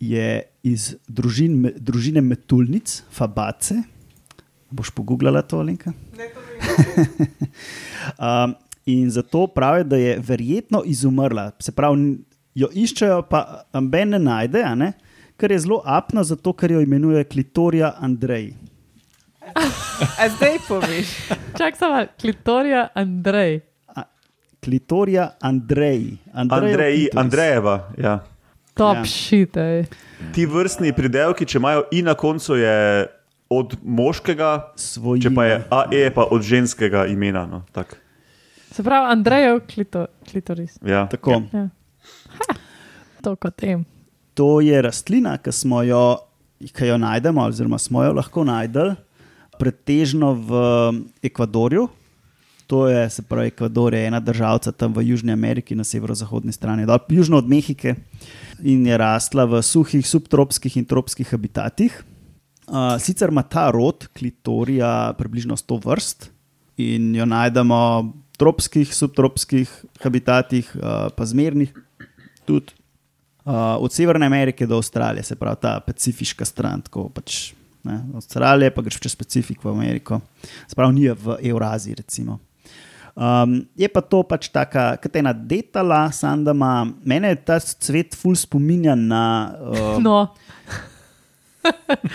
je 0.00 0.42
iz 0.62 0.94
družin, 1.08 1.56
me, 1.60 1.72
družine 1.76 2.20
metulnic, 2.20 3.02
fabace. 3.12 3.82
Boš 4.70 4.90
pogooglala 4.94 5.42
to, 5.42 5.62
Linka? 5.62 5.92
um, 8.18 8.54
in 8.86 9.10
zato 9.10 9.46
pravijo, 9.46 9.84
da 9.84 9.96
je 9.96 10.18
verjetno 10.18 10.82
izumrla. 10.86 11.50
Se 11.58 11.72
pravi, 11.72 12.18
jo 12.54 12.68
iščejo, 12.72 13.22
pa 13.30 13.64
amben 13.72 14.16
ne 14.16 14.18
najde, 14.18 14.62
a 14.62 14.74
ne? 14.74 14.92
kar 15.40 15.52
je 15.52 15.58
zelo 15.58 15.80
apno, 15.84 16.24
zato 16.24 16.52
ker 16.52 16.70
jo 16.70 16.80
imenuje 16.80 17.24
Klitorija 17.24 17.94
Andrej. 17.98 18.52
A 20.20 20.28
zdaj 20.28 20.58
poveš. 20.68 21.08
Čak 21.58 21.76
samo, 21.76 22.04
klitorija 22.20 22.88
Andrej. 22.94 23.60
A, 23.96 24.02
Klitorija 24.64 25.30
Andrej. 25.40 26.18
Andrej, 26.32 26.70
Clitoris. 26.70 27.16
Andrejeva. 27.16 27.76
Ja. 27.98 28.18
top 28.74 28.94
Ja. 28.94 29.00
ja. 29.00 29.06
shit. 29.06 29.56
ej. 29.56 29.84
Ti 30.34 30.46
vrstni 30.46 30.92
pridelki, 30.92 31.46
če 31.46 31.58
imajo 31.58 31.88
i 31.90 32.02
na 32.02 32.14
koncu, 32.14 32.54
je 32.60 33.06
od 33.50 33.74
moškega, 33.82 34.72
Svojina. 34.76 35.24
če 35.24 35.34
pa 35.34 35.44
je 35.44 35.56
AE, 35.70 36.10
pa 36.14 36.28
od 36.30 36.42
ženskega 36.42 37.06
imena. 37.10 37.46
No, 37.46 37.64
tak. 37.72 37.96
Se 38.70 38.82
pravi, 38.82 39.12
Andrejev 39.12 39.60
klito, 39.74 40.06
klitoris. 40.30 40.78
ja. 40.86 41.06
Tako. 41.10 41.42
Ja. 41.52 41.68
Ha, 42.38 42.54
to 43.22 43.36
kot 43.36 43.62
em. 43.62 43.84
To 44.34 44.60
je 44.60 44.82
rastlina, 44.82 45.36
ki 45.42 45.52
smo 45.52 45.82
jo, 45.82 46.18
ki 46.72 46.92
jo 46.92 46.98
najdemo, 46.98 47.44
oziroma 47.50 47.78
smo 47.78 48.04
jo 48.04 48.12
lahko 48.16 48.44
najdeli, 48.46 48.94
pretežno 49.58 50.32
v 50.34 50.60
Ekvadorju. 51.22 51.88
To 52.70 52.86
je, 52.88 53.02
se 53.10 53.22
pravi, 53.26 53.50
Ekvador 53.50 53.94
je 53.94 54.06
ena 54.06 54.20
država 54.22 54.72
tam 54.72 54.94
v 54.94 55.02
Južni 55.10 55.32
Ameriki, 55.34 55.74
na 55.74 55.84
severozahodni 55.84 56.52
strani, 56.54 56.86
dol, 56.86 57.02
južno 57.10 57.42
od 57.42 57.48
Mehike, 57.50 57.96
in 58.62 58.86
je 58.86 58.96
rasla 58.96 59.44
v 59.50 59.62
suhih 59.62 60.06
subtropskih 60.06 60.76
in 60.78 60.86
tropskih 60.86 61.26
habitatih. 61.26 61.98
Uh, 62.70 62.94
sicer 63.02 63.34
ima 63.34 63.42
ta 63.42 63.66
rod 63.74 64.06
klitorija 64.14 65.12
približno 65.18 65.56
100 65.58 65.80
vrst 65.82 66.30
in 66.78 67.10
jo 67.18 67.26
najdemo 67.26 67.80
tropskih, 68.40 68.88
subtropskih 68.96 69.70
habitatih, 70.02 70.70
uh, 70.80 71.08
pa 71.12 71.28
zmernih 71.28 71.74
tudi. 72.48 72.76
Uh, 73.40 73.80
od 73.80 73.92
Severne 73.92 74.26
Amerike 74.28 74.66
do 74.68 74.76
Avstralije, 74.76 75.24
se 75.24 75.36
pravi 75.36 75.56
ta 75.60 75.78
pacifiška 75.80 76.44
stran, 76.44 76.82
tako 76.84 77.08
pač 77.08 77.52
ne, 77.84 78.02
Avstralije, 78.14 78.70
pa 78.74 78.84
greš 78.84 79.00
čez 79.00 79.16
Pacifik 79.16 79.64
v 79.64 79.72
Ameriko, 79.72 80.20
pravi, 80.76 80.94
ni 80.94 81.08
v 81.08 81.38
Evraziji. 81.50 81.96
Recimo. 82.02 82.38
Um, 83.16 83.66
je 83.76 83.88
pa 83.88 84.00
to 84.00 84.22
pač 84.22 84.48
taka, 84.52 84.94
kot 85.02 85.16
ena 85.18 85.32
detala, 85.34 86.06
samo 86.14 86.46
da 86.46 86.54
ima, 86.56 86.74
mene 87.04 87.34
ta 87.36 87.58
cvet 87.60 88.14
ful 88.16 88.36
spominja 88.38 88.94
na. 88.94 89.24
Uh, 89.60 89.98
No, 90.00 90.28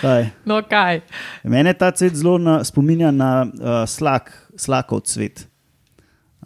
kaj? 0.02 0.30
no 0.48 0.62
kaj. 0.66 1.02
Mene 1.44 1.74
ta 1.78 1.92
cvet 1.94 2.16
zelo 2.16 2.38
na, 2.42 2.62
spominja 2.66 3.12
na 3.14 3.30
uh, 3.44 3.84
slak, 3.86 4.32
slakov 4.58 5.04
cvet. 5.06 5.44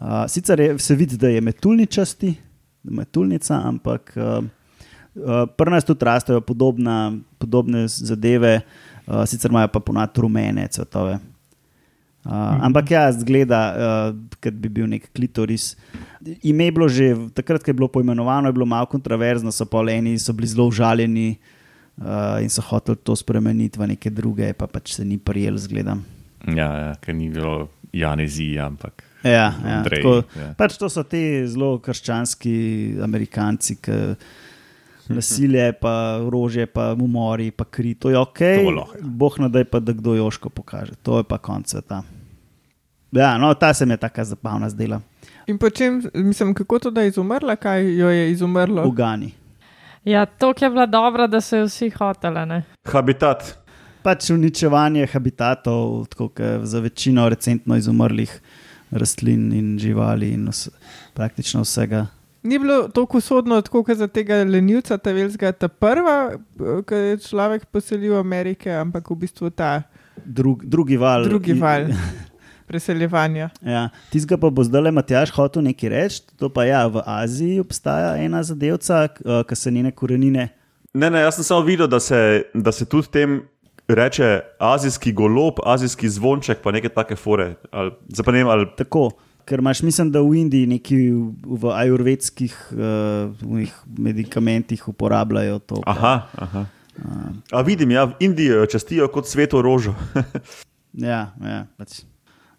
Uh, 0.01 0.25
sicer 0.27 0.59
je, 0.59 0.79
se 0.79 0.95
vidi, 0.95 1.17
da 1.17 1.29
je 1.29 1.41
metulničasti, 1.41 2.33
da 2.83 2.89
je 2.89 2.95
metulnica, 2.97 3.59
ampak 3.69 4.13
uh, 4.17 4.43
uh, 5.15 5.43
pri 5.57 5.71
nas 5.71 5.85
tudi 5.85 6.05
rastejo 6.05 6.41
podobna, 6.41 7.13
podobne 7.37 7.85
zadeve, 7.87 8.61
uh, 9.05 9.21
sicer 9.29 9.51
imajo 9.51 9.67
pa 9.67 9.79
ponad 9.79 10.17
rumene 10.17 10.65
cvetove. 10.73 11.19
Uh, 12.25 12.31
ampak 12.65 12.91
ja, 12.91 13.03
zgleda, 13.13 13.59
uh, 13.73 14.17
kot 14.41 14.57
bi 14.57 14.69
bil 14.73 14.89
nek 14.89 15.05
klitoris. 15.13 15.75
Ime 16.41 16.65
je 16.65 16.71
bilo 16.71 16.89
že 16.89 17.13
takrat, 17.37 17.61
ko 17.61 17.69
je 17.69 17.77
bilo 17.77 17.89
poimenovano, 17.89 18.49
je 18.49 18.57
bilo 18.57 18.65
malo 18.65 18.89
kontroverzno, 18.89 19.53
so 19.53 19.69
pa 19.69 19.85
eni 19.89 20.17
so 20.17 20.33
bili 20.33 20.49
zelo 20.49 20.65
užaljeni 20.69 21.37
uh, 22.01 22.41
in 22.41 22.49
so 22.49 22.61
hoteli 22.61 22.97
to 22.97 23.15
spremeniti 23.15 23.77
v 23.77 23.93
neke 23.93 24.09
druge, 24.09 24.53
pa 24.53 24.65
pač 24.65 24.97
se 24.97 25.05
ni 25.05 25.17
prijel, 25.17 25.61
zgledam. 25.61 26.01
Ja, 26.49 26.89
ja 26.89 26.91
ker 26.97 27.13
ni 27.13 27.29
bilo 27.29 27.69
Janezi, 27.93 28.57
ampak. 28.57 29.10
Ja, 29.23 29.31
ja, 29.31 29.77
Andrej, 29.77 30.01
tako, 30.01 30.23
ja. 30.39 30.53
pač 30.57 30.77
to 30.81 30.89
so 30.89 31.03
ti 31.05 31.43
zelo 31.47 31.75
krščanski 31.83 32.53
Amerikanci, 33.03 33.75
ki 33.77 33.97
nasilje, 35.13 35.73
pa 35.81 35.93
orožje, 36.25 36.65
pa 36.65 36.93
umori, 36.93 37.51
pa 37.51 37.65
kri. 37.65 37.93
To 37.95 38.09
je 38.09 38.17
ok. 38.17 38.39
To 38.39 38.71
lahko. 38.71 38.97
Bog 39.01 39.39
nadaj 39.39 39.67
pa, 39.69 39.79
da 39.79 39.93
kdo 39.93 40.15
joško 40.15 40.49
pokaže. 40.49 40.95
To 41.03 41.19
je 41.21 41.27
pa 41.27 41.37
konc 41.37 41.69
sveta. 41.69 42.01
Ja, 43.11 43.37
no, 43.37 43.53
ta 43.53 43.73
se 43.73 43.85
mi 43.85 43.93
je 43.93 43.97
tako 43.97 44.23
zabavna 44.23 44.69
zdela. 44.69 45.01
In 45.47 45.57
potem, 45.57 46.01
mislim, 46.13 46.53
kako 46.53 46.79
to, 46.79 46.91
da 46.91 47.01
je 47.01 47.11
izumrla, 47.11 47.55
kaj 47.55 47.83
jo 47.97 48.09
je 48.09 48.31
izumrlo? 48.31 48.87
Ugani. 48.87 49.31
Ja, 50.05 50.25
to 50.25 50.53
je 50.61 50.69
bila 50.69 50.85
dobra, 50.85 51.27
da 51.27 51.41
so 51.41 51.57
jo 51.57 51.65
vsi 51.65 51.89
hoteli. 51.89 52.45
ne. 52.45 52.63
Habitat. 52.87 53.57
Pač 54.01 54.29
uničevanje 54.33 55.05
habitatov, 55.07 56.07
tako 56.09 56.27
kot 56.29 56.63
za 56.63 56.79
večino 56.79 57.29
recentno 57.29 57.77
izumrlih 57.77 58.39
rastlin 58.91 59.51
in 59.53 59.77
živali 59.79 60.33
in 60.35 60.47
vse, 60.51 60.71
praktično 61.13 61.61
vsega. 61.65 62.05
Ni 62.43 62.57
bilo 62.59 62.87
tako 62.89 63.17
usodno, 63.17 63.61
tako 63.61 63.83
kot 63.83 63.97
za 63.97 64.07
tega 64.07 64.43
lenivca, 64.43 64.97
ta 64.97 65.11
velska, 65.13 65.51
ta 65.51 65.67
prva, 65.67 66.33
ki 66.87 66.95
je 66.95 67.17
človek 67.27 67.67
poselil 67.69 68.15
v 68.15 68.19
Amerike, 68.19 68.71
ampak 68.73 69.11
v 69.11 69.19
bistvu 69.25 69.49
ta 69.49 69.83
Drug, 70.25 70.65
drugi 70.65 70.97
val. 70.97 71.23
drugi 71.23 71.53
val 71.53 71.85
preseljevanja. 72.71 73.49
Ja, 73.61 73.89
Tizga 74.09 74.37
pa 74.37 74.49
bo 74.49 74.63
zdaj 74.63 74.81
le 74.81 74.91
Matjaš 74.95 75.31
hotel 75.35 75.65
nekaj 75.67 75.89
reči. 75.89 76.21
To 76.39 76.49
pa 76.49 76.65
ja, 76.65 76.85
v 76.87 77.03
Aziji 77.05 77.59
obstaja 77.59 78.15
ena 78.23 78.43
zadevca, 78.43 79.07
ki 79.47 79.55
se 79.55 79.71
njene 79.71 79.91
korenine. 79.91 80.49
Ne, 80.93 81.09
ne, 81.09 81.21
jaz 81.23 81.37
sem 81.39 81.47
samo 81.47 81.65
videl, 81.67 81.87
da 81.87 81.99
se, 81.99 82.43
da 82.53 82.71
se 82.71 82.85
tudi 82.85 83.07
tem 83.11 83.41
reče 83.95 84.27
azijski 84.59 85.13
golob, 85.13 85.59
azijski 85.65 86.09
zvonček, 86.09 86.61
pa 86.61 86.71
neke 86.71 86.89
take 86.89 87.15
fore. 87.15 87.55
Ali, 87.71 87.91
ne 88.27 88.33
vem, 88.33 88.47
ali 88.47 88.67
Tako, 88.77 89.09
ker 89.45 89.59
imaš, 89.59 89.81
mislim, 89.81 90.11
da 90.11 90.21
v 90.21 90.35
Indiji 90.35 90.67
neki 90.67 90.97
v, 91.43 91.71
ajurvedskih 91.73 92.55
uh, 92.71 93.65
medikamentih 93.97 94.87
uporabljajo 94.87 95.59
to. 95.59 95.81
pa- 95.81 95.91
Aha, 95.91 96.15
aha. 96.35 96.65
A 97.51 97.61
vidim, 97.61 97.91
ja, 97.91 98.03
v 98.05 98.13
Indiji 98.19 98.45
jo 98.47 98.65
častijo 98.65 99.07
kot 99.07 99.27
sveto 99.27 99.61
rožo. 99.61 99.95
Ja, 100.93 101.31
ja, 101.39 101.65
pač. 101.79 102.01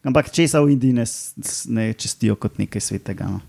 Ampak 0.01 0.31
česa 0.33 0.65
v 0.65 0.73
Indiji 0.73 0.93
ne, 0.97 1.05
ne 1.69 1.93
čestijo 1.93 2.33
kot 2.35 2.57
nekaj 2.57 2.81
svetega. 2.81 3.29
No. 3.29 3.41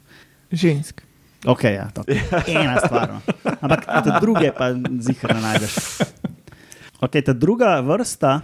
Žensk. 0.51 0.99
Ok, 1.47 1.63
ja, 1.63 1.87
to 1.87 2.03
je 2.07 2.19
ena 2.49 2.83
stvar. 2.83 3.15
No. 3.15 3.19
Ampak 3.61 3.87
druge 4.19 4.51
pa 4.51 4.75
zihar 4.99 5.35
ne 5.35 5.41
najdeš. 5.41 5.73
Ok, 7.03 7.19
ta 7.25 7.33
druga 7.33 7.81
vrsta 7.83 8.41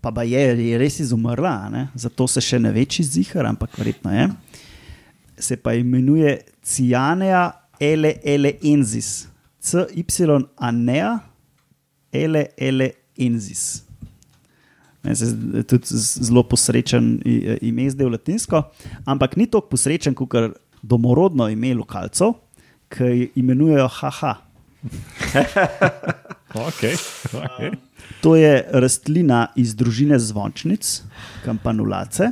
pa, 0.00 0.12
pa 0.12 0.22
je, 0.24 0.40
je 0.68 0.78
res 0.80 1.00
izumrla, 1.00 1.68
ne? 1.68 1.82
zato 1.94 2.24
se 2.28 2.40
še 2.40 2.56
ne 2.60 2.72
ve, 2.72 2.86
če 2.88 3.04
zihar, 3.04 3.44
ampak 3.48 3.76
verjetno 3.76 4.12
je. 4.14 4.28
Se 5.36 5.58
pa 5.60 5.74
imenuje 5.76 6.38
Cianea 6.64 7.44
ele 7.80 8.14
ele 8.24 8.54
enzis. 8.64 9.26
C-Y-A-N-E-A 9.60 11.12
ele 12.12 12.46
ele 12.56 12.90
enzis. 13.20 13.82
Ne, 15.04 15.12
tudi 15.68 16.00
zelo 16.00 16.46
posrečen 16.48 17.18
ime 17.60 17.90
zdaj 17.92 18.08
v 18.08 18.12
latinsko, 18.14 18.62
ampak 19.04 19.36
ni 19.36 19.44
tako 19.44 19.74
posrečen 19.74 20.16
kot 20.16 20.56
domorodno 20.80 21.50
ime 21.52 21.74
lokalcev, 21.76 22.32
ki 22.88 23.28
imenujejo 23.36 23.88
haha. 24.00 24.38
Okay, 26.54 26.94
okay. 27.34 27.74
To 28.22 28.36
je 28.38 28.62
rastlina 28.70 29.48
iz 29.58 29.74
družine 29.74 30.18
zvončnic, 30.22 31.02
kampanulace, 31.42 32.30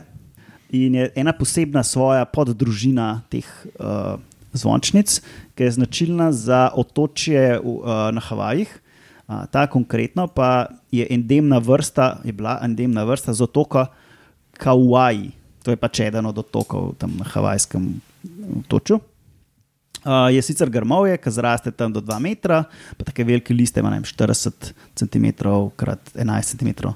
in 0.70 0.94
je 0.94 1.10
ena 1.18 1.34
posebna 1.34 1.82
svoja 1.82 2.22
poddružina 2.24 3.26
teh 3.28 3.46
uh, 3.82 4.16
zvončnic, 4.54 5.18
ki 5.58 5.66
je 5.66 5.74
značilna 5.74 6.30
za 6.32 6.70
otočje 6.70 7.58
v, 7.58 7.66
uh, 7.82 8.08
na 8.14 8.22
Havajih. 8.22 8.70
Uh, 9.26 9.44
ta 9.50 9.66
konkretno 9.66 10.30
pa 10.30 10.70
je 10.94 11.06
endemna 11.10 11.58
vrsta, 11.58 12.22
je 12.24 12.32
bila 12.32 12.60
endemna 12.62 13.04
vrsta 13.04 13.34
z 13.34 13.42
otoka 13.42 13.90
Kauai. 14.54 15.34
To 15.66 15.74
je 15.74 15.78
pač 15.78 16.06
eden 16.06 16.30
od 16.30 16.38
otokov 16.38 16.94
tam 16.98 17.18
na 17.18 17.26
Havajskem 17.26 18.00
otočju. 18.64 19.02
Uh, 20.02 20.34
je 20.34 20.42
sicer 20.42 20.70
grmovje, 20.70 21.14
ki 21.22 21.30
zraste 21.30 21.70
tam 21.70 21.92
do 21.94 22.00
2 22.02 22.18
metra, 22.18 22.64
pa 22.98 23.04
tako 23.06 23.22
velike 23.28 23.54
liste 23.54 23.80
ima 23.80 23.90
ne 23.90 24.00
vem, 24.00 24.06
40 24.08 24.72
cm 24.98 25.26
x 25.30 26.14
11 26.18 26.56
cm. 26.56 26.88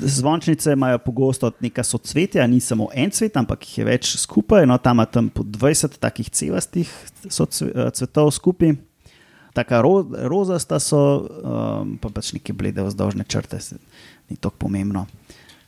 Zvončnice 0.00 0.72
imajo 0.72 0.98
pogosto 0.98 1.50
neka 1.60 1.82
socvetja, 1.82 2.46
ni 2.46 2.60
samo 2.60 2.88
en 2.94 3.10
cvet, 3.10 3.36
ampak 3.36 3.64
jih 3.64 3.78
je 3.78 3.84
več 3.84 4.12
skupaj. 4.20 4.66
No, 4.68 4.78
tam 4.78 5.00
ima 5.00 5.06
tam 5.06 5.28
po 5.28 5.42
20 5.42 5.98
takih 5.98 6.30
cevastih 6.30 6.92
socve- 7.24 7.72
eh, 7.74 7.90
cvetov 7.90 8.30
skupaj. 8.30 8.76
Taka 9.54 9.80
ro, 9.80 10.04
rozasta 10.30 10.78
so, 10.78 11.26
um, 11.26 11.96
pa 11.98 12.08
pač 12.08 12.32
neke 12.32 12.52
blede 12.52 12.84
vzdolžne 12.86 13.24
črte, 13.24 13.58
se, 13.60 13.76
ni 14.30 14.36
tako 14.36 14.54
pomembno. 14.68 15.06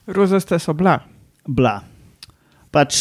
Rozaste 0.07 0.59
so 0.59 0.73
bila. 0.73 1.01
Bla. 1.47 1.81
Pač 2.71 2.95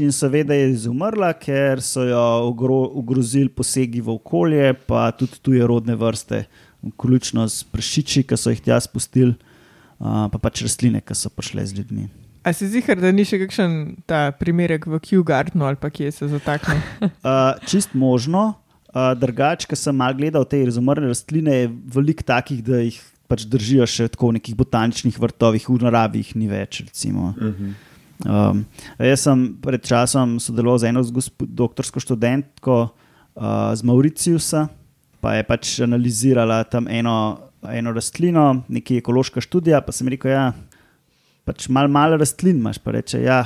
in 0.00 0.12
seveda 0.14 0.56
je 0.56 0.70
izumrla, 0.72 1.32
ker 1.36 1.82
so 1.84 2.04
jo 2.06 2.22
ogro, 2.46 2.80
ogrozili 2.98 3.50
posegi 3.52 4.00
v 4.00 4.14
okolje, 4.16 4.72
pa 4.88 5.10
tudi 5.16 5.40
tuje 5.42 5.66
rodne 5.66 5.96
vrste, 5.98 6.44
vključno 6.82 7.44
s 7.48 7.66
prašiči, 7.68 8.24
ki 8.26 8.38
so 8.38 8.52
jih 8.54 8.62
tja 8.64 8.80
spustili, 8.80 9.36
uh, 10.00 10.26
pa 10.32 10.40
pač 10.40 10.64
rastline, 10.64 11.02
ki 11.04 11.16
so 11.18 11.30
prišle 11.30 11.66
z 11.66 11.80
ljudmi. 11.80 12.08
A 12.42 12.50
si 12.56 12.66
zihar, 12.66 12.98
da 12.98 13.12
ni 13.14 13.22
še 13.28 13.38
kakšen 13.44 14.02
ta 14.08 14.32
primerek 14.34 14.88
v 14.90 14.98
Q-Gardenu 14.98 15.62
ali 15.68 15.78
pa 15.78 15.92
kje 15.94 16.10
se 16.10 16.32
zatakne? 16.32 16.80
Uh, 17.22 17.54
čist 17.70 17.94
možno, 17.94 18.56
uh, 18.90 19.12
drugače, 19.14 19.68
ker 19.70 19.78
sem 19.78 19.94
mal 19.94 20.16
gledal 20.18 20.48
te 20.48 20.58
izumrle 20.64 21.12
rastline, 21.12 21.54
je 21.62 21.70
veliko 21.94 22.26
takih, 22.26 22.64
da 22.66 22.82
jih 22.82 22.98
pač 23.30 23.46
držijo 23.48 23.86
še 23.88 24.10
tako 24.12 24.32
v 24.32 24.40
nekih 24.40 24.58
botaničnih 24.58 25.16
vrtovih, 25.22 25.70
v 25.70 25.78
naravi 25.86 26.20
jih 26.24 26.34
ni 26.42 26.50
več. 26.50 26.82
Recimo. 26.88 27.32
Um, 28.22 28.62
jaz 29.02 29.24
sem 29.24 29.40
pred 29.62 29.82
časom 29.82 30.36
sodeloval 30.42 30.78
z 30.78 30.92
eno 30.92 31.02
doktorsko 31.42 32.02
študentko 32.02 32.76
uh, 32.86 33.72
z 33.74 33.82
Mauriciusa, 33.82 34.68
pa 35.22 35.34
je 35.38 35.46
pač 35.46 35.72
analizirala 35.82 36.62
tam 36.70 36.86
eno, 36.90 37.16
eno 37.66 37.94
rastlino, 37.94 38.62
neki 38.70 39.00
ekološka 39.02 39.42
študija. 39.42 39.82
Pa 39.82 39.94
sem 39.94 40.10
rekel, 40.12 40.34
ja, 40.34 40.44
pač 41.48 41.66
malo 41.66 41.90
mal 41.90 42.14
rastlin 42.18 42.62
imaš, 42.62 42.78
pa 42.82 42.94
reče, 42.98 43.22
ja. 43.26 43.42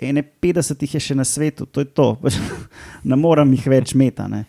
Ene 0.00 0.24
50 0.24 0.80
jih 0.80 0.94
je 0.96 1.00
še 1.10 1.14
na 1.18 1.26
svetu, 1.28 1.66
to 1.68 1.84
je 1.84 1.90
to, 1.92 2.14
pač, 2.22 2.38
ne 3.04 3.18
morem 3.20 3.54
jih 3.54 3.70
več 3.70 3.94
metati. 3.98 4.42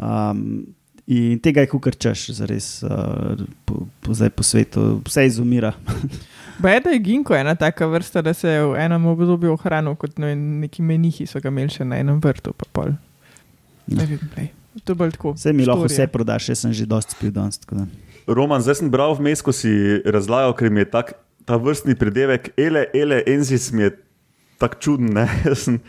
Um, 0.00 0.72
in 1.06 1.38
tega 1.38 1.64
je 1.64 1.70
kukar 1.72 1.94
češ, 1.94 2.26
zares, 2.36 2.82
uh, 2.82 3.40
po, 3.64 3.86
po, 4.00 4.14
zdaj 4.14 4.30
po 4.30 4.42
svetu, 4.42 5.00
vse 5.06 5.26
izumira. 5.26 5.72
Beda 6.62 6.90
je 6.90 6.98
ginko 6.98 7.34
ena 7.34 7.54
taka 7.54 7.86
vrsta, 7.86 8.22
da 8.22 8.34
se 8.34 8.48
je 8.48 8.64
v 8.66 8.76
enem 8.76 9.06
obdobju 9.06 9.52
ohranil 9.52 9.96
kot 9.96 10.18
ne, 10.18 10.34
neki 10.36 10.82
menihi, 10.82 11.26
so 11.26 11.40
ga 11.40 11.48
imeli 11.48 11.72
še 11.72 11.84
na 11.88 11.96
enem 12.02 12.20
vrtu. 12.20 12.52
pa 12.52 12.68
pol. 12.72 12.92
Ne 13.88 14.06
vem, 14.06 14.20
lej. 14.36 14.50
To 14.84 14.92
je 14.92 14.98
bolj 15.00 15.16
tako. 15.16 15.32
Vse 15.34 15.52
mi 15.56 15.64
lahko 15.66 15.88
vse 15.88 16.06
prodaš, 16.06 16.52
jaz 16.52 16.60
sem 16.62 16.72
že 16.76 16.86
dosti 16.86 17.16
spil 17.16 17.32
danes. 17.34 17.58
tako 17.58 17.80
da. 17.80 17.86
Roman, 18.28 18.62
zdaj 18.62 18.78
sem 18.78 18.90
bral 18.92 19.16
vmes, 19.18 19.42
ko 19.42 19.52
si 19.56 19.72
razlagal, 20.04 20.52
ker 20.54 20.70
mi 20.70 20.84
je 20.84 20.90
tak, 20.92 21.16
ta 21.48 21.56
vrstni 21.58 21.96
pridevek, 21.98 22.52
ele, 22.60 22.86
ele, 22.94 23.22
enzis 23.26 23.72
mi 23.72 23.88
je 23.88 23.96
tako 24.60 24.78
čuden. 24.78 25.14
ne. 25.16 25.26
Jaz 25.48 25.66
sem- 25.66 25.80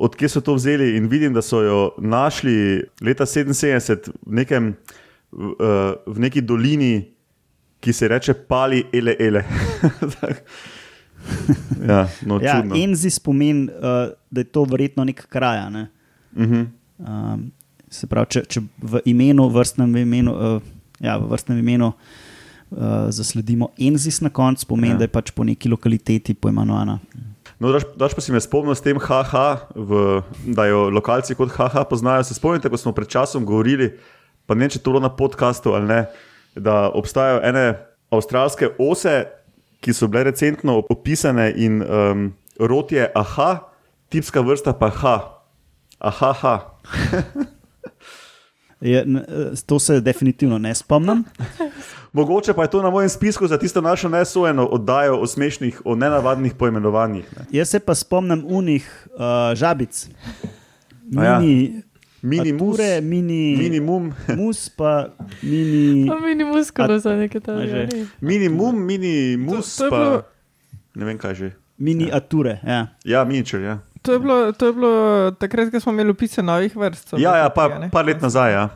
Odkje 0.00 0.28
so 0.32 0.40
to 0.40 0.54
vzeli 0.56 0.94
in 0.96 1.08
vidim, 1.12 1.34
da 1.36 1.42
so 1.44 1.60
jo 1.60 1.80
našli 1.98 2.80
leta 3.04 3.26
77 3.28 4.12
v, 4.26 4.34
nekem, 4.40 4.74
v, 5.32 5.52
eh, 5.60 5.94
v 6.06 6.22
neki 6.24 6.40
dolini, 6.40 6.94
ki 7.80 7.92
se 7.92 8.08
reče 8.08 8.34
Pali 8.48 8.84
ele 8.92 9.16
ele. 9.18 9.44
Ja, 11.88 12.08
no, 12.26 12.40
Ja, 12.42 12.56
čudno. 12.56 12.76
Enzi 12.76 13.10
pomeni, 13.24 13.68
uh, 13.68 14.12
da 14.30 14.40
je 14.40 14.44
to 14.44 14.64
verjetno 14.64 15.04
nek 15.04 15.26
kraj. 15.28 15.70
Ne? 15.70 15.88
Uh 16.36 16.42
-huh. 16.42 16.66
Um, 16.98 17.52
se 17.90 18.06
pravi, 18.06 18.26
če, 18.30 18.44
če 18.44 18.60
v 18.82 19.00
imenu, 19.04 19.48
vrstnem 19.48 19.96
imenu, 19.96 20.32
uh, 20.32 20.62
ja, 21.00 21.18
v 21.18 21.30
vrstnem 21.30 21.58
imenu 21.58 21.86
uh, 21.86 22.78
zasledimo 23.08 23.68
Enzis 23.78 24.20
na 24.20 24.28
koncu, 24.28 24.66
pomeni, 24.66 24.94
ja. 24.94 24.98
da 24.98 25.04
je 25.04 25.08
pač 25.08 25.30
po 25.30 25.44
neki 25.44 25.68
lokaliteti 25.68 26.34
poimenovana. 26.34 26.98
No, 27.60 27.74
daš, 27.74 27.84
daš 27.92 28.16
pa 28.16 28.22
si 28.24 28.32
me 28.32 28.40
spomnil 28.40 28.72
s 28.72 28.80
tem 28.80 28.96
haha, 28.96 29.68
v, 29.76 30.22
da 30.56 30.64
jo 30.64 30.88
lokalci 30.88 31.36
kot 31.36 31.52
haha 31.58 31.84
poznajo. 31.84 32.24
Se 32.24 32.32
spomnite, 32.32 32.72
ko 32.72 32.80
smo 32.80 32.94
pred 32.96 33.10
časom 33.12 33.44
govorili, 33.44 33.92
pa 34.48 34.56
ne 34.56 34.64
vem, 34.64 34.72
če 34.72 34.80
to 34.80 34.94
bilo 34.94 35.04
na 35.04 35.12
podkastu 35.12 35.76
ali 35.76 35.90
ne, 35.90 36.00
da 36.56 36.88
obstajajo 36.96 37.44
ene 37.44 37.66
avstralske 38.10 38.72
ose, 38.80 39.28
ki 39.84 39.92
so 39.92 40.08
bile 40.08 40.30
recentno 40.32 40.80
opisane 40.92 41.50
in 41.56 41.84
um, 41.84 42.26
rod 42.60 42.92
je 42.96 43.04
aha, 43.16 43.50
tipska 44.08 44.40
vrsta 44.40 44.72
pa 44.80 44.88
ha. 45.04 45.16
Aha, 46.00 46.32
ha. 46.40 46.56
Je, 48.80 48.98
eh, 48.98 49.06
to 49.66 49.78
se 49.78 50.00
definitivno 50.00 50.58
ne 50.58 50.74
spomnim. 50.74 51.24
Mogoče 52.12 52.52
pa 52.54 52.62
je 52.62 52.70
to 52.70 52.82
na 52.82 52.90
mojem 52.90 53.08
spisku 53.08 53.46
za 53.46 53.58
tisto 53.58 53.80
našo 53.80 54.08
nesojeno 54.08 54.66
oddajo 54.66 55.16
o 55.16 55.26
smešnih, 55.26 55.82
o 55.84 55.94
nenavadnih 55.94 56.54
poimenovanjih. 56.54 57.24
Ne. 57.36 57.44
Jaz 57.52 57.68
se 57.68 57.80
pa 57.80 57.94
spomnim 57.94 58.44
unih 58.46 58.86
uh, 59.08 59.20
žabic. 59.54 60.08
A 61.12 61.24
ja. 61.24 61.38
Mini, 61.38 61.82
Minimus, 62.22 62.74
ature, 62.74 63.00
mini, 63.00 63.56
minimum, 63.56 64.12
mus, 64.30 64.68
pa 64.68 65.08
mini. 65.42 66.08
Pa 66.08 66.18
mini 66.18 66.44
muskalo 66.44 66.94
A- 66.94 66.98
za 66.98 67.16
nekaj 67.16 67.40
takega. 67.40 67.88
minimum, 68.20 68.76
minimus, 68.78 69.76
To- 69.76 69.78
to 69.78 69.84
je 69.84 69.90
pa 69.90 69.96
bilo- 69.98 70.22
ne 70.94 71.04
vem 71.04 71.18
kaj 71.18 71.34
že. 71.34 71.50
Miniature. 71.78 72.60
Ja. 72.62 72.86
Ja, 73.04 73.24
miničer, 73.24 73.60
ja. 73.60 73.78
To 74.02 74.12
je 74.12 74.18
bilo, 74.18 74.52
to 74.52 74.66
je 74.66 74.72
bilo 74.72 74.92
takrat, 75.32 75.70
ko 75.70 75.80
smo 75.80 75.92
imeli 75.92 76.10
opise 76.10 76.42
novih 76.42 76.76
vrst. 76.76 77.12
Ja, 77.14 77.36
ja 77.36 77.48
tukaj, 77.48 77.54
pa, 77.68 77.78
ne? 77.78 77.90
par 77.90 78.04
let 78.04 78.20
nazaj. 78.20 78.52
Ja. 78.52 78.68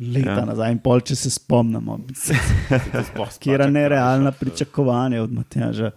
Leta 0.00 0.30
Ja. 0.32 0.44
nazaj, 0.44 0.72
in 0.72 0.78
pol, 0.78 1.00
če 1.00 1.14
se 1.14 1.30
spomnimo. 1.30 1.98
Kjer 3.40 3.66
nerealna 3.68 4.32
pričakovanja 4.32 5.22
od 5.22 5.32
Matjaža. 5.32 5.90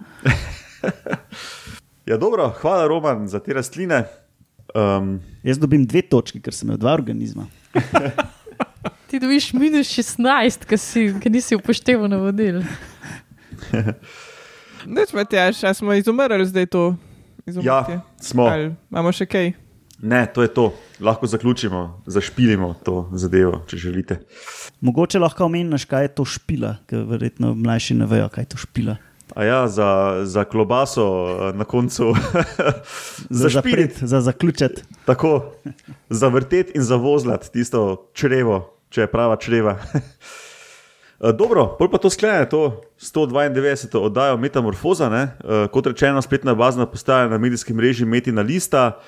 ja, 2.09 2.17
dobro, 2.17 2.49
hvala 2.59 2.87
Roman 2.87 3.27
za 3.27 3.39
te 3.39 3.53
rastline. 3.53 4.03
Um, 4.75 5.19
Jaz 5.43 5.57
dobim 5.57 5.85
dve 5.85 6.01
točki, 6.03 6.41
ker 6.41 6.53
sem 6.53 6.67
imel 6.67 6.77
dva 6.77 6.93
organizma. 6.93 7.45
Ti 9.07 9.19
dobiš 9.19 9.53
minus 9.53 9.87
16, 9.89 10.65
ker 10.65 10.77
si- 10.77 11.13
ker 11.21 11.31
nisi 11.31 11.55
upošteval 11.55 12.09
navodil. 12.09 12.61
Neč 14.85 15.11
pa 15.11 15.25
tjaš, 15.25 15.63
a 15.63 15.73
smo 15.73 15.93
izumrli 15.93 16.45
zdaj 16.45 16.65
to. 16.65 16.95
Izumrtje? 17.45 17.93
ja, 17.93 18.01
smo. 18.21 18.45
Ali 18.49 18.73
imamo 18.91 19.11
še 19.11 19.25
kaj? 19.25 19.53
Ne, 20.01 20.25
to 20.33 20.41
je 20.41 20.51
to. 20.53 20.73
Lahko 20.99 21.27
zaključimo, 21.27 22.01
zašpilimo 22.05 22.73
to 22.83 23.09
zadevo, 23.13 23.63
če 23.67 23.77
želite. 23.77 24.19
Mogoče 24.81 25.19
lahko 25.19 25.45
omeniš, 25.45 25.85
kaj 25.85 26.03
je 26.03 26.13
to 26.17 26.25
špila, 26.25 26.75
ker 26.89 27.05
verjetno 27.09 27.53
mlajši 27.55 27.95
ne 28.01 28.07
vejo, 28.09 28.29
kaj 28.29 28.43
je 28.43 28.49
to 28.53 28.57
špila. 28.61 28.97
A 29.35 29.43
ja, 29.43 29.61
za, 29.67 30.21
za 30.23 30.43
klobaso 30.45 31.05
eh, 31.27 31.57
na 31.57 31.65
koncu 31.65 32.11
Za 33.41 33.49
zapret, 33.49 33.97
za 34.01 34.21
zaključiti. 34.21 34.83
tako, 35.05 35.51
zavrteti 36.09 36.71
in 36.75 36.83
zavozlati 36.83 37.51
tisto 37.51 38.09
črevo, 38.13 38.61
če 38.89 39.01
je 39.01 39.11
prava 39.11 39.35
čreva. 39.41 39.77
Eh, 41.19 41.31
Dobro, 41.31 41.75
pol 41.79 41.87
pa 41.87 41.95
to 41.97 42.11
sklene, 42.11 42.43
to 42.49 42.83
192. 42.99 43.87
oddajo 43.99 44.37
Metamorfoza. 44.37 45.09
Ne? 45.09 45.23
Eh, 45.39 45.67
Kot 45.71 45.87
rečeno, 45.87 46.21
spletna 46.21 46.55
bazna 46.55 46.85
postaja 46.85 47.27
na 47.31 47.37
medijskem 47.37 47.75
mreži 47.75 48.05
Metina 48.05 48.41
Lista. 48.41 48.99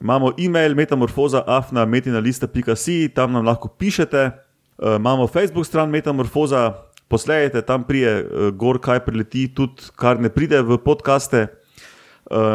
Imamo 0.00 0.32
e-mail 0.38 0.74
metamorfoza 0.74 1.44
afna 1.46 1.84
metinalista.si, 1.84 3.08
tam 3.14 3.32
nam 3.32 3.44
lahko 3.44 3.68
pišete. 3.68 4.22
Eh, 4.24 4.96
Imamo 4.96 5.26
Facebook 5.26 5.66
stran 5.66 5.90
Metamorfoza, 5.90 6.72
poslejte, 7.08 7.62
tam 7.62 7.84
prije 7.84 8.24
gor, 8.52 8.80
kaj 8.80 9.04
prileti, 9.04 9.46
tudi 9.54 9.92
kar 9.96 10.20
ne 10.20 10.28
pride 10.28 10.62
v 10.62 10.78
podkaste. 10.78 11.46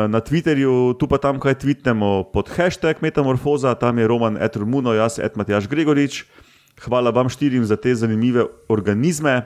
Na 0.09 0.17
Twitterju, 0.17 0.97
tu 0.97 1.05
pa 1.07 1.21
tam, 1.21 1.37
kaj 1.39 1.61
tweetnemo 1.61 2.33
pod 2.33 2.49
hashtag 2.49 3.05
Metamorfoza, 3.05 3.75
tam 3.77 4.01
je 4.01 4.07
Roman 4.07 4.37
Etrumuno, 4.41 4.93
jaz 4.97 5.19
et 5.21 5.37
Matjaš 5.37 5.69
Gregorič. 5.69 6.25
Hvala 6.79 7.11
vam 7.11 7.29
štirim 7.29 7.65
za 7.65 7.75
te 7.75 7.95
zanimive 7.95 8.45
organizme, 8.69 9.41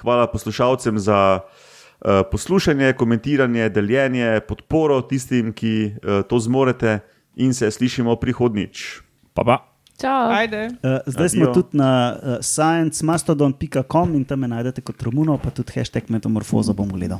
hvala 0.00 0.26
poslušalcem 0.26 0.98
za 0.98 1.40
uh, 1.40 2.10
poslušanje, 2.30 2.92
komentiranje, 2.92 3.68
deljenje, 3.68 4.40
podporo 4.48 5.00
tistim, 5.02 5.52
ki 5.52 5.92
uh, 5.94 6.22
to 6.28 6.38
zmorete 6.38 6.98
in 7.36 7.54
se 7.54 7.70
slišimo 7.70 8.16
prihodnič. 8.16 9.00
Pa 9.34 9.44
pa. 9.44 9.56
Čau. 10.00 10.30
Ajde. 10.30 10.66
Uh, 10.66 10.98
zdaj 11.06 11.26
Adio. 11.26 11.28
smo 11.28 11.54
tudi 11.54 11.76
na 11.76 12.16
uh, 12.22 12.36
sciencemastodon.com 12.40 14.14
in 14.14 14.24
tam 14.24 14.40
me 14.40 14.48
najdete 14.48 14.80
kot 14.80 15.02
Romuno, 15.02 15.38
pa 15.38 15.50
tudi 15.50 15.72
hashtag 15.74 16.02
metamorfoza 16.08 16.72
bom 16.72 16.88
gledal. 16.88 17.18